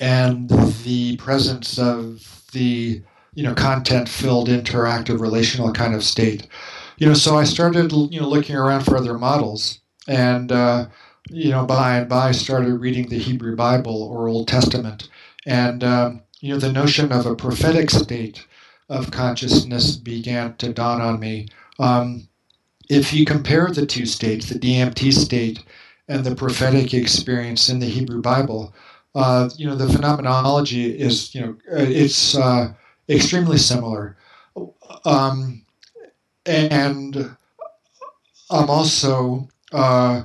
and 0.00 0.48
the 0.84 1.16
presence 1.16 1.78
of 1.78 2.42
the, 2.52 3.02
you 3.34 3.42
know, 3.42 3.54
content-filled, 3.54 4.48
interactive, 4.48 5.20
relational 5.20 5.72
kind 5.72 5.94
of 5.94 6.04
state. 6.04 6.46
You 6.98 7.08
know, 7.08 7.14
so 7.14 7.36
I 7.36 7.44
started, 7.44 7.92
you 7.92 8.20
know, 8.20 8.28
looking 8.28 8.56
around 8.56 8.84
for 8.84 8.96
other 8.96 9.18
models, 9.18 9.80
and 10.06 10.52
uh, 10.52 10.86
you 11.28 11.50
know, 11.50 11.64
by 11.64 11.98
and 11.98 12.08
by, 12.08 12.32
started 12.32 12.74
reading 12.74 13.08
the 13.08 13.18
Hebrew 13.18 13.56
Bible 13.56 14.02
or 14.02 14.28
Old 14.28 14.48
Testament, 14.48 15.08
and 15.46 15.82
um, 15.82 16.22
you 16.40 16.52
know, 16.52 16.58
the 16.58 16.72
notion 16.72 17.10
of 17.10 17.26
a 17.26 17.34
prophetic 17.34 17.90
state 17.90 18.46
of 18.88 19.10
consciousness 19.10 19.96
began 19.96 20.56
to 20.56 20.72
dawn 20.72 21.00
on 21.00 21.18
me 21.18 21.48
um, 21.78 22.28
if 22.88 23.12
you 23.12 23.24
compare 23.24 23.68
the 23.68 23.86
two 23.86 24.06
states, 24.06 24.48
the 24.48 24.58
DMT 24.58 25.12
state 25.12 25.64
and 26.08 26.24
the 26.24 26.34
prophetic 26.34 26.92
experience 26.94 27.68
in 27.68 27.78
the 27.78 27.86
Hebrew 27.86 28.20
Bible, 28.20 28.74
uh, 29.14 29.48
you 29.56 29.66
know, 29.66 29.74
the 29.74 29.92
phenomenology 29.92 30.98
is, 30.98 31.34
you 31.34 31.40
know, 31.40 31.56
it's 31.68 32.36
uh, 32.36 32.72
extremely 33.08 33.58
similar. 33.58 34.16
Um, 35.04 35.64
and 36.46 37.36
I'm 38.50 38.70
also, 38.70 39.48
uh, 39.72 40.24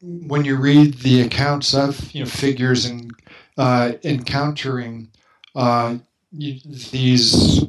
when 0.00 0.44
you 0.44 0.56
read 0.56 0.94
the 0.98 1.22
accounts 1.22 1.74
of, 1.74 2.12
you 2.12 2.24
know, 2.24 2.30
figures 2.30 2.86
and 2.86 3.12
uh, 3.56 3.92
encountering 4.04 5.08
uh, 5.54 5.98
these 6.32 7.64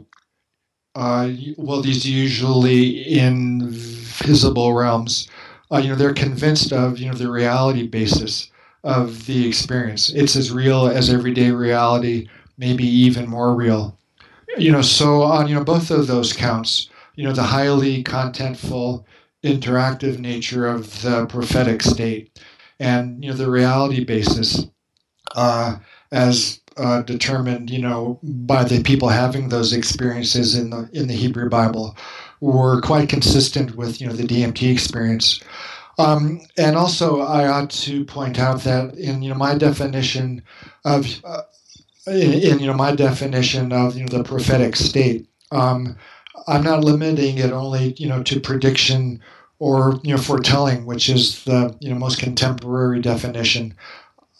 uh, 0.96 1.30
well, 1.58 1.82
these 1.82 2.06
usually 2.08 3.18
invisible 3.20 4.74
realms, 4.74 5.28
uh, 5.72 5.78
you 5.78 5.90
know, 5.90 5.96
they're 5.96 6.14
convinced 6.14 6.72
of, 6.72 7.00
you 7.00 7.10
know, 7.10 7.18
the 7.18 7.32
reality 7.32 7.88
basis 7.88 8.52
of 8.84 9.26
the 9.26 9.48
experience. 9.48 10.10
It's 10.10 10.36
as 10.36 10.52
real 10.52 10.88
as 10.88 11.10
everyday 11.10 11.52
reality, 11.52 12.28
maybe 12.58 12.86
even 12.86 13.28
more 13.28 13.56
real. 13.56 13.98
You 14.58 14.72
know, 14.72 14.82
so 14.82 15.24
on, 15.24 15.48
you 15.48 15.56
know, 15.56 15.64
both 15.64 15.90
of 15.90 16.06
those 16.06 16.34
counts, 16.34 16.90
you 17.16 17.24
know, 17.24 17.34
the 17.34 17.44
highly 17.44 18.04
contentful, 18.04 19.04
interactive 19.44 20.20
nature 20.20 20.68
of 20.68 21.02
the 21.02 21.26
prophetic 21.26 21.82
state 21.82 22.40
and, 22.80 23.24
you 23.24 23.32
know, 23.32 23.36
the 23.36 23.50
reality 23.50 24.04
basis 24.04 24.68
uh, 25.36 25.78
as 26.12 26.60
uh, 26.78 27.02
determined, 27.02 27.70
you 27.70 27.80
know, 27.80 28.20
by 28.24 28.64
the 28.64 28.82
people 28.82 29.10
having 29.10 29.50
those 29.50 29.74
experiences 29.74 30.56
in 30.56 30.70
the 30.70 30.90
in 30.94 31.08
the 31.08 31.16
Hebrew 31.16 31.50
Bible, 31.50 31.96
were 32.42 32.82
quite 32.82 33.10
consistent 33.10 33.76
with 33.76 34.02
you 34.02 34.08
know 34.08 34.14
the 34.14 34.28
DMT 34.28 34.72
experience. 34.72 35.42
Um, 36.00 36.42
and 36.58 36.76
also, 36.76 37.22
I 37.22 37.48
ought 37.48 37.70
to 37.70 38.04
point 38.06 38.40
out 38.40 38.62
that 38.62 38.96
in 38.96 39.22
you 39.22 39.30
know 39.30 39.36
my 39.36 39.56
definition 39.56 40.42
of 40.86 41.08
uh, 41.24 41.44
in, 42.08 42.34
in, 42.34 42.60
you 42.60 42.68
know 42.68 42.74
my 42.74 42.96
definition 42.96 43.72
of 43.72 43.96
you 43.96 44.06
know 44.06 44.18
the 44.18 44.24
prophetic 44.24 44.76
state, 44.76 45.28
um, 45.52 45.96
I'm 46.48 46.64
not 46.64 46.84
limiting 46.84 47.38
it 47.38 47.52
only 47.52 47.94
you 47.98 48.08
know 48.08 48.24
to 48.24 48.40
prediction 48.40 49.22
or 49.60 50.00
you 50.04 50.16
know 50.16 50.22
foretelling, 50.22 50.86
which 50.86 51.10
is 51.10 51.44
the 51.46 51.76
you 51.80 51.90
know 51.90 52.00
most 52.00 52.20
contemporary 52.20 53.02
definition 53.02 53.76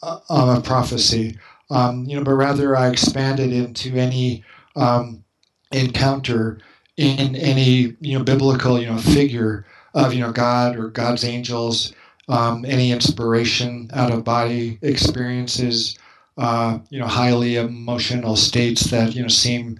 uh, 0.02 0.18
of 0.28 0.64
prophecy 0.64 1.38
um, 1.74 2.04
you 2.04 2.16
know, 2.16 2.24
but 2.24 2.34
rather 2.34 2.76
I 2.76 2.88
expanded 2.88 3.52
into 3.52 3.96
any 3.96 4.44
um, 4.76 5.24
encounter 5.72 6.58
in 6.96 7.34
any 7.34 7.96
you 8.00 8.18
know 8.18 8.24
biblical 8.24 8.80
you 8.80 8.86
know 8.86 8.98
figure 8.98 9.66
of 9.94 10.14
you 10.14 10.20
know 10.20 10.32
God 10.32 10.76
or 10.76 10.88
God's 10.88 11.24
angels 11.24 11.92
um, 12.28 12.64
any 12.66 12.90
inspiration, 12.90 13.90
out 13.92 14.10
of 14.10 14.24
body 14.24 14.78
experiences, 14.82 15.98
uh, 16.38 16.78
you 16.90 16.98
know, 16.98 17.06
highly 17.06 17.56
emotional 17.56 18.36
states 18.36 18.84
that 18.90 19.14
you 19.14 19.22
know 19.22 19.28
seem 19.28 19.78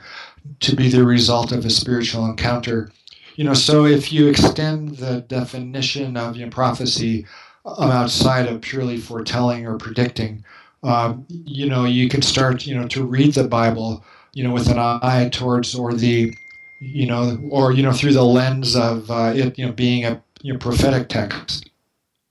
to 0.61 0.77
be 0.77 0.89
the 0.89 1.05
result 1.05 1.53
of 1.53 1.65
a 1.65 1.71
spiritual 1.71 2.27
encounter. 2.27 2.91
You 3.37 3.45
know, 3.45 3.55
so 3.55 3.85
if 3.87 4.13
you 4.13 4.29
extend 4.29 4.99
the 4.99 5.23
definition 5.23 6.17
of 6.17 6.37
you 6.37 6.45
know, 6.45 6.51
prophecy 6.51 7.27
um, 7.65 7.91
outside 7.91 8.47
of 8.47 8.61
purely 8.61 8.99
foretelling 8.99 9.67
or 9.67 9.79
predicting, 9.79 10.45
uh, 10.85 11.15
you 11.29 11.69
know, 11.69 11.85
you 11.85 12.09
can 12.09 12.23
start 12.23 12.67
you 12.67 12.75
know 12.75 12.87
to 12.89 13.05
read 13.05 13.35
the 13.35 13.49
Bible, 13.49 14.05
you 14.33 14.45
know, 14.45 14.53
with 14.53 14.69
an 14.69 14.79
eye 14.79 15.29
towards 15.33 15.75
or 15.75 15.93
the, 15.93 16.33
you 16.81 17.07
know, 17.07 17.39
or 17.51 17.73
you 17.73 17.83
know 17.83 17.93
through 17.93 18.13
the 18.13 18.25
lens 18.25 18.77
of 18.77 19.11
uh, 19.11 19.33
it, 19.35 19.59
you 19.59 19.67
know, 19.67 19.73
being 19.73 20.05
a 20.05 20.23
you 20.43 20.53
know, 20.53 20.59
prophetic 20.59 21.09
text. 21.09 21.71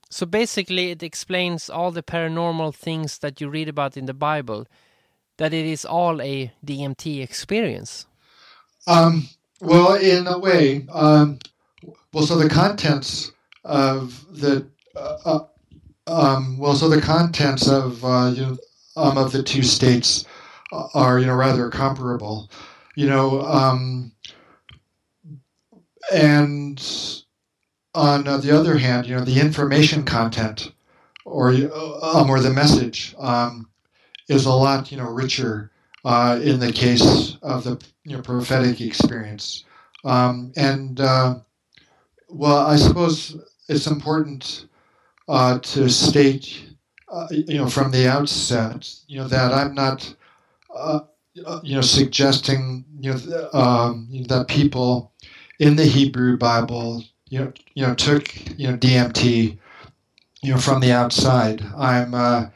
So 0.08 0.24
basically, 0.24 0.92
it 0.92 1.02
explains 1.02 1.68
all 1.68 1.90
the 1.90 2.02
paranormal 2.02 2.74
things 2.74 3.18
that 3.18 3.40
you 3.40 3.48
read 3.48 3.68
about 3.68 3.96
in 3.96 4.06
the 4.06 4.14
Bible, 4.14 4.68
that 5.38 5.52
it 5.52 5.66
is 5.66 5.84
all 5.84 6.22
a 6.22 6.52
DMT 6.64 7.20
experience. 7.20 8.06
Um, 8.86 9.28
well, 9.60 9.94
in 9.94 10.28
a 10.28 10.38
way, 10.38 10.86
um, 10.92 11.40
well, 12.12 12.24
so 12.24 12.36
the 12.36 12.48
contents 12.48 13.32
of 13.64 14.24
the 14.30 14.66
uh, 14.94 15.16
uh, 15.24 15.44
um, 16.06 16.58
well, 16.58 16.74
so 16.74 16.88
the 16.88 17.00
contents 17.00 17.68
of 17.68 18.04
uh, 18.04 18.32
you 18.34 18.42
know, 18.42 18.56
um, 18.96 19.18
of 19.18 19.32
the 19.32 19.42
two 19.42 19.62
states 19.62 20.24
are 20.94 21.18
you 21.18 21.26
know 21.26 21.34
rather 21.34 21.70
comparable, 21.70 22.50
you 22.94 23.06
know, 23.06 23.42
um, 23.42 24.12
and 26.12 27.22
on 27.94 28.26
uh, 28.26 28.36
the 28.38 28.50
other 28.50 28.76
hand, 28.76 29.06
you 29.06 29.14
know, 29.14 29.24
the 29.24 29.40
information 29.40 30.04
content 30.04 30.72
or 31.24 31.50
um, 32.02 32.28
or 32.28 32.40
the 32.40 32.50
message 32.50 33.14
um, 33.18 33.68
is 34.28 34.46
a 34.46 34.52
lot 34.52 34.90
you 34.90 34.98
know 34.98 35.08
richer 35.08 35.70
uh, 36.04 36.38
in 36.42 36.60
the 36.60 36.72
case 36.72 37.36
of 37.42 37.64
the 37.64 37.82
you 38.04 38.16
know, 38.16 38.22
prophetic 38.22 38.80
experience. 38.80 39.64
Um, 40.04 40.52
and 40.56 41.00
uh, 41.00 41.36
well, 42.28 42.66
I 42.66 42.76
suppose 42.76 43.36
it's 43.68 43.86
important 43.86 44.66
uh, 45.28 45.58
to 45.60 45.88
state, 45.88 46.64
uh, 47.10 47.26
you 47.30 47.58
know, 47.58 47.68
from 47.68 47.90
the 47.90 48.08
outset, 48.08 48.92
you 49.06 49.18
know, 49.18 49.28
that 49.28 49.52
I'm 49.52 49.74
not, 49.74 50.14
uh, 50.74 51.00
you 51.34 51.74
know, 51.74 51.80
suggesting 51.80 52.84
you 53.00 53.12
know 53.12 53.50
um, 53.52 54.08
that 54.28 54.46
people 54.48 55.12
in 55.58 55.76
the 55.76 55.84
Hebrew 55.84 56.36
Bible 56.36 57.04
you 57.34 57.40
know, 57.40 57.52
you 57.74 57.86
know, 57.86 57.94
took 57.94 58.32
you 58.58 58.68
know 58.68 58.76
DMT, 58.76 59.58
you 60.42 60.52
know, 60.52 60.58
from 60.58 60.80
the 60.80 60.92
outside. 60.92 61.64
I'm 61.76 62.14
uh, 62.14 62.46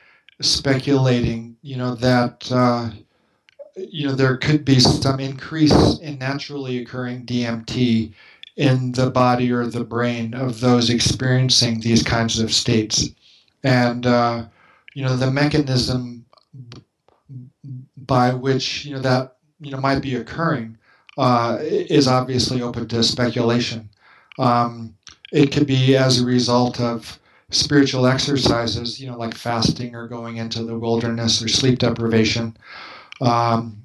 speculating, 0.41 1.57
you 1.62 1.77
know, 1.77 1.97
that 1.97 2.51
uh, 2.53 2.91
you 3.77 4.07
know 4.07 4.14
there 4.14 4.37
could 4.37 4.64
be 4.64 4.79
some 4.79 5.19
increase 5.19 5.99
in 5.99 6.19
naturally 6.19 6.79
occurring 6.79 7.27
DMT 7.27 8.12
in 8.59 8.90
the 8.92 9.09
body 9.09 9.52
or 9.52 9.66
the 9.66 9.84
brain 9.84 10.34
of 10.34 10.61
those 10.61 10.90
experiencing 10.90 11.80
these 11.80 12.02
kinds 12.02 12.40
of 12.40 12.52
states, 12.52 13.09
and 13.62 14.04
uh, 14.04 14.44
you 14.94 15.04
know 15.04 15.16
the 15.16 15.30
mechanism 15.30 16.26
by 17.96 18.34
which 18.34 18.84
you 18.84 18.94
know 18.94 19.00
that 19.00 19.36
you 19.61 19.70
know 19.70 19.80
might 19.80 20.02
be 20.02 20.16
occurring 20.16 20.76
uh, 21.16 21.59
is 21.61 22.09
obviously 22.09 22.61
open 22.61 22.88
to 22.88 23.02
speculation. 23.02 23.88
Um, 24.40 24.94
it 25.32 25.52
could 25.52 25.66
be 25.66 25.96
as 25.96 26.20
a 26.20 26.26
result 26.26 26.80
of 26.80 27.18
spiritual 27.50 28.06
exercises, 28.06 29.00
you 29.00 29.09
know, 29.09 29.16
like 29.16 29.34
fasting 29.34 29.94
or 29.94 30.09
going 30.09 30.36
into 30.36 30.64
the 30.64 30.78
wilderness 30.78 31.42
or 31.42 31.48
sleep 31.48 31.78
deprivation, 31.78 32.56
um, 33.20 33.82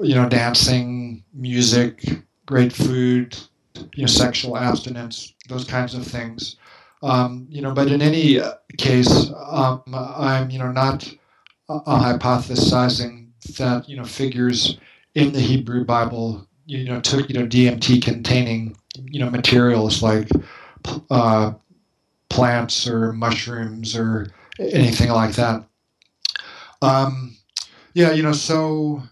you 0.00 0.14
know, 0.14 0.28
dancing, 0.28 1.22
music, 1.32 2.02
great 2.46 2.72
food, 2.72 3.36
you 3.94 4.02
know, 4.02 4.06
sexual 4.06 4.56
abstinence, 4.56 5.34
those 5.48 5.64
kinds 5.64 5.94
of 5.94 6.06
things. 6.06 6.56
Um, 7.02 7.46
you 7.50 7.62
know, 7.62 7.72
but 7.72 7.90
in 7.90 8.00
any 8.00 8.40
case, 8.78 9.30
um, 9.50 9.82
I'm, 9.92 10.50
you 10.50 10.58
know, 10.58 10.70
not 10.70 11.12
uh, 11.68 11.80
hypothesizing 11.84 13.28
that, 13.58 13.88
you 13.88 13.96
know, 13.96 14.04
figures 14.04 14.78
in 15.14 15.32
the 15.32 15.40
Hebrew 15.40 15.84
Bible, 15.84 16.46
you 16.66 16.84
know, 16.84 17.00
took, 17.00 17.28
you 17.28 17.38
know, 17.38 17.46
DMT 17.46 18.02
containing 18.02 18.76
you 18.96 19.20
know 19.20 19.30
materials 19.30 20.02
like 20.02 20.28
uh, 21.10 21.52
plants 22.28 22.86
or 22.86 23.12
mushrooms 23.12 23.96
or 23.96 24.28
anything 24.58 25.10
like 25.10 25.34
that. 25.34 25.64
Um, 26.80 27.36
yeah, 27.94 28.12
you 28.12 28.22
know, 28.22 28.32
so 28.32 29.02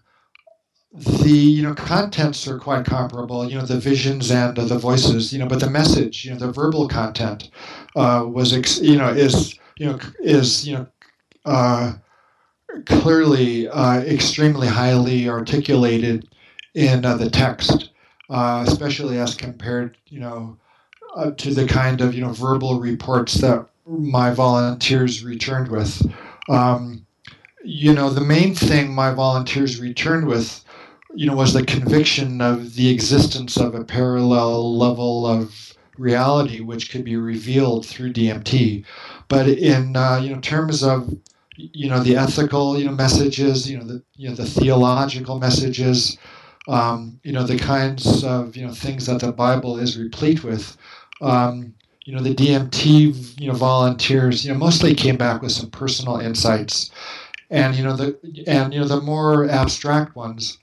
the 0.93 1.31
you 1.31 1.63
know 1.63 1.75
contents 1.75 2.47
are 2.49 2.59
quite 2.59 2.85
comparable. 2.87 3.49
You 3.49 3.59
know, 3.59 3.67
the 3.67 3.79
visions 3.79 4.31
and 4.31 4.59
uh, 4.59 4.65
the 4.65 4.79
voices. 4.79 5.33
You 5.33 5.39
know, 5.41 5.47
but 5.47 5.61
the 5.61 5.71
message, 5.71 6.25
you 6.25 6.33
know, 6.33 6.39
the 6.39 6.53
verbal 6.53 6.89
content 6.89 7.51
uh, 7.97 8.25
was 8.29 8.53
ex- 8.53 8.81
you 8.81 8.97
know 8.97 9.09
is 9.09 9.59
you 9.77 9.87
know 9.87 9.99
is 10.21 10.67
you 10.67 10.75
know. 10.79 10.87
Uh, 11.45 11.95
clearly 12.87 13.69
uh, 13.69 14.01
extremely 14.01 14.69
highly 14.69 15.29
articulated 15.29 16.29
in 16.75 17.05
uh, 17.05 17.17
the 17.17 17.31
text 17.31 17.91
uh, 18.31 18.65
especially 18.67 19.19
as 19.19 19.35
compared, 19.35 19.97
you 20.07 20.21
know, 20.21 20.57
uh, 21.17 21.33
to 21.33 21.53
the 21.53 21.67
kind 21.67 22.01
of 22.01 22.15
you 22.15 22.21
know 22.21 22.33
verbal 22.33 22.81
reports 22.81 23.35
that 23.35 23.67
my 23.87 24.31
volunteers 24.31 25.25
returned 25.25 25.69
with. 25.69 26.01
Um, 26.49 27.07
you 27.65 27.93
know, 27.93 28.11
the 28.11 28.21
main 28.21 28.55
thing 28.55 28.95
my 28.95 29.13
volunteers 29.13 29.81
returned 29.81 30.27
with, 30.27 30.65
you 31.15 31.27
know, 31.27 31.35
was 31.35 31.53
the 31.53 31.65
conviction 31.65 32.41
of 32.41 32.75
the 32.75 32.91
existence 32.91 33.57
of 33.57 33.75
a 33.75 33.85
parallel 33.85 34.77
level 34.77 35.27
of 35.27 35.75
reality 35.99 36.61
which 36.61 36.91
could 36.91 37.05
be 37.05 37.17
revealed 37.17 37.85
through 37.87 38.13
DMT. 38.13 38.85
But 39.29 39.49
in 39.49 39.97
uh, 39.97 40.21
you 40.23 40.35
know 40.35 40.41
terms 40.41 40.83
of 40.83 41.15
you 41.57 41.89
know 41.91 42.01
the 42.03 42.17
ethical 42.17 42.79
you 42.79 42.87
know 42.87 42.93
messages, 42.93 43.71
you 43.71 43.79
know 43.79 43.85
the 43.85 44.03
you 44.17 44.29
know 44.29 44.35
the 44.35 44.47
theological 44.47 45.39
messages 45.39 46.19
um, 46.69 47.19
you 47.25 47.33
know, 47.33 47.43
the 47.45 47.59
kinds 47.59 48.23
of, 48.25 48.57
you 48.57 48.67
know, 48.67 48.73
things 48.73 49.07
that 49.07 49.21
the 49.21 49.33
Bible 49.33 49.79
is 49.79 49.99
replete 49.99 50.45
with. 50.45 50.77
Um, 51.21 51.75
you 52.05 52.15
know, 52.15 52.23
the 52.23 52.35
DMT, 52.35 53.41
you 53.41 53.49
know, 53.49 53.55
volunteers, 53.55 54.45
you 54.45 54.53
know, 54.53 54.59
mostly 54.59 54.95
came 54.95 55.17
back 55.17 55.43
with 55.43 55.53
some 55.53 55.71
personal 55.71 56.19
insights. 56.19 56.91
And, 57.51 57.75
you 57.75 57.83
know, 57.83 57.97
the, 57.97 58.19
and, 58.47 58.73
you 58.73 58.81
know, 58.81 58.87
the 58.87 59.01
more 59.01 59.49
abstract 59.49 60.15
ones, 60.15 60.59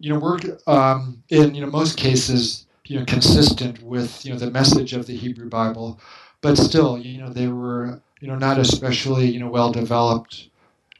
you 0.00 0.12
know, 0.12 0.18
work 0.18 0.42
um, 0.66 1.22
in, 1.28 1.54
you 1.54 1.60
know, 1.60 1.70
most 1.70 1.96
cases, 1.96 2.66
you 2.86 2.98
know, 2.98 3.04
consistent 3.04 3.82
with, 3.82 4.24
you 4.24 4.32
know, 4.32 4.38
the 4.38 4.50
message 4.50 4.92
of 4.92 5.06
the 5.06 5.16
Hebrew 5.16 5.48
Bible, 5.48 6.00
but 6.40 6.56
still, 6.56 6.98
you 6.98 7.18
know, 7.18 7.30
they 7.30 7.48
were, 7.48 8.00
you 8.20 8.28
know, 8.28 8.36
not 8.36 8.58
especially, 8.58 9.26
you 9.28 9.40
know, 9.40 9.48
well 9.48 9.72
developed 9.72 10.50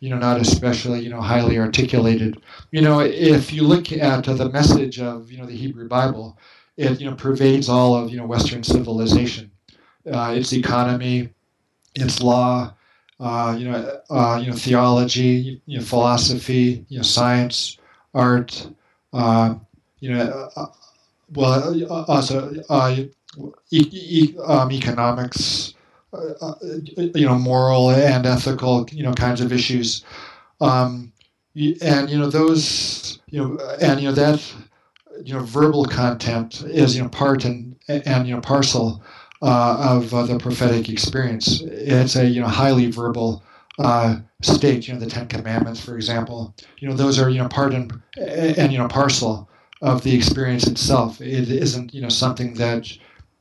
you 0.00 0.08
know, 0.08 0.18
not 0.18 0.40
especially, 0.40 1.00
you 1.00 1.10
know, 1.10 1.20
highly 1.20 1.58
articulated. 1.58 2.40
You 2.70 2.80
know, 2.80 3.00
if 3.00 3.52
you 3.52 3.62
look 3.62 3.92
at 3.92 4.26
uh, 4.26 4.34
the 4.34 4.48
message 4.48 4.98
of, 4.98 5.30
you 5.30 5.38
know, 5.38 5.46
the 5.46 5.56
Hebrew 5.56 5.86
Bible, 5.88 6.38
it, 6.76 6.98
you 6.98 7.08
know, 7.08 7.14
pervades 7.14 7.68
all 7.68 7.94
of, 7.94 8.10
you 8.10 8.16
know, 8.16 8.26
Western 8.26 8.64
civilization. 8.64 9.50
Uh, 10.10 10.34
its 10.34 10.54
economy, 10.54 11.28
its 11.94 12.22
law, 12.22 12.72
uh, 13.20 13.54
you 13.58 13.70
know, 13.70 14.00
uh, 14.08 14.40
you 14.42 14.50
know, 14.50 14.56
theology, 14.56 15.60
you 15.66 15.78
know, 15.78 15.84
philosophy, 15.84 16.86
you 16.88 16.96
know, 16.96 17.02
science, 17.02 17.76
art, 18.14 18.70
uh, 19.12 19.54
you 20.00 20.12
know, 20.12 20.50
uh, 20.56 20.66
well, 21.34 22.04
also 22.08 22.52
e- 23.70 23.90
e- 23.92 24.36
um, 24.44 24.72
economics, 24.72 25.74
uh, 26.12 26.18
uh, 26.40 26.54
you 27.14 27.26
know, 27.26 27.38
moral 27.38 27.90
and 27.90 28.26
ethical, 28.26 28.88
you 28.92 29.02
know, 29.02 29.12
kinds 29.12 29.40
of 29.40 29.52
issues. 29.52 30.04
Um, 30.60 31.12
and 31.82 32.08
you 32.10 32.18
know 32.18 32.30
those, 32.30 33.20
you 33.30 33.40
know, 33.42 33.58
and 33.80 34.00
you 34.00 34.08
know 34.08 34.14
that, 34.14 34.52
you 35.24 35.34
know, 35.34 35.40
verbal 35.40 35.84
content 35.84 36.62
is 36.64 36.96
you 36.96 37.02
know 37.02 37.08
part 37.08 37.44
and 37.44 37.76
and 37.88 38.26
you 38.28 38.34
know 38.34 38.40
parcel 38.40 39.02
uh, 39.42 39.96
of 39.96 40.14
uh, 40.14 40.22
the 40.24 40.38
prophetic 40.38 40.88
experience. 40.88 41.62
It's 41.62 42.16
a 42.16 42.26
you 42.26 42.40
know 42.40 42.48
highly 42.48 42.90
verbal 42.90 43.42
uh, 43.78 44.16
state. 44.42 44.88
You 44.88 44.94
know, 44.94 45.00
the 45.00 45.06
Ten 45.06 45.28
Commandments, 45.28 45.80
for 45.84 45.96
example. 45.96 46.54
You 46.78 46.88
know, 46.88 46.94
those 46.94 47.18
are 47.18 47.30
you 47.30 47.38
know 47.38 47.48
part 47.48 47.74
and 47.74 47.92
and 48.18 48.72
you 48.72 48.78
know 48.78 48.88
parcel 48.88 49.48
of 49.82 50.02
the 50.02 50.14
experience 50.14 50.66
itself. 50.66 51.20
It 51.20 51.50
isn't 51.50 51.94
you 51.94 52.02
know 52.02 52.08
something 52.08 52.54
that 52.54 52.90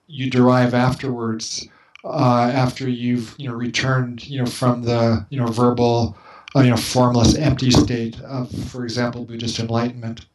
you 0.07 0.29
derive 0.29 0.73
afterwards 0.73 1.67
uh, 2.03 2.51
after 2.53 2.89
you've 2.89 3.35
you 3.37 3.47
know 3.47 3.55
returned 3.55 4.27
you 4.27 4.39
know 4.39 4.45
from 4.45 4.83
the 4.83 5.25
you 5.29 5.39
know 5.39 5.47
verbal 5.47 6.17
uh, 6.55 6.61
you 6.61 6.69
know 6.69 6.77
formless 6.77 7.35
empty 7.35 7.71
state 7.71 8.19
of 8.21 8.49
for 8.69 8.83
example 8.83 9.25
buddhist 9.25 9.59
enlightenment 9.59 10.25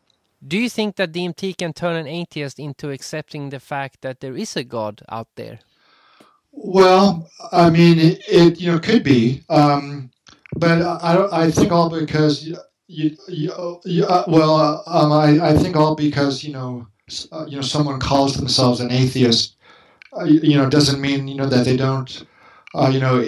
do 0.46 0.58
you 0.58 0.68
think 0.68 0.96
that 0.96 1.12
dmt 1.12 1.56
can 1.56 1.72
turn 1.72 1.96
an 1.96 2.06
atheist 2.06 2.58
into 2.58 2.90
accepting 2.90 3.48
the 3.48 3.60
fact 3.60 4.00
that 4.02 4.20
there 4.20 4.36
is 4.36 4.56
a 4.56 4.64
god 4.64 5.02
out 5.08 5.28
there 5.36 5.58
Well, 6.56 7.28
I 7.52 7.70
mean, 7.70 7.98
it, 7.98 8.22
it 8.28 8.60
you 8.60 8.72
know 8.72 8.78
could 8.78 9.02
be, 9.02 9.42
um, 9.48 10.10
but 10.56 10.82
I 10.82 11.44
I 11.46 11.50
think 11.50 11.72
all 11.72 11.90
because 11.90 12.44
you, 12.44 12.56
you, 12.86 13.80
you 13.84 14.04
uh, 14.06 14.24
well 14.28 14.56
uh, 14.56 14.82
um, 14.86 15.12
I 15.12 15.50
I 15.50 15.56
think 15.56 15.76
all 15.76 15.94
because 15.94 16.44
you 16.44 16.52
know 16.52 16.86
uh, 17.32 17.44
you 17.48 17.56
know 17.56 17.62
someone 17.62 18.00
calls 18.00 18.34
themselves 18.36 18.80
an 18.80 18.90
atheist, 18.90 19.56
uh, 20.18 20.24
you, 20.24 20.40
you, 20.42 20.56
know 20.56 20.68
doesn't 20.70 21.00
mean 21.00 21.28
you 21.28 21.36
know 21.36 21.46
that 21.46 21.64
they 21.64 21.76
don't 21.76 22.26
uh, 22.74 22.88
you 22.92 23.00
know 23.00 23.18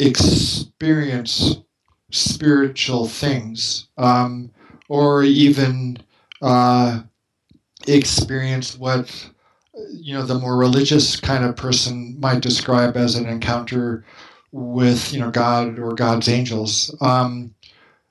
experience 0.00 1.56
spiritual 2.10 3.06
things 3.08 3.88
um, 3.98 4.50
or 4.88 5.22
even 5.24 5.98
uh, 6.42 7.00
experience 7.86 8.78
what 8.78 9.30
you 9.90 10.14
know 10.14 10.22
the 10.22 10.38
more 10.38 10.56
religious 10.56 11.18
kind 11.18 11.44
of 11.44 11.56
person 11.56 12.18
might 12.20 12.42
describe 12.42 12.96
as 12.96 13.14
an 13.14 13.26
encounter 13.26 14.04
with 14.52 15.12
you 15.12 15.20
know 15.20 15.30
God 15.30 15.78
or 15.78 15.94
God's 15.94 16.28
angels. 16.28 16.94
Um, 17.00 17.54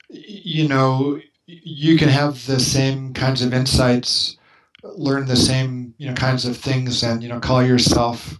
you 0.08 0.68
know, 0.68 1.20
you 1.46 1.96
can 1.96 2.08
have 2.08 2.46
the 2.46 2.60
same 2.60 3.14
kinds 3.14 3.42
of 3.42 3.54
insights, 3.54 4.36
learn 4.82 5.26
the 5.26 5.36
same 5.36 5.94
you 5.98 6.08
know 6.08 6.14
kinds 6.14 6.44
of 6.44 6.56
things, 6.56 7.02
and 7.02 7.22
you 7.22 7.28
know 7.28 7.40
call 7.40 7.62
yourself 7.62 8.38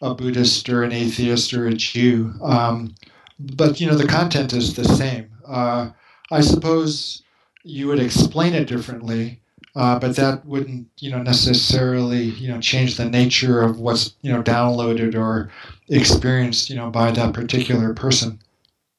a 0.00 0.14
Buddhist 0.14 0.68
or 0.68 0.82
an 0.82 0.92
atheist 0.92 1.52
or 1.52 1.66
a 1.66 1.74
Jew. 1.74 2.34
Um, 2.42 2.94
but 3.38 3.80
you 3.80 3.86
know 3.86 3.96
the 3.96 4.06
content 4.08 4.52
is 4.52 4.74
the 4.74 4.84
same. 4.84 5.30
Uh, 5.46 5.90
I 6.30 6.40
suppose 6.40 7.22
you 7.64 7.86
would 7.88 8.00
explain 8.00 8.54
it 8.54 8.66
differently 8.66 9.41
uh, 9.74 9.98
but 9.98 10.16
that 10.16 10.44
wouldn't, 10.44 10.88
you 10.98 11.10
know, 11.10 11.22
necessarily, 11.22 12.24
you 12.24 12.48
know, 12.48 12.60
change 12.60 12.96
the 12.96 13.08
nature 13.08 13.62
of 13.62 13.80
what's, 13.80 14.14
you 14.20 14.30
know, 14.30 14.42
downloaded 14.42 15.14
or 15.14 15.50
experienced, 15.88 16.68
you 16.68 16.76
know, 16.76 16.90
by 16.90 17.10
that 17.10 17.32
particular 17.32 17.94
person. 17.94 18.38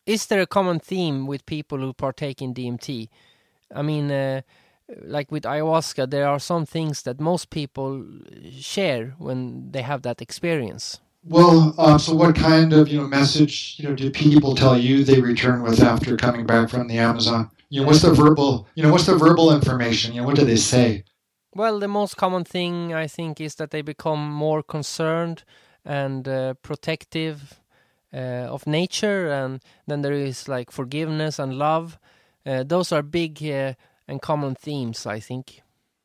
Is 0.05 0.25
there 0.25 0.41
a 0.41 0.47
common 0.47 0.79
theme 0.79 1.27
with 1.27 1.45
people 1.45 1.77
who 1.77 1.93
partake 1.93 2.41
in 2.41 2.53
DMT? 2.53 3.07
I 3.73 3.81
mean, 3.81 4.11
uh, 4.11 4.41
like 5.01 5.31
with 5.31 5.43
ayahuasca, 5.43 6.09
there 6.09 6.27
are 6.27 6.39
some 6.39 6.65
things 6.65 7.03
that 7.03 7.19
most 7.19 7.49
people 7.49 8.05
share 8.59 9.13
when 9.17 9.71
they 9.71 9.81
have 9.81 10.01
that 10.01 10.21
experience. 10.21 10.99
Well, 11.25 11.73
um, 11.77 11.99
so 11.99 12.13
what 12.15 12.35
kind 12.35 12.73
of 12.73 12.89
you 12.89 12.99
know 12.99 13.07
message 13.07 13.75
you 13.77 13.87
know 13.87 13.95
do 13.95 14.09
people 14.09 14.55
tell 14.55 14.77
you 14.77 15.05
they 15.05 15.21
return 15.21 15.63
with 15.63 15.81
after 15.81 16.17
coming 16.17 16.45
back 16.45 16.69
from 16.69 16.87
the 16.87 16.97
Amazon? 16.97 17.49
You 17.73 17.81
know, 17.81 17.87
what's 17.87 18.03
the 18.03 18.13
verbal, 18.13 18.67
you 18.75 18.83
know, 18.83 18.91
what's 18.91 19.07
the 19.07 19.17
verbal 19.17 19.51
information? 19.51 20.13
You 20.13 20.21
know, 20.21 20.27
what 20.27 20.35
do 20.35 20.45
they 20.45 20.57
say? 20.57 21.05
Well, 21.55 21.79
the 21.79 21.87
most 21.87 22.17
common 22.17 22.43
thing 22.43 22.93
I 22.93 23.07
think 23.07 23.41
is 23.41 23.55
that 23.55 23.71
they 23.71 23.81
become 23.81 24.31
more 24.31 24.61
concerned 24.61 25.43
and 25.83 26.27
uh, 26.27 26.53
protective 26.61 27.59
uh, 28.13 28.45
of 28.53 28.67
nature, 28.67 29.27
and 29.31 29.59
then 29.87 30.03
there 30.03 30.13
is 30.13 30.47
like 30.47 30.69
forgiveness 30.69 31.39
and 31.39 31.57
love. 31.57 31.97
Uh, 32.45 32.61
those 32.61 32.91
are 32.91 33.01
big 33.01 33.43
uh, 33.43 33.73
and 34.07 34.21
common 34.21 34.53
themes, 34.53 35.07
I 35.07 35.19
think. 35.19 35.63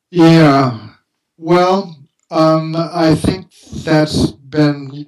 Yeah. 0.09 0.95
Well, 1.37 1.95
um, 2.31 2.75
I 2.75 3.13
think 3.13 3.53
that's 3.83 4.31
been, 4.31 5.05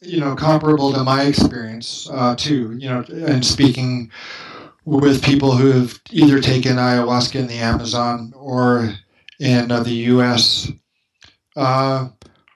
you 0.00 0.18
know, 0.18 0.34
comparable 0.34 0.92
to 0.94 1.04
my 1.04 1.22
experience 1.22 2.08
uh, 2.10 2.34
too. 2.34 2.76
You 2.76 2.88
know, 2.88 3.04
and 3.08 3.46
speaking 3.46 4.10
with 4.84 5.24
people 5.24 5.52
who 5.52 5.70
have 5.72 6.00
either 6.10 6.40
taken 6.40 6.76
ayahuasca 6.76 7.36
in 7.36 7.46
the 7.46 7.54
Amazon 7.54 8.32
or 8.36 8.94
in 9.40 9.70
uh, 9.70 9.82
the 9.82 9.92
U.S. 9.92 10.70
Uh, 11.56 12.08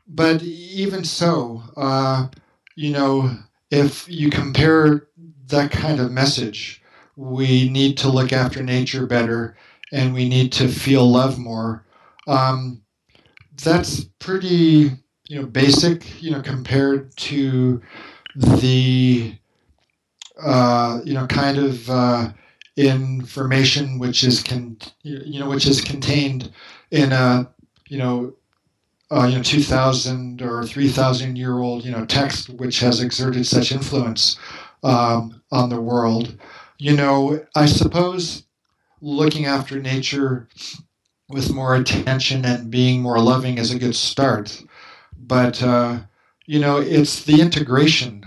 but 0.07 0.43
even 0.43 1.05
so, 1.05 1.62
uh, 1.76 2.29
you 2.76 2.91
know, 2.91 3.31
if 3.70 4.09
you 4.09 4.31
compare 4.31 5.09
that 5.47 5.70
kind 5.70 6.01
of 6.01 6.12
message, 6.12 6.83
we 7.16 7.68
need 7.68 7.99
to 7.99 8.09
look 8.09 8.33
after 8.33 8.62
nature 8.62 9.07
better 9.07 9.57
and 9.93 10.14
we 10.14 10.29
need 10.29 10.53
to 10.53 10.68
feel 10.68 11.11
love 11.11 11.39
more. 11.39 11.85
Um, 12.26 12.83
that's 13.62 14.05
pretty, 14.18 14.93
you 15.29 15.41
know, 15.41 15.47
basic, 15.47 16.22
you 16.22 16.31
know, 16.31 16.43
compared 16.43 17.16
to 17.16 17.83
the 18.37 19.38
uh, 20.43 21.01
you 21.05 21.14
know, 21.14 21.26
kind 21.26 21.59
of 21.59 21.89
uh, 21.91 22.30
information 22.76 23.99
which 23.99 24.22
is 24.24 24.43
con- 24.43 24.78
you 25.03 25.41
know 25.41 25.49
which 25.49 25.66
is 25.66 25.80
contained 25.80 26.53
in 26.93 27.12
a 27.12 27.51
you 27.89 27.99
know 27.99 28.32
uh, 29.11 29.26
you 29.26 29.36
know 29.36 29.43
2000 29.43 30.43
or 30.43 30.64
3000 30.64 31.36
year 31.36 31.59
old 31.59 31.84
you 31.84 31.91
know 31.91 32.05
text 32.05 32.51
which 32.51 32.80
has 32.80 33.01
exerted 33.01 33.47
such 33.47 33.72
influence 33.72 34.39
um, 34.84 35.43
on 35.51 35.68
the 35.68 35.80
world. 35.80 36.36
You 36.78 36.97
know 36.97 37.45
i 37.57 37.66
suppose 37.66 38.45
looking 39.01 39.47
after 39.47 39.80
nature 39.80 40.49
with 41.28 41.53
more 41.53 41.74
attention 41.76 42.45
and 42.45 42.70
being 42.70 43.03
more 43.03 43.18
loving 43.20 43.59
is 43.59 43.70
a 43.72 43.78
good 43.78 43.95
start. 43.97 44.62
But 45.18 45.62
uh, 45.62 46.01
you 46.47 46.59
know 46.61 46.78
it's 46.78 47.24
the 47.24 47.41
integration 47.41 48.18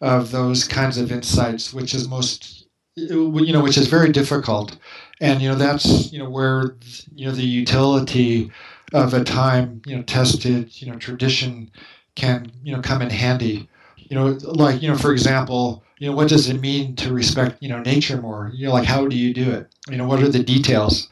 of 0.00 0.30
those 0.30 0.66
kinds 0.66 0.98
of 0.98 1.10
insights, 1.10 1.72
which 1.72 1.94
is 1.94 2.08
most, 2.08 2.66
you 2.96 3.52
know, 3.52 3.62
which 3.62 3.78
is 3.78 3.88
very 3.88 4.12
difficult. 4.12 4.76
And, 5.20 5.42
you 5.42 5.48
know, 5.48 5.56
that's, 5.56 6.12
you 6.12 6.18
know, 6.18 6.30
where, 6.30 6.76
you 7.14 7.26
know, 7.26 7.32
the 7.32 7.42
utility 7.42 8.52
of 8.92 9.14
a 9.14 9.24
time, 9.24 9.82
you 9.86 9.96
know, 9.96 10.02
tested, 10.02 10.80
you 10.80 10.90
know, 10.90 10.98
tradition 10.98 11.70
can, 12.14 12.52
you 12.62 12.74
know, 12.74 12.80
come 12.80 13.02
in 13.02 13.10
handy. 13.10 13.68
You 13.96 14.16
know, 14.16 14.26
like, 14.42 14.80
you 14.80 14.88
know, 14.88 14.96
for 14.96 15.12
example, 15.12 15.82
you 15.98 16.08
know, 16.08 16.16
what 16.16 16.28
does 16.28 16.48
it 16.48 16.60
mean 16.60 16.94
to 16.96 17.12
respect, 17.12 17.56
you 17.60 17.68
know, 17.68 17.80
nature 17.80 18.20
more? 18.20 18.50
You 18.54 18.66
know, 18.66 18.72
like, 18.72 18.86
how 18.86 19.06
do 19.06 19.16
you 19.16 19.34
do 19.34 19.50
it? 19.50 19.74
You 19.90 19.96
know, 19.96 20.06
what 20.06 20.22
are 20.22 20.28
the 20.28 20.42
details? 20.42 21.08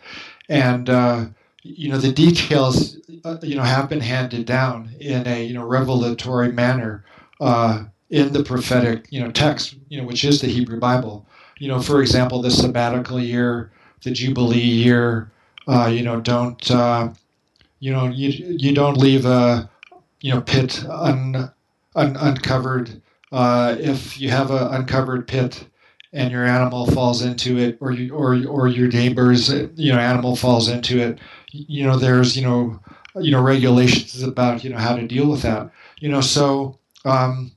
And, 0.48 0.88
uh, 0.88 1.26
you 1.62 1.90
know, 1.90 1.98
the 1.98 2.12
details, 2.12 2.96
uh, 3.24 3.38
you 3.42 3.56
know, 3.56 3.62
have 3.62 3.88
been 3.88 4.00
handed 4.00 4.46
down 4.46 4.90
in 5.00 5.26
a, 5.26 5.44
you 5.44 5.54
know, 5.54 5.64
revelatory 5.64 6.52
manner 6.52 7.04
uh, 7.40 7.84
in 8.10 8.32
the 8.32 8.42
prophetic, 8.42 9.06
you 9.10 9.20
know, 9.20 9.30
text, 9.30 9.76
you 9.88 10.00
know, 10.00 10.06
which 10.06 10.24
is 10.24 10.40
the 10.40 10.46
Hebrew 10.48 10.78
Bible. 10.78 11.26
You 11.58 11.68
know, 11.68 11.80
for 11.80 12.00
example, 12.00 12.42
the 12.42 12.50
sabbatical 12.50 13.18
year, 13.20 13.70
the 14.02 14.10
Jubilee 14.10 14.58
year, 14.58 15.30
uh, 15.66 15.86
you 15.86 16.02
know, 16.02 16.20
don't, 16.20 16.70
uh, 16.70 17.08
you 17.80 17.92
know, 17.92 18.06
you, 18.06 18.28
you 18.58 18.74
don't 18.74 18.96
leave 18.96 19.24
a, 19.26 19.68
you 20.20 20.32
know, 20.32 20.40
pit 20.40 20.84
un, 20.88 21.50
un, 21.94 22.16
uncovered. 22.16 23.02
Uh, 23.32 23.76
if 23.78 24.20
you 24.20 24.30
have 24.30 24.50
an 24.50 24.68
uncovered 24.74 25.26
pit 25.26 25.66
and 26.12 26.30
your 26.30 26.44
animal 26.44 26.86
falls 26.86 27.22
into 27.22 27.58
it, 27.58 27.76
or 27.80 27.90
you, 27.92 28.14
or 28.14 28.34
or 28.46 28.68
your 28.68 28.88
neighbor's, 28.88 29.52
you 29.74 29.92
know, 29.92 29.98
animal 29.98 30.36
falls 30.36 30.68
into 30.68 30.98
it, 30.98 31.18
you 31.50 31.84
know, 31.84 31.96
there's, 31.96 32.36
you 32.36 32.42
know, 32.42 32.78
you 33.16 33.30
know, 33.30 33.42
regulations 33.42 34.22
about, 34.22 34.62
you 34.62 34.70
know, 34.70 34.78
how 34.78 34.94
to 34.94 35.06
deal 35.06 35.28
with 35.28 35.42
that. 35.42 35.70
You 35.98 36.08
know, 36.08 36.20
so 36.20 36.78
um, 37.04 37.55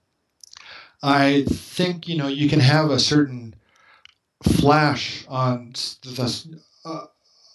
I 1.01 1.43
think 1.47 2.07
you 2.07 2.17
know 2.17 2.27
you 2.27 2.49
can 2.49 2.59
have 2.59 2.91
a 2.91 2.99
certain 2.99 3.55
flash 4.43 5.25
on 5.27 5.73
the 6.03 6.57
uh, 6.85 7.05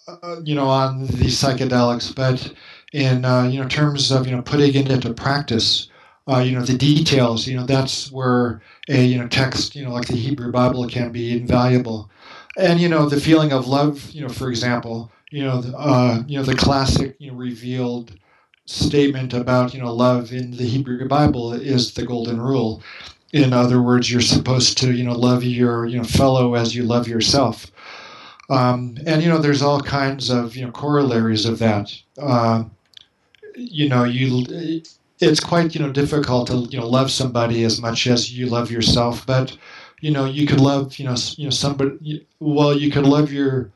uh, 0.07 0.41
you 0.43 0.55
know 0.55 0.67
on 0.67 1.05
these 1.07 1.41
psychedelics, 1.41 2.13
but 2.15 2.53
in 2.93 3.25
uh, 3.25 3.43
you 3.43 3.61
know 3.61 3.67
terms 3.67 4.11
of 4.11 4.27
you 4.27 4.35
know 4.35 4.41
putting 4.41 4.73
it 4.73 4.89
into 4.89 5.13
practice, 5.13 5.89
uh, 6.27 6.39
you 6.39 6.51
know 6.51 6.61
the 6.63 6.77
details, 6.77 7.47
you 7.47 7.55
know 7.55 7.65
that's 7.65 8.11
where 8.11 8.61
a 8.89 9.03
you 9.03 9.17
know 9.17 9.27
text, 9.27 9.75
you 9.75 9.85
know 9.85 9.91
like 9.91 10.07
the 10.07 10.15
Hebrew 10.15 10.51
Bible 10.51 10.87
can 10.87 11.11
be 11.11 11.37
invaluable, 11.37 12.09
and 12.57 12.79
you 12.79 12.89
know 12.89 13.07
the 13.07 13.21
feeling 13.21 13.51
of 13.51 13.67
love, 13.67 14.09
you 14.11 14.21
know 14.21 14.29
for 14.29 14.49
example, 14.49 15.11
you 15.31 15.43
know 15.43 15.63
uh, 15.77 16.23
you 16.27 16.37
know 16.37 16.43
the 16.43 16.55
classic 16.55 17.15
you 17.19 17.31
know 17.31 17.37
revealed 17.37 18.17
statement 18.67 19.33
about 19.33 19.73
you 19.73 19.81
know 19.81 19.93
love 19.93 20.31
in 20.31 20.51
the 20.51 20.65
Hebrew 20.65 21.07
Bible 21.07 21.53
is 21.53 21.93
the 21.93 22.05
golden 22.05 22.41
rule 22.41 22.81
in 23.35 23.51
other 23.51 23.81
words, 23.81 24.09
you're 24.09 24.21
supposed 24.21 24.77
to, 24.77 24.93
you 24.93 25.03
know, 25.03 25.11
love 25.11 25.43
your, 25.43 25.85
you 25.85 25.97
know, 25.97 26.05
fellow 26.05 26.55
as 26.55 26.73
you 26.73 26.83
love 26.83 27.05
yourself. 27.05 27.69
Um, 28.49 28.97
and 29.05 29.21
you 29.21 29.27
know, 29.27 29.39
there's 29.39 29.61
all 29.61 29.81
kinds 29.81 30.29
of, 30.29 30.55
you 30.55 30.65
know, 30.65 30.71
corollaries 30.71 31.45
of 31.45 31.59
that. 31.59 31.93
Uh, 32.17 32.63
you 33.55 33.89
know, 33.89 34.05
you, 34.05 34.45
it's 35.19 35.41
quite, 35.41 35.75
you 35.75 35.81
know, 35.81 35.91
difficult 35.91 36.47
to, 36.47 36.59
you 36.71 36.79
know, 36.79 36.87
love 36.87 37.11
somebody 37.11 37.65
as 37.65 37.81
much 37.81 38.07
as 38.07 38.31
you 38.31 38.45
love 38.45 38.71
yourself. 38.71 39.25
But, 39.25 39.57
you 39.99 40.11
know, 40.11 40.23
you 40.23 40.47
could 40.47 40.61
love, 40.61 40.97
you 40.97 41.03
know, 41.03 41.15
you 41.35 41.45
know, 41.45 41.49
somebody. 41.49 42.25
Well, 42.39 42.77
you 42.77 42.89
could 42.89 43.05
love 43.05 43.33
your, 43.33 43.69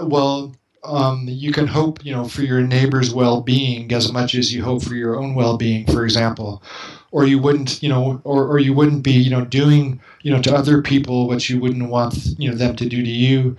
well, 0.00 0.56
um, 0.82 1.26
you 1.28 1.52
can 1.52 1.66
hope, 1.66 2.02
you 2.06 2.12
know, 2.12 2.24
for 2.24 2.40
your 2.40 2.62
neighbor's 2.62 3.12
well-being 3.12 3.92
as 3.92 4.10
much 4.10 4.34
as 4.34 4.54
you 4.54 4.64
hope 4.64 4.82
for 4.82 4.94
your 4.94 5.20
own 5.20 5.34
well-being, 5.34 5.84
for 5.92 6.04
example 6.04 6.62
or 7.14 7.24
you 7.24 7.38
wouldn't, 7.38 7.82
you 7.82 7.88
know, 7.88 8.20
or, 8.24 8.46
or 8.46 8.58
you 8.58 8.74
wouldn't 8.74 9.04
be, 9.04 9.12
you 9.12 9.30
know, 9.30 9.44
doing, 9.44 10.00
you 10.22 10.32
know, 10.32 10.42
to 10.42 10.54
other 10.54 10.82
people 10.82 11.28
what 11.28 11.48
you 11.48 11.60
wouldn't 11.60 11.88
want, 11.88 12.14
you 12.38 12.50
know, 12.50 12.56
them 12.56 12.74
to 12.74 12.88
do 12.88 13.02
to 13.02 13.10
you. 13.10 13.56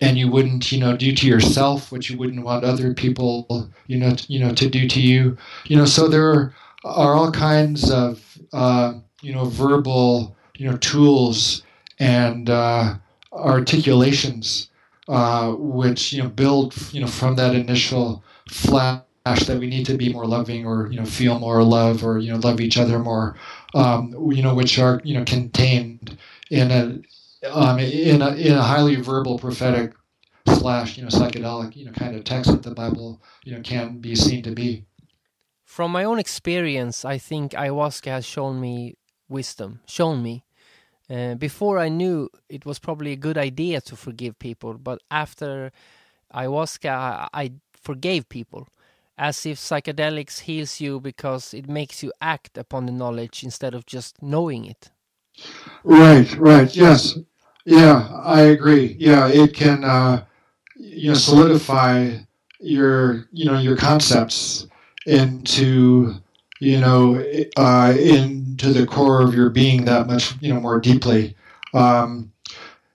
And 0.00 0.16
you 0.16 0.30
wouldn't, 0.30 0.70
you 0.72 0.78
know, 0.78 0.96
do 0.96 1.12
to 1.12 1.26
yourself 1.26 1.90
what 1.90 2.08
you 2.08 2.16
wouldn't 2.16 2.44
want 2.44 2.64
other 2.64 2.94
people, 2.94 3.68
you 3.86 3.98
know, 3.98 4.14
you 4.28 4.38
know, 4.38 4.54
to 4.54 4.70
do 4.70 4.88
to 4.88 5.00
you. 5.00 5.36
You 5.66 5.76
know, 5.76 5.84
so 5.84 6.08
there 6.08 6.54
are 6.84 7.14
all 7.14 7.32
kinds 7.32 7.90
of 7.90 8.38
uh, 8.52 8.94
you 9.24 9.32
know 9.34 9.46
verbal 9.46 10.36
you 10.56 10.70
know 10.70 10.76
tools 10.76 11.62
and 11.98 12.50
uh, 12.50 12.94
articulations 13.32 14.68
uh, 15.08 15.52
which 15.52 16.12
you 16.12 16.22
know 16.22 16.28
build 16.28 16.74
you 16.92 17.00
know 17.00 17.06
from 17.06 17.34
that 17.36 17.54
initial 17.54 18.22
flash 19.24 19.46
that 19.46 19.58
we 19.58 19.66
need 19.66 19.86
to 19.86 19.96
be 19.96 20.12
more 20.12 20.26
loving 20.26 20.66
or 20.66 20.88
you 20.90 20.98
know 20.98 21.06
feel 21.06 21.38
more 21.38 21.62
love 21.62 22.04
or 22.04 22.18
you 22.18 22.30
know 22.30 22.38
love 22.38 22.60
each 22.60 22.76
other 22.76 22.98
more 22.98 23.34
um, 23.74 24.14
you 24.30 24.42
know 24.42 24.54
which 24.54 24.78
are 24.78 25.00
you 25.02 25.16
know 25.16 25.24
contained 25.24 26.18
in 26.50 26.70
a 26.70 27.00
um, 27.50 27.78
in 27.78 28.20
a 28.20 28.34
in 28.34 28.52
a 28.52 28.62
highly 28.62 28.96
verbal 28.96 29.38
prophetic 29.38 29.94
slash 30.48 30.98
you 30.98 31.02
know 31.02 31.08
psychedelic 31.08 31.74
you 31.74 31.86
know 31.86 31.92
kind 31.92 32.14
of 32.14 32.24
text 32.24 32.50
that 32.50 32.62
the 32.62 32.74
Bible 32.74 33.22
you 33.44 33.54
know 33.54 33.62
can 33.62 33.98
be 33.98 34.14
seen 34.14 34.42
to 34.42 34.50
be. 34.50 34.84
From 35.64 35.90
my 35.90 36.04
own 36.04 36.18
experience, 36.18 37.04
I 37.04 37.18
think 37.18 37.52
ayahuasca 37.52 38.10
has 38.10 38.26
shown 38.26 38.60
me 38.60 38.96
wisdom, 39.28 39.80
shown 39.86 40.22
me. 40.22 40.44
Uh, 41.10 41.34
before 41.34 41.78
I 41.78 41.88
knew 41.88 42.28
it 42.48 42.64
was 42.64 42.78
probably 42.78 43.12
a 43.12 43.16
good 43.16 43.36
idea 43.36 43.80
to 43.80 43.96
forgive 43.96 44.38
people, 44.38 44.74
but 44.74 45.00
after 45.10 45.72
ayahuasca, 46.34 46.90
I, 46.90 47.28
I 47.32 47.52
forgave 47.82 48.28
people, 48.28 48.68
as 49.16 49.46
if 49.46 49.58
psychedelics 49.58 50.40
heals 50.40 50.80
you 50.80 51.00
because 51.00 51.54
it 51.54 51.68
makes 51.68 52.02
you 52.02 52.12
act 52.20 52.58
upon 52.58 52.86
the 52.86 52.92
knowledge 52.92 53.42
instead 53.44 53.74
of 53.74 53.86
just 53.86 54.22
knowing 54.22 54.64
it. 54.64 54.90
Right, 55.84 56.34
right, 56.36 56.74
yes, 56.74 57.18
yeah, 57.64 58.08
I 58.22 58.42
agree. 58.42 58.96
Yeah, 58.98 59.28
it 59.28 59.54
can, 59.54 59.84
uh, 59.84 60.24
you 60.76 61.08
know, 61.08 61.14
solidify 61.14 62.18
your, 62.60 63.26
you 63.32 63.44
know, 63.44 63.58
your 63.58 63.76
concepts 63.76 64.66
into, 65.06 66.14
you 66.60 66.80
know, 66.80 67.24
uh, 67.56 67.94
into 67.98 68.72
the 68.72 68.86
core 68.86 69.22
of 69.22 69.34
your 69.34 69.50
being 69.50 69.84
that 69.84 70.06
much, 70.06 70.34
you 70.40 70.52
know, 70.52 70.60
more 70.60 70.80
deeply. 70.80 71.36
Um, 71.74 72.32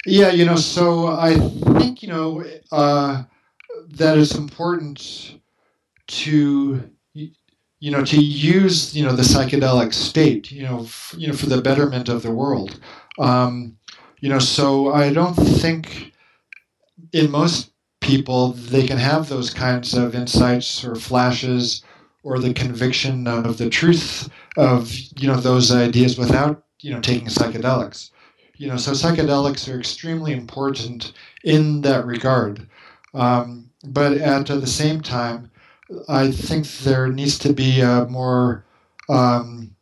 yeah, 0.05 0.32
you 0.32 0.45
know, 0.45 0.55
so 0.55 1.07
I 1.07 1.36
think, 1.36 2.01
you 2.01 2.09
know, 2.09 2.43
uh, 2.72 3.24
that 3.89 4.17
it's 4.17 4.36
important 4.36 5.39
to, 6.10 6.89
you 7.14 7.91
know, 7.91 8.03
to 8.03 8.22
use, 8.22 8.95
you 8.95 9.05
know, 9.05 9.16
the 9.16 9.24
psychedelic 9.24 9.93
state, 9.93 10.51
you 10.51 10.64
know, 10.64 10.82
f- 10.84 11.16
you 11.18 11.28
know, 11.28 11.34
for 11.34 11.47
the 11.47 11.62
betterment 11.62 12.10
of 12.10 12.24
the 12.24 12.32
world. 12.32 12.80
Um, 13.20 13.78
you 14.20 14.30
know, 14.30 14.39
so 14.39 14.93
I 14.93 15.14
don't 15.14 15.36
think 15.36 16.14
in 17.14 17.32
most 17.32 17.72
people 18.01 18.53
they 18.53 18.86
can 18.88 18.97
have 18.97 19.30
those 19.30 19.49
kinds 19.49 19.93
of 19.93 20.16
insights 20.16 20.84
or 20.84 20.95
flashes 20.95 21.84
or 22.24 22.39
the 22.39 22.53
conviction 22.53 23.28
of 23.28 23.57
the 23.57 23.70
truth 23.70 24.30
of 24.57 24.91
you 25.18 25.28
know 25.28 25.36
those 25.38 25.72
ideas 25.72 26.18
without 26.18 26.64
you 26.82 26.91
know 26.91 26.99
taking 27.01 27.28
psychedelics 27.28 28.12
you 28.57 28.68
know 28.68 28.78
so 28.78 28.91
psychedelics 28.91 29.72
are 29.72 29.80
extremely 29.80 30.34
important 30.34 31.14
in 31.43 31.82
that 31.82 32.05
regard 32.05 32.68
um, 33.14 33.70
but 33.88 34.14
at 34.14 34.45
the 34.47 34.68
same 34.68 35.01
time 35.01 35.51
i 36.08 36.32
think 36.32 36.68
there 36.80 37.08
needs 37.08 37.38
to 37.40 37.54
be 37.54 37.82
a 37.82 38.06
more 38.10 38.64
um, 39.10 39.76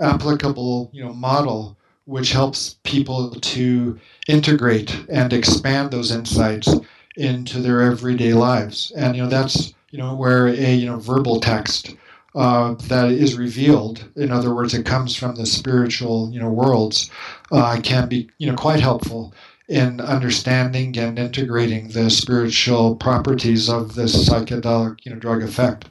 applicable 0.00 0.90
you 0.92 1.02
know 1.02 1.12
model 1.12 1.76
which 2.06 2.32
helps 2.32 2.76
people 2.82 3.30
to 3.40 3.98
integrate 4.28 5.04
and 5.08 5.32
expand 5.32 5.90
those 5.90 6.10
insights 6.10 6.74
into 7.16 7.60
their 7.60 7.80
everyday 7.80 8.34
lives. 8.34 8.92
And 8.96 9.16
you 9.16 9.22
know 9.22 9.28
that's 9.28 9.74
you 9.90 9.98
know 9.98 10.14
where 10.14 10.48
a 10.48 10.74
you 10.74 10.86
know 10.86 10.98
verbal 10.98 11.40
text 11.40 11.96
uh, 12.34 12.74
that 12.88 13.12
is 13.12 13.38
revealed, 13.38 14.04
in 14.16 14.32
other 14.32 14.52
words, 14.52 14.74
it 14.74 14.84
comes 14.84 15.14
from 15.14 15.36
the 15.36 15.46
spiritual 15.46 16.30
you 16.32 16.40
know 16.40 16.50
worlds, 16.50 17.10
uh, 17.52 17.80
can 17.82 18.08
be 18.08 18.28
you 18.38 18.50
know 18.50 18.56
quite 18.56 18.80
helpful 18.80 19.32
in 19.68 20.00
understanding 20.00 20.96
and 20.98 21.18
integrating 21.18 21.88
the 21.88 22.10
spiritual 22.10 22.96
properties 22.96 23.68
of 23.68 23.94
this 23.94 24.28
psychedelic 24.28 24.98
you 25.04 25.12
know 25.12 25.18
drug 25.18 25.42
effect. 25.42 25.90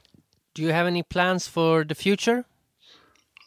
Do 0.54 0.62
you 0.62 0.72
have 0.72 0.88
any 0.88 1.04
plans 1.04 1.48
for 1.48 1.84
the 1.84 1.96
future? 1.96 2.46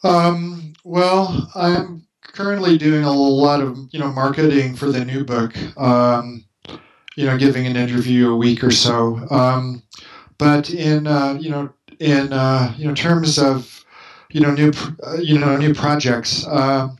Um, 0.02 0.74
well, 0.84 1.50
I'm 1.54 2.06
currently 2.22 2.76
doing 2.76 3.04
a 3.04 3.12
lot 3.12 3.60
of 3.60 3.78
you 3.92 3.98
know 3.98 4.12
marketing 4.12 4.76
for 4.76 4.90
the 4.90 5.04
new 5.04 5.24
book. 5.24 5.56
Um, 5.78 6.44
you 7.16 7.24
know, 7.24 7.38
giving 7.38 7.66
an 7.66 7.76
interview 7.76 8.30
a 8.30 8.36
week 8.36 8.62
or 8.62 8.70
so. 8.70 9.26
Um, 9.30 9.82
but 10.38 10.70
in 10.70 11.06
uh, 11.06 11.38
you 11.40 11.50
know 11.50 11.70
in 11.98 12.32
uh, 12.32 12.74
you 12.76 12.86
know 12.86 12.94
terms 12.94 13.38
of 13.38 13.84
you 14.30 14.40
know 14.40 14.52
new 14.52 14.72
uh, 15.06 15.16
you 15.16 15.38
know 15.38 15.56
new 15.56 15.74
projects, 15.74 16.46
um, 16.46 16.98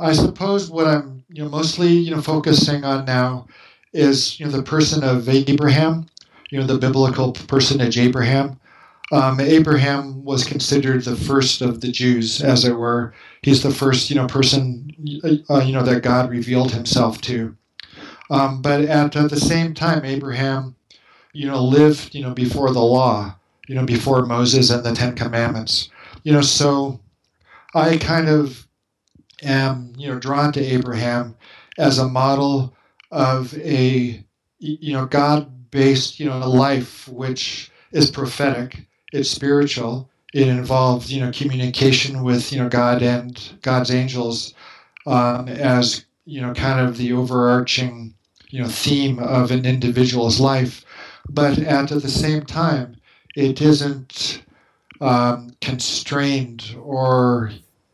I 0.00 0.12
suppose 0.12 0.70
what 0.70 0.86
I'm 0.86 1.17
you 1.28 1.42
know 1.42 1.48
mostly 1.48 1.88
you 1.88 2.10
know 2.10 2.22
focusing 2.22 2.84
on 2.84 3.04
now 3.04 3.46
is 3.92 4.38
you 4.38 4.46
know 4.46 4.52
the 4.52 4.62
person 4.62 5.02
of 5.04 5.28
Abraham, 5.28 6.06
you 6.50 6.58
know 6.58 6.66
the 6.66 6.78
biblical 6.78 7.32
personage 7.32 7.98
Abraham. 7.98 8.58
Um, 9.10 9.40
Abraham 9.40 10.22
was 10.22 10.44
considered 10.44 11.04
the 11.04 11.16
first 11.16 11.62
of 11.62 11.80
the 11.80 11.90
Jews, 11.90 12.42
as 12.42 12.66
it 12.66 12.72
were. 12.72 13.14
He's 13.40 13.62
the 13.62 13.70
first, 13.70 14.10
you 14.10 14.16
know, 14.16 14.26
person, 14.26 14.90
uh, 15.48 15.62
you 15.64 15.72
know, 15.72 15.82
that 15.82 16.02
God 16.02 16.28
revealed 16.28 16.72
Himself 16.72 17.18
to. 17.22 17.56
Um, 18.30 18.60
but 18.60 18.82
at 18.82 19.16
uh, 19.16 19.26
the 19.26 19.40
same 19.40 19.72
time, 19.72 20.04
Abraham, 20.04 20.76
you 21.32 21.46
know, 21.46 21.64
lived, 21.64 22.14
you 22.14 22.22
know, 22.22 22.34
before 22.34 22.70
the 22.70 22.82
law, 22.82 23.34
you 23.66 23.74
know, 23.74 23.86
before 23.86 24.26
Moses 24.26 24.68
and 24.68 24.84
the 24.84 24.92
Ten 24.92 25.14
Commandments. 25.14 25.88
You 26.24 26.34
know, 26.34 26.42
so 26.42 27.00
I 27.74 27.96
kind 27.96 28.28
of 28.28 28.67
am, 29.42 29.92
you 29.96 30.08
know, 30.08 30.18
drawn 30.18 30.52
to 30.52 30.60
Abraham 30.64 31.36
as 31.78 31.98
a 31.98 32.08
model 32.08 32.74
of 33.10 33.56
a, 33.58 34.24
you 34.58 34.92
know, 34.92 35.06
God-based, 35.06 36.20
you 36.20 36.26
know, 36.26 36.38
life 36.48 37.08
which 37.08 37.70
is 37.92 38.10
prophetic 38.10 38.88
it's 39.12 39.30
spiritual. 39.30 40.10
It 40.34 40.48
involves 40.48 41.12
you 41.12 41.20
know 41.20 41.30
communication 41.32 42.22
with 42.22 42.52
you 42.52 42.58
know 42.58 42.68
God 42.68 43.02
and 43.02 43.40
God's 43.62 43.90
angels 43.90 44.54
um, 45.06 45.48
as 45.48 46.04
you 46.26 46.40
know 46.40 46.52
kind 46.52 46.80
of 46.80 46.98
the 46.98 47.12
overarching 47.12 48.14
you 48.50 48.62
know 48.62 48.68
theme 48.68 49.18
of 49.18 49.50
an 49.50 49.64
individual's 49.64 50.40
life, 50.40 50.84
but 51.28 51.58
at 51.58 51.88
the 51.88 52.00
same 52.08 52.44
time, 52.44 52.96
it 53.34 53.62
isn't 53.62 54.42
um, 55.00 55.56
constrained 55.60 56.76
or 56.82 57.50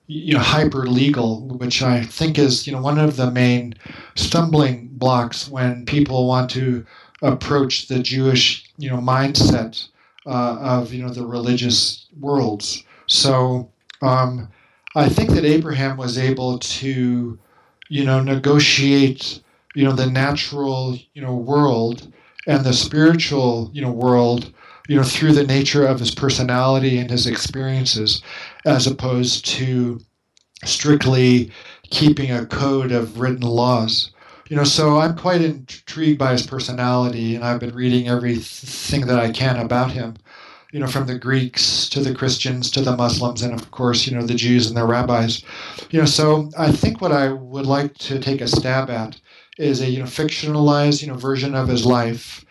you 0.07 0.35
know 0.35 0.41
hyper 0.41 0.87
legal, 0.87 1.41
which 1.59 1.83
I 1.83 2.03
think 2.05 2.39
is 2.39 2.67
you 2.67 2.73
know 2.73 2.81
one 2.83 2.99
of 2.99 3.17
the 3.17 3.31
main 3.31 3.75
stumbling 4.15 4.89
blocks 4.93 5.49
when 5.49 5.87
people 5.87 6.27
want 6.27 6.51
to 6.51 6.85
approach 7.23 7.89
the 7.89 8.01
Jewish 8.01 8.71
you 8.79 8.91
know 8.91 8.99
mindset 8.99 9.89
uh, 10.27 10.57
of 10.61 10.93
you 10.93 11.03
know 11.03 11.11
the 11.11 11.27
religious 11.27 12.07
worlds. 12.21 12.85
So 13.07 13.71
um, 14.03 14.49
I 14.95 15.09
think 15.09 15.31
that 15.31 15.45
Abraham 15.45 15.97
was 15.97 16.19
able 16.19 16.59
to 16.59 17.39
you 17.89 18.05
know 18.05 18.21
negotiate 18.23 19.41
you 19.75 19.85
know 19.85 19.93
the 19.93 20.11
natural 20.11 20.99
you 21.15 21.23
know 21.23 21.35
world 21.35 22.13
and 22.47 22.65
the 22.65 22.73
spiritual 22.73 23.71
you 23.73 23.83
know 23.83 23.93
world 23.93 24.53
you 24.89 24.97
know 24.97 25.03
through 25.03 25.33
the 25.33 25.47
nature 25.47 25.87
of 25.87 26.01
his 26.01 26.15
personality 26.15 26.99
and 26.99 27.11
his 27.11 27.27
experiences 27.27 28.23
as 28.65 28.87
opposed 28.87 29.45
to 29.45 30.01
strictly 30.65 31.51
keeping 31.91 32.31
a 32.31 32.47
code 32.47 32.93
of 32.93 33.21
written 33.21 33.43
laws 33.43 34.11
you 34.49 34.57
know, 34.57 34.65
so 34.65 34.99
I'm 34.99 35.17
quite 35.17 35.41
intrigued 35.41 36.19
by 36.19 36.33
his 36.33 36.47
personality, 36.47 37.35
and 37.35 37.45
I've 37.45 37.61
been 37.61 37.75
reading 37.75 38.09
everything 38.09 39.07
that 39.07 39.19
I 39.19 39.31
can 39.31 39.57
about 39.57 39.93
him. 39.93 40.17
You 40.71 40.81
know, 40.81 40.87
from 40.87 41.07
the 41.07 41.19
Greeks 41.19 41.89
to 41.91 42.01
the 42.01 42.15
Christians 42.15 42.71
to 42.73 42.81
the 42.81 42.97
Muslims, 42.97 43.43
and 43.43 43.55
of 43.55 43.71
course, 43.71 44.07
you 44.07 44.15
know, 44.15 44.27
the 44.27 44.35
Jews 44.35 44.67
and 44.67 44.77
their 44.77 44.87
rabbis. 44.87 45.43
You 45.91 46.01
know, 46.01 46.05
so 46.05 46.51
I 46.59 46.73
think 46.73 47.01
what 47.01 47.13
I 47.13 47.33
would 47.33 47.65
like 47.65 47.95
to 47.99 48.19
take 48.19 48.41
a 48.41 48.49
stab 48.49 48.91
at 48.91 49.21
is 49.57 49.81
a 49.81 49.89
you 49.89 50.01
know 50.01 50.05
fictionalized 50.05 51.01
you 51.01 51.09
know 51.09 51.15
version 51.15 51.55
of 51.55 51.69
his 51.69 51.87
life, 51.87 52.44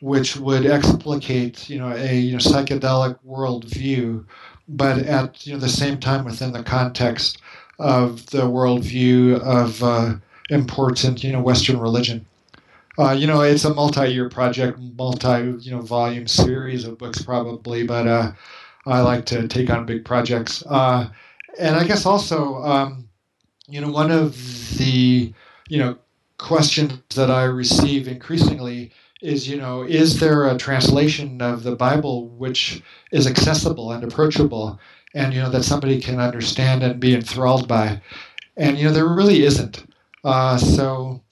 which 0.00 0.36
would 0.36 0.64
explicate 0.66 1.68
you 1.68 1.78
know 1.78 1.92
a 1.92 2.14
you 2.14 2.32
know 2.32 2.38
psychedelic 2.38 3.18
worldview, 3.26 4.24
but 4.68 4.98
at 4.98 5.46
you 5.46 5.52
know 5.52 5.58
the 5.58 5.68
same 5.68 5.98
time 5.98 6.24
within 6.24 6.52
the 6.52 6.62
context 6.62 7.38
of 7.78 8.26
the 8.26 8.42
worldview 8.42 9.40
of 9.40 9.82
uh, 9.82 10.14
important, 10.50 11.22
you 11.22 11.32
know, 11.32 11.40
Western 11.40 11.78
religion. 11.78 12.26
Uh, 12.98 13.12
you 13.12 13.26
know, 13.26 13.42
it's 13.42 13.64
a 13.64 13.72
multi-year 13.72 14.28
project, 14.28 14.78
multi, 14.96 15.56
you 15.60 15.70
know, 15.70 15.80
volume 15.80 16.26
series 16.26 16.84
of 16.84 16.98
books 16.98 17.22
probably, 17.22 17.84
but 17.84 18.08
uh, 18.08 18.32
I 18.86 19.00
like 19.00 19.24
to 19.26 19.46
take 19.46 19.70
on 19.70 19.86
big 19.86 20.04
projects. 20.04 20.64
Uh, 20.66 21.08
and 21.60 21.76
I 21.76 21.84
guess 21.84 22.06
also, 22.06 22.56
um, 22.56 23.08
you 23.68 23.80
know, 23.80 23.90
one 23.90 24.10
of 24.10 24.36
the, 24.78 25.32
you 25.68 25.78
know, 25.78 25.96
questions 26.38 27.00
that 27.14 27.30
I 27.30 27.44
receive 27.44 28.08
increasingly 28.08 28.92
is 29.20 29.48
you 29.48 29.56
know 29.56 29.82
is 29.82 30.20
there 30.20 30.46
a 30.46 30.56
translation 30.56 31.42
of 31.42 31.62
the 31.62 31.76
Bible 31.76 32.28
which 32.28 32.82
is 33.12 33.26
accessible 33.26 33.92
and 33.92 34.04
approachable 34.04 34.78
and 35.14 35.32
you 35.34 35.40
know 35.40 35.50
that 35.50 35.64
somebody 35.64 36.00
can 36.00 36.20
understand 36.20 36.82
and 36.82 37.00
be 37.00 37.14
enthralled 37.14 37.66
by? 37.66 38.00
And 38.56 38.78
you 38.78 38.84
know 38.84 38.92
there 38.92 39.08
really 39.08 39.44
isn't. 39.44 39.84
Uh, 40.24 40.56
so 40.56 41.22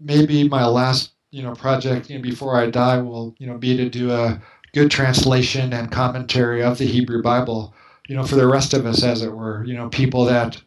maybe 0.00 0.48
my 0.48 0.66
last 0.66 1.12
you 1.30 1.42
know 1.42 1.54
project 1.54 2.10
you 2.10 2.16
know, 2.16 2.22
before 2.22 2.56
I 2.56 2.70
die 2.70 3.00
will 3.00 3.34
you 3.38 3.46
know 3.46 3.58
be 3.58 3.76
to 3.76 3.88
do 3.88 4.10
a 4.10 4.40
good 4.72 4.90
translation 4.90 5.72
and 5.72 5.90
commentary 5.90 6.62
of 6.62 6.78
the 6.78 6.86
Hebrew 6.86 7.22
Bible 7.22 7.74
you 8.08 8.16
know 8.16 8.24
for 8.24 8.36
the 8.36 8.46
rest 8.46 8.72
of 8.72 8.86
us 8.86 9.02
as 9.02 9.22
it 9.22 9.32
were. 9.32 9.64
You 9.64 9.74
know 9.74 9.88
people 9.88 10.24
that 10.24 10.60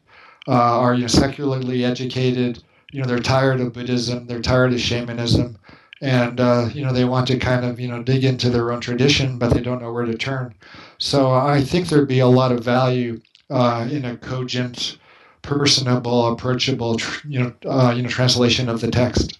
uh, 0.48 0.80
are 0.80 0.94
you 0.94 1.02
know 1.02 1.08
secularly 1.08 1.84
educated 1.84 2.62
you 2.92 3.02
know 3.02 3.08
they're 3.08 3.20
tired 3.20 3.60
of 3.60 3.74
Buddhism 3.74 4.28
they're 4.28 4.42
tired 4.42 4.74
of 4.74 4.80
shamanism 4.80 5.58
and 6.04 6.42
uh, 6.42 6.70
you 6.74 6.84
know 6.84 6.92
they 6.92 7.06
want 7.06 7.28
to 7.28 7.38
kind 7.40 7.66
of 7.66 7.80
you 7.80 7.88
know 7.88 8.04
dig 8.04 8.26
into 8.26 8.50
their 8.50 8.72
own 8.72 8.82
tradition, 8.82 9.40
but 9.40 9.54
they 9.54 9.62
don't 9.62 9.82
know 9.82 9.92
where 9.92 10.06
to 10.06 10.18
turn. 10.18 10.54
So 10.98 11.32
I 11.32 11.62
think 11.64 11.88
there'd 11.88 12.08
be 12.08 12.20
a 12.20 12.28
lot 12.28 12.52
of 12.52 12.64
value 12.64 13.22
uh, 13.50 13.88
in 13.90 14.04
a 14.04 14.18
cogent, 14.18 14.98
personable, 15.42 16.28
approachable, 16.28 16.98
tr- 16.98 17.28
you 17.28 17.40
know, 17.40 17.54
uh, 17.66 17.94
you 17.96 18.02
know, 18.02 18.10
translation 18.10 18.68
of 18.68 18.82
the 18.82 18.92
text. 18.92 19.40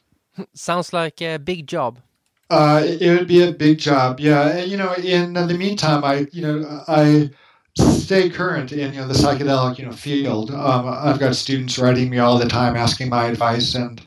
Sounds 0.54 0.94
like 0.94 1.22
a 1.22 1.38
big 1.38 1.68
job. 1.68 2.00
Uh, 2.50 2.82
it 2.86 3.10
would 3.10 3.28
be 3.28 3.44
a 3.44 3.52
big 3.52 3.78
job, 3.78 4.20
yeah. 4.20 4.48
And, 4.48 4.72
you 4.72 4.78
know, 4.78 4.94
in 4.94 5.34
the 5.34 5.58
meantime, 5.58 6.04
I 6.06 6.28
you 6.32 6.42
know 6.42 6.84
I 6.88 7.30
stay 7.78 8.30
current 8.30 8.72
in 8.72 8.94
you 8.94 9.02
know 9.02 9.08
the 9.08 9.14
psychedelic 9.14 9.78
you 9.78 9.86
know 9.86 9.92
field. 9.92 10.52
Um, 10.52 10.88
I've 10.88 11.20
got 11.20 11.36
students 11.36 11.78
writing 11.78 12.10
me 12.10 12.20
all 12.20 12.38
the 12.40 12.48
time, 12.48 12.78
asking 12.78 13.10
my 13.10 13.26
advice 13.26 13.76
and 13.76 14.02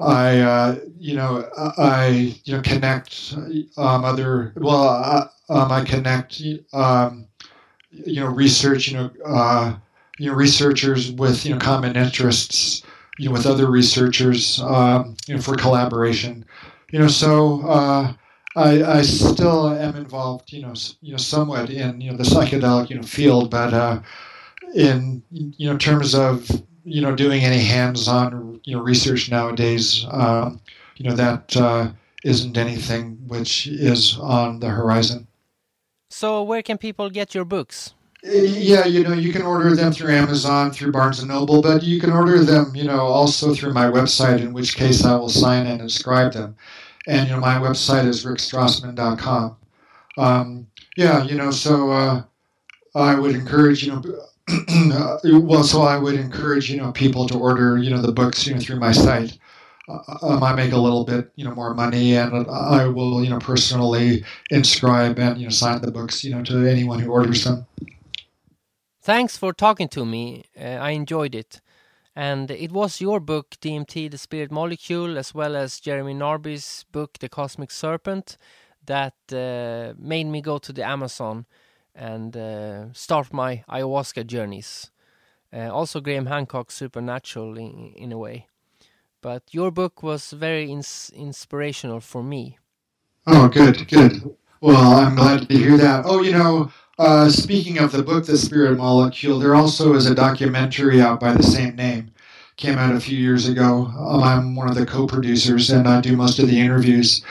I, 0.00 0.38
uh, 0.40 0.78
you 0.98 1.16
know, 1.16 1.48
I, 1.56 2.36
you 2.44 2.54
know, 2.56 2.62
connect 2.62 3.34
um, 3.76 4.04
other. 4.04 4.52
Well, 4.56 4.88
uh, 4.88 5.28
um, 5.48 5.72
I 5.72 5.84
connect, 5.84 6.40
um, 6.72 7.26
you 7.90 8.20
know, 8.20 8.26
research, 8.26 8.88
you 8.88 8.96
know, 8.96 9.10
uh, 9.24 9.76
you 10.18 10.30
know, 10.30 10.36
researchers 10.36 11.12
with 11.12 11.44
you 11.46 11.52
know 11.52 11.58
common 11.58 11.96
interests, 11.96 12.82
you 13.18 13.26
know, 13.26 13.32
with 13.32 13.46
other 13.46 13.70
researchers, 13.70 14.60
um, 14.62 15.16
you 15.26 15.34
know, 15.34 15.40
for 15.40 15.56
collaboration. 15.56 16.44
You 16.90 17.00
know, 17.00 17.08
so 17.08 17.62
uh, 17.68 18.12
I, 18.56 18.82
I 18.82 19.02
still 19.02 19.68
am 19.68 19.96
involved, 19.96 20.52
you 20.52 20.62
know, 20.62 20.74
you 21.00 21.12
know, 21.12 21.18
somewhat 21.18 21.70
in 21.70 22.00
you 22.00 22.10
know 22.10 22.16
the 22.16 22.24
psychedelic 22.24 22.90
you 22.90 22.96
know 22.96 23.02
field, 23.02 23.50
but 23.50 23.72
uh, 23.74 24.00
in 24.74 25.22
you 25.30 25.70
know 25.70 25.76
terms 25.76 26.14
of 26.14 26.48
you 26.90 27.00
know 27.00 27.14
doing 27.14 27.44
any 27.44 27.58
hands-on 27.58 28.60
you 28.64 28.76
know 28.76 28.82
research 28.82 29.30
nowadays 29.30 30.06
um, 30.10 30.60
you 30.96 31.08
know 31.08 31.16
that 31.16 31.56
uh, 31.56 31.90
not 32.24 32.56
anything 32.56 33.18
which 33.26 33.66
is 33.66 34.18
on 34.20 34.60
the 34.60 34.68
horizon. 34.68 35.26
So 36.10 36.42
where 36.42 36.62
can 36.62 36.78
people 36.78 37.10
get 37.10 37.34
your 37.34 37.44
books? 37.44 37.94
Yeah 38.22 38.84
you 38.84 39.04
know 39.04 39.12
you 39.12 39.32
can 39.32 39.42
order 39.42 39.76
them 39.76 39.92
through 39.92 40.12
amazon 40.12 40.72
through 40.72 40.90
barnes 40.90 41.20
and 41.20 41.28
noble 41.28 41.62
but 41.62 41.84
you 41.84 42.00
can 42.00 42.10
order 42.10 42.42
them 42.42 42.72
you 42.74 42.82
know 42.82 42.98
also 42.98 43.54
through 43.54 43.72
my 43.72 43.86
website 43.86 44.40
in 44.40 44.52
which 44.52 44.74
case 44.74 45.04
i 45.04 45.14
will 45.14 45.28
sign 45.28 45.66
and 45.66 45.80
inscribe 45.80 46.32
them. 46.32 46.56
And 47.06 47.28
you 47.28 47.34
know 47.34 47.40
my 47.40 47.58
website 47.58 48.06
is 48.06 48.24
rickstrassman.com 48.24 49.56
um, 50.18 50.66
yeah 50.96 51.22
you 51.22 51.36
know 51.36 51.52
so 51.52 51.92
uh, 51.92 52.22
i 52.96 53.14
would 53.14 53.36
encourage 53.36 53.84
you 53.84 53.92
know 53.92 54.02
well, 55.24 55.62
so 55.62 55.82
I 55.82 55.98
would 55.98 56.14
encourage 56.14 56.70
you 56.70 56.78
know 56.78 56.92
people 56.92 57.26
to 57.28 57.38
order 57.38 57.78
you 57.78 57.90
know 57.90 58.00
the 58.00 58.12
books 58.12 58.46
you 58.46 58.54
know 58.54 58.60
through 58.60 58.80
my 58.80 58.92
site. 58.92 59.38
Uh, 59.88 59.98
um, 60.22 60.42
I 60.42 60.54
make 60.54 60.72
a 60.72 60.78
little 60.78 61.04
bit 61.04 61.30
you 61.36 61.44
know 61.44 61.54
more 61.54 61.74
money, 61.74 62.16
and 62.16 62.46
I 62.48 62.86
will 62.86 63.22
you 63.22 63.30
know 63.30 63.38
personally 63.38 64.24
inscribe 64.50 65.18
and 65.18 65.38
you 65.38 65.46
know 65.46 65.50
sign 65.50 65.80
the 65.82 65.90
books 65.90 66.24
you 66.24 66.34
know 66.34 66.42
to 66.44 66.66
anyone 66.66 66.98
who 67.00 67.10
orders 67.10 67.44
them. 67.44 67.66
Thanks 69.02 69.36
for 69.38 69.52
talking 69.52 69.88
to 69.88 70.04
me. 70.04 70.44
Uh, 70.58 70.64
I 70.88 70.90
enjoyed 70.90 71.34
it. 71.34 71.60
And 72.14 72.50
it 72.50 72.72
was 72.72 73.00
your 73.00 73.20
book, 73.20 73.54
DMT, 73.60 74.10
The 74.10 74.18
Spirit 74.18 74.50
Molecule, 74.50 75.16
as 75.16 75.32
well 75.32 75.54
as 75.54 75.78
Jeremy 75.78 76.14
Narby's 76.14 76.84
book, 76.90 77.16
The 77.20 77.28
Cosmic 77.28 77.70
Serpent, 77.70 78.36
that 78.86 79.14
uh, 79.32 79.94
made 79.96 80.26
me 80.26 80.40
go 80.40 80.58
to 80.58 80.72
the 80.72 80.84
Amazon 80.84 81.46
and 81.94 82.36
uh, 82.36 82.92
start 82.92 83.32
my 83.32 83.64
ayahuasca 83.68 84.26
journeys. 84.26 84.90
Uh, 85.52 85.70
also, 85.72 86.00
Graham 86.00 86.26
Hancock's 86.26 86.74
Supernatural 86.74 87.56
in, 87.56 87.92
in, 87.96 88.12
a 88.12 88.18
way. 88.18 88.46
But 89.22 89.42
your 89.50 89.70
book 89.70 90.02
was 90.02 90.32
very 90.32 90.70
ins- 90.70 91.10
inspirational 91.14 92.00
for 92.00 92.22
me. 92.22 92.58
Oh, 93.26 93.48
good, 93.48 93.88
good. 93.88 94.36
Well, 94.60 94.96
I'm 94.96 95.14
glad 95.14 95.48
to 95.48 95.56
hear 95.56 95.76
that. 95.76 96.04
Oh, 96.04 96.22
you 96.22 96.32
know, 96.32 96.70
uh, 96.98 97.28
speaking 97.28 97.78
of 97.78 97.92
the 97.92 98.02
book, 98.02 98.26
The 98.26 98.36
Spirit 98.36 98.76
Molecule, 98.76 99.38
there 99.38 99.54
also 99.54 99.94
is 99.94 100.06
a 100.06 100.14
documentary 100.14 101.00
out 101.00 101.20
by 101.20 101.32
the 101.32 101.42
same 101.42 101.76
name. 101.76 102.10
Came 102.56 102.76
out 102.76 102.94
a 102.94 103.00
few 103.00 103.16
years 103.16 103.48
ago. 103.48 103.86
Um, 103.96 104.22
I'm 104.22 104.56
one 104.56 104.68
of 104.68 104.74
the 104.74 104.84
co-producers, 104.84 105.70
and 105.70 105.86
I 105.86 106.00
do 106.00 106.16
most 106.16 106.40
of 106.40 106.48
the 106.48 106.58
interviews. 106.58 107.22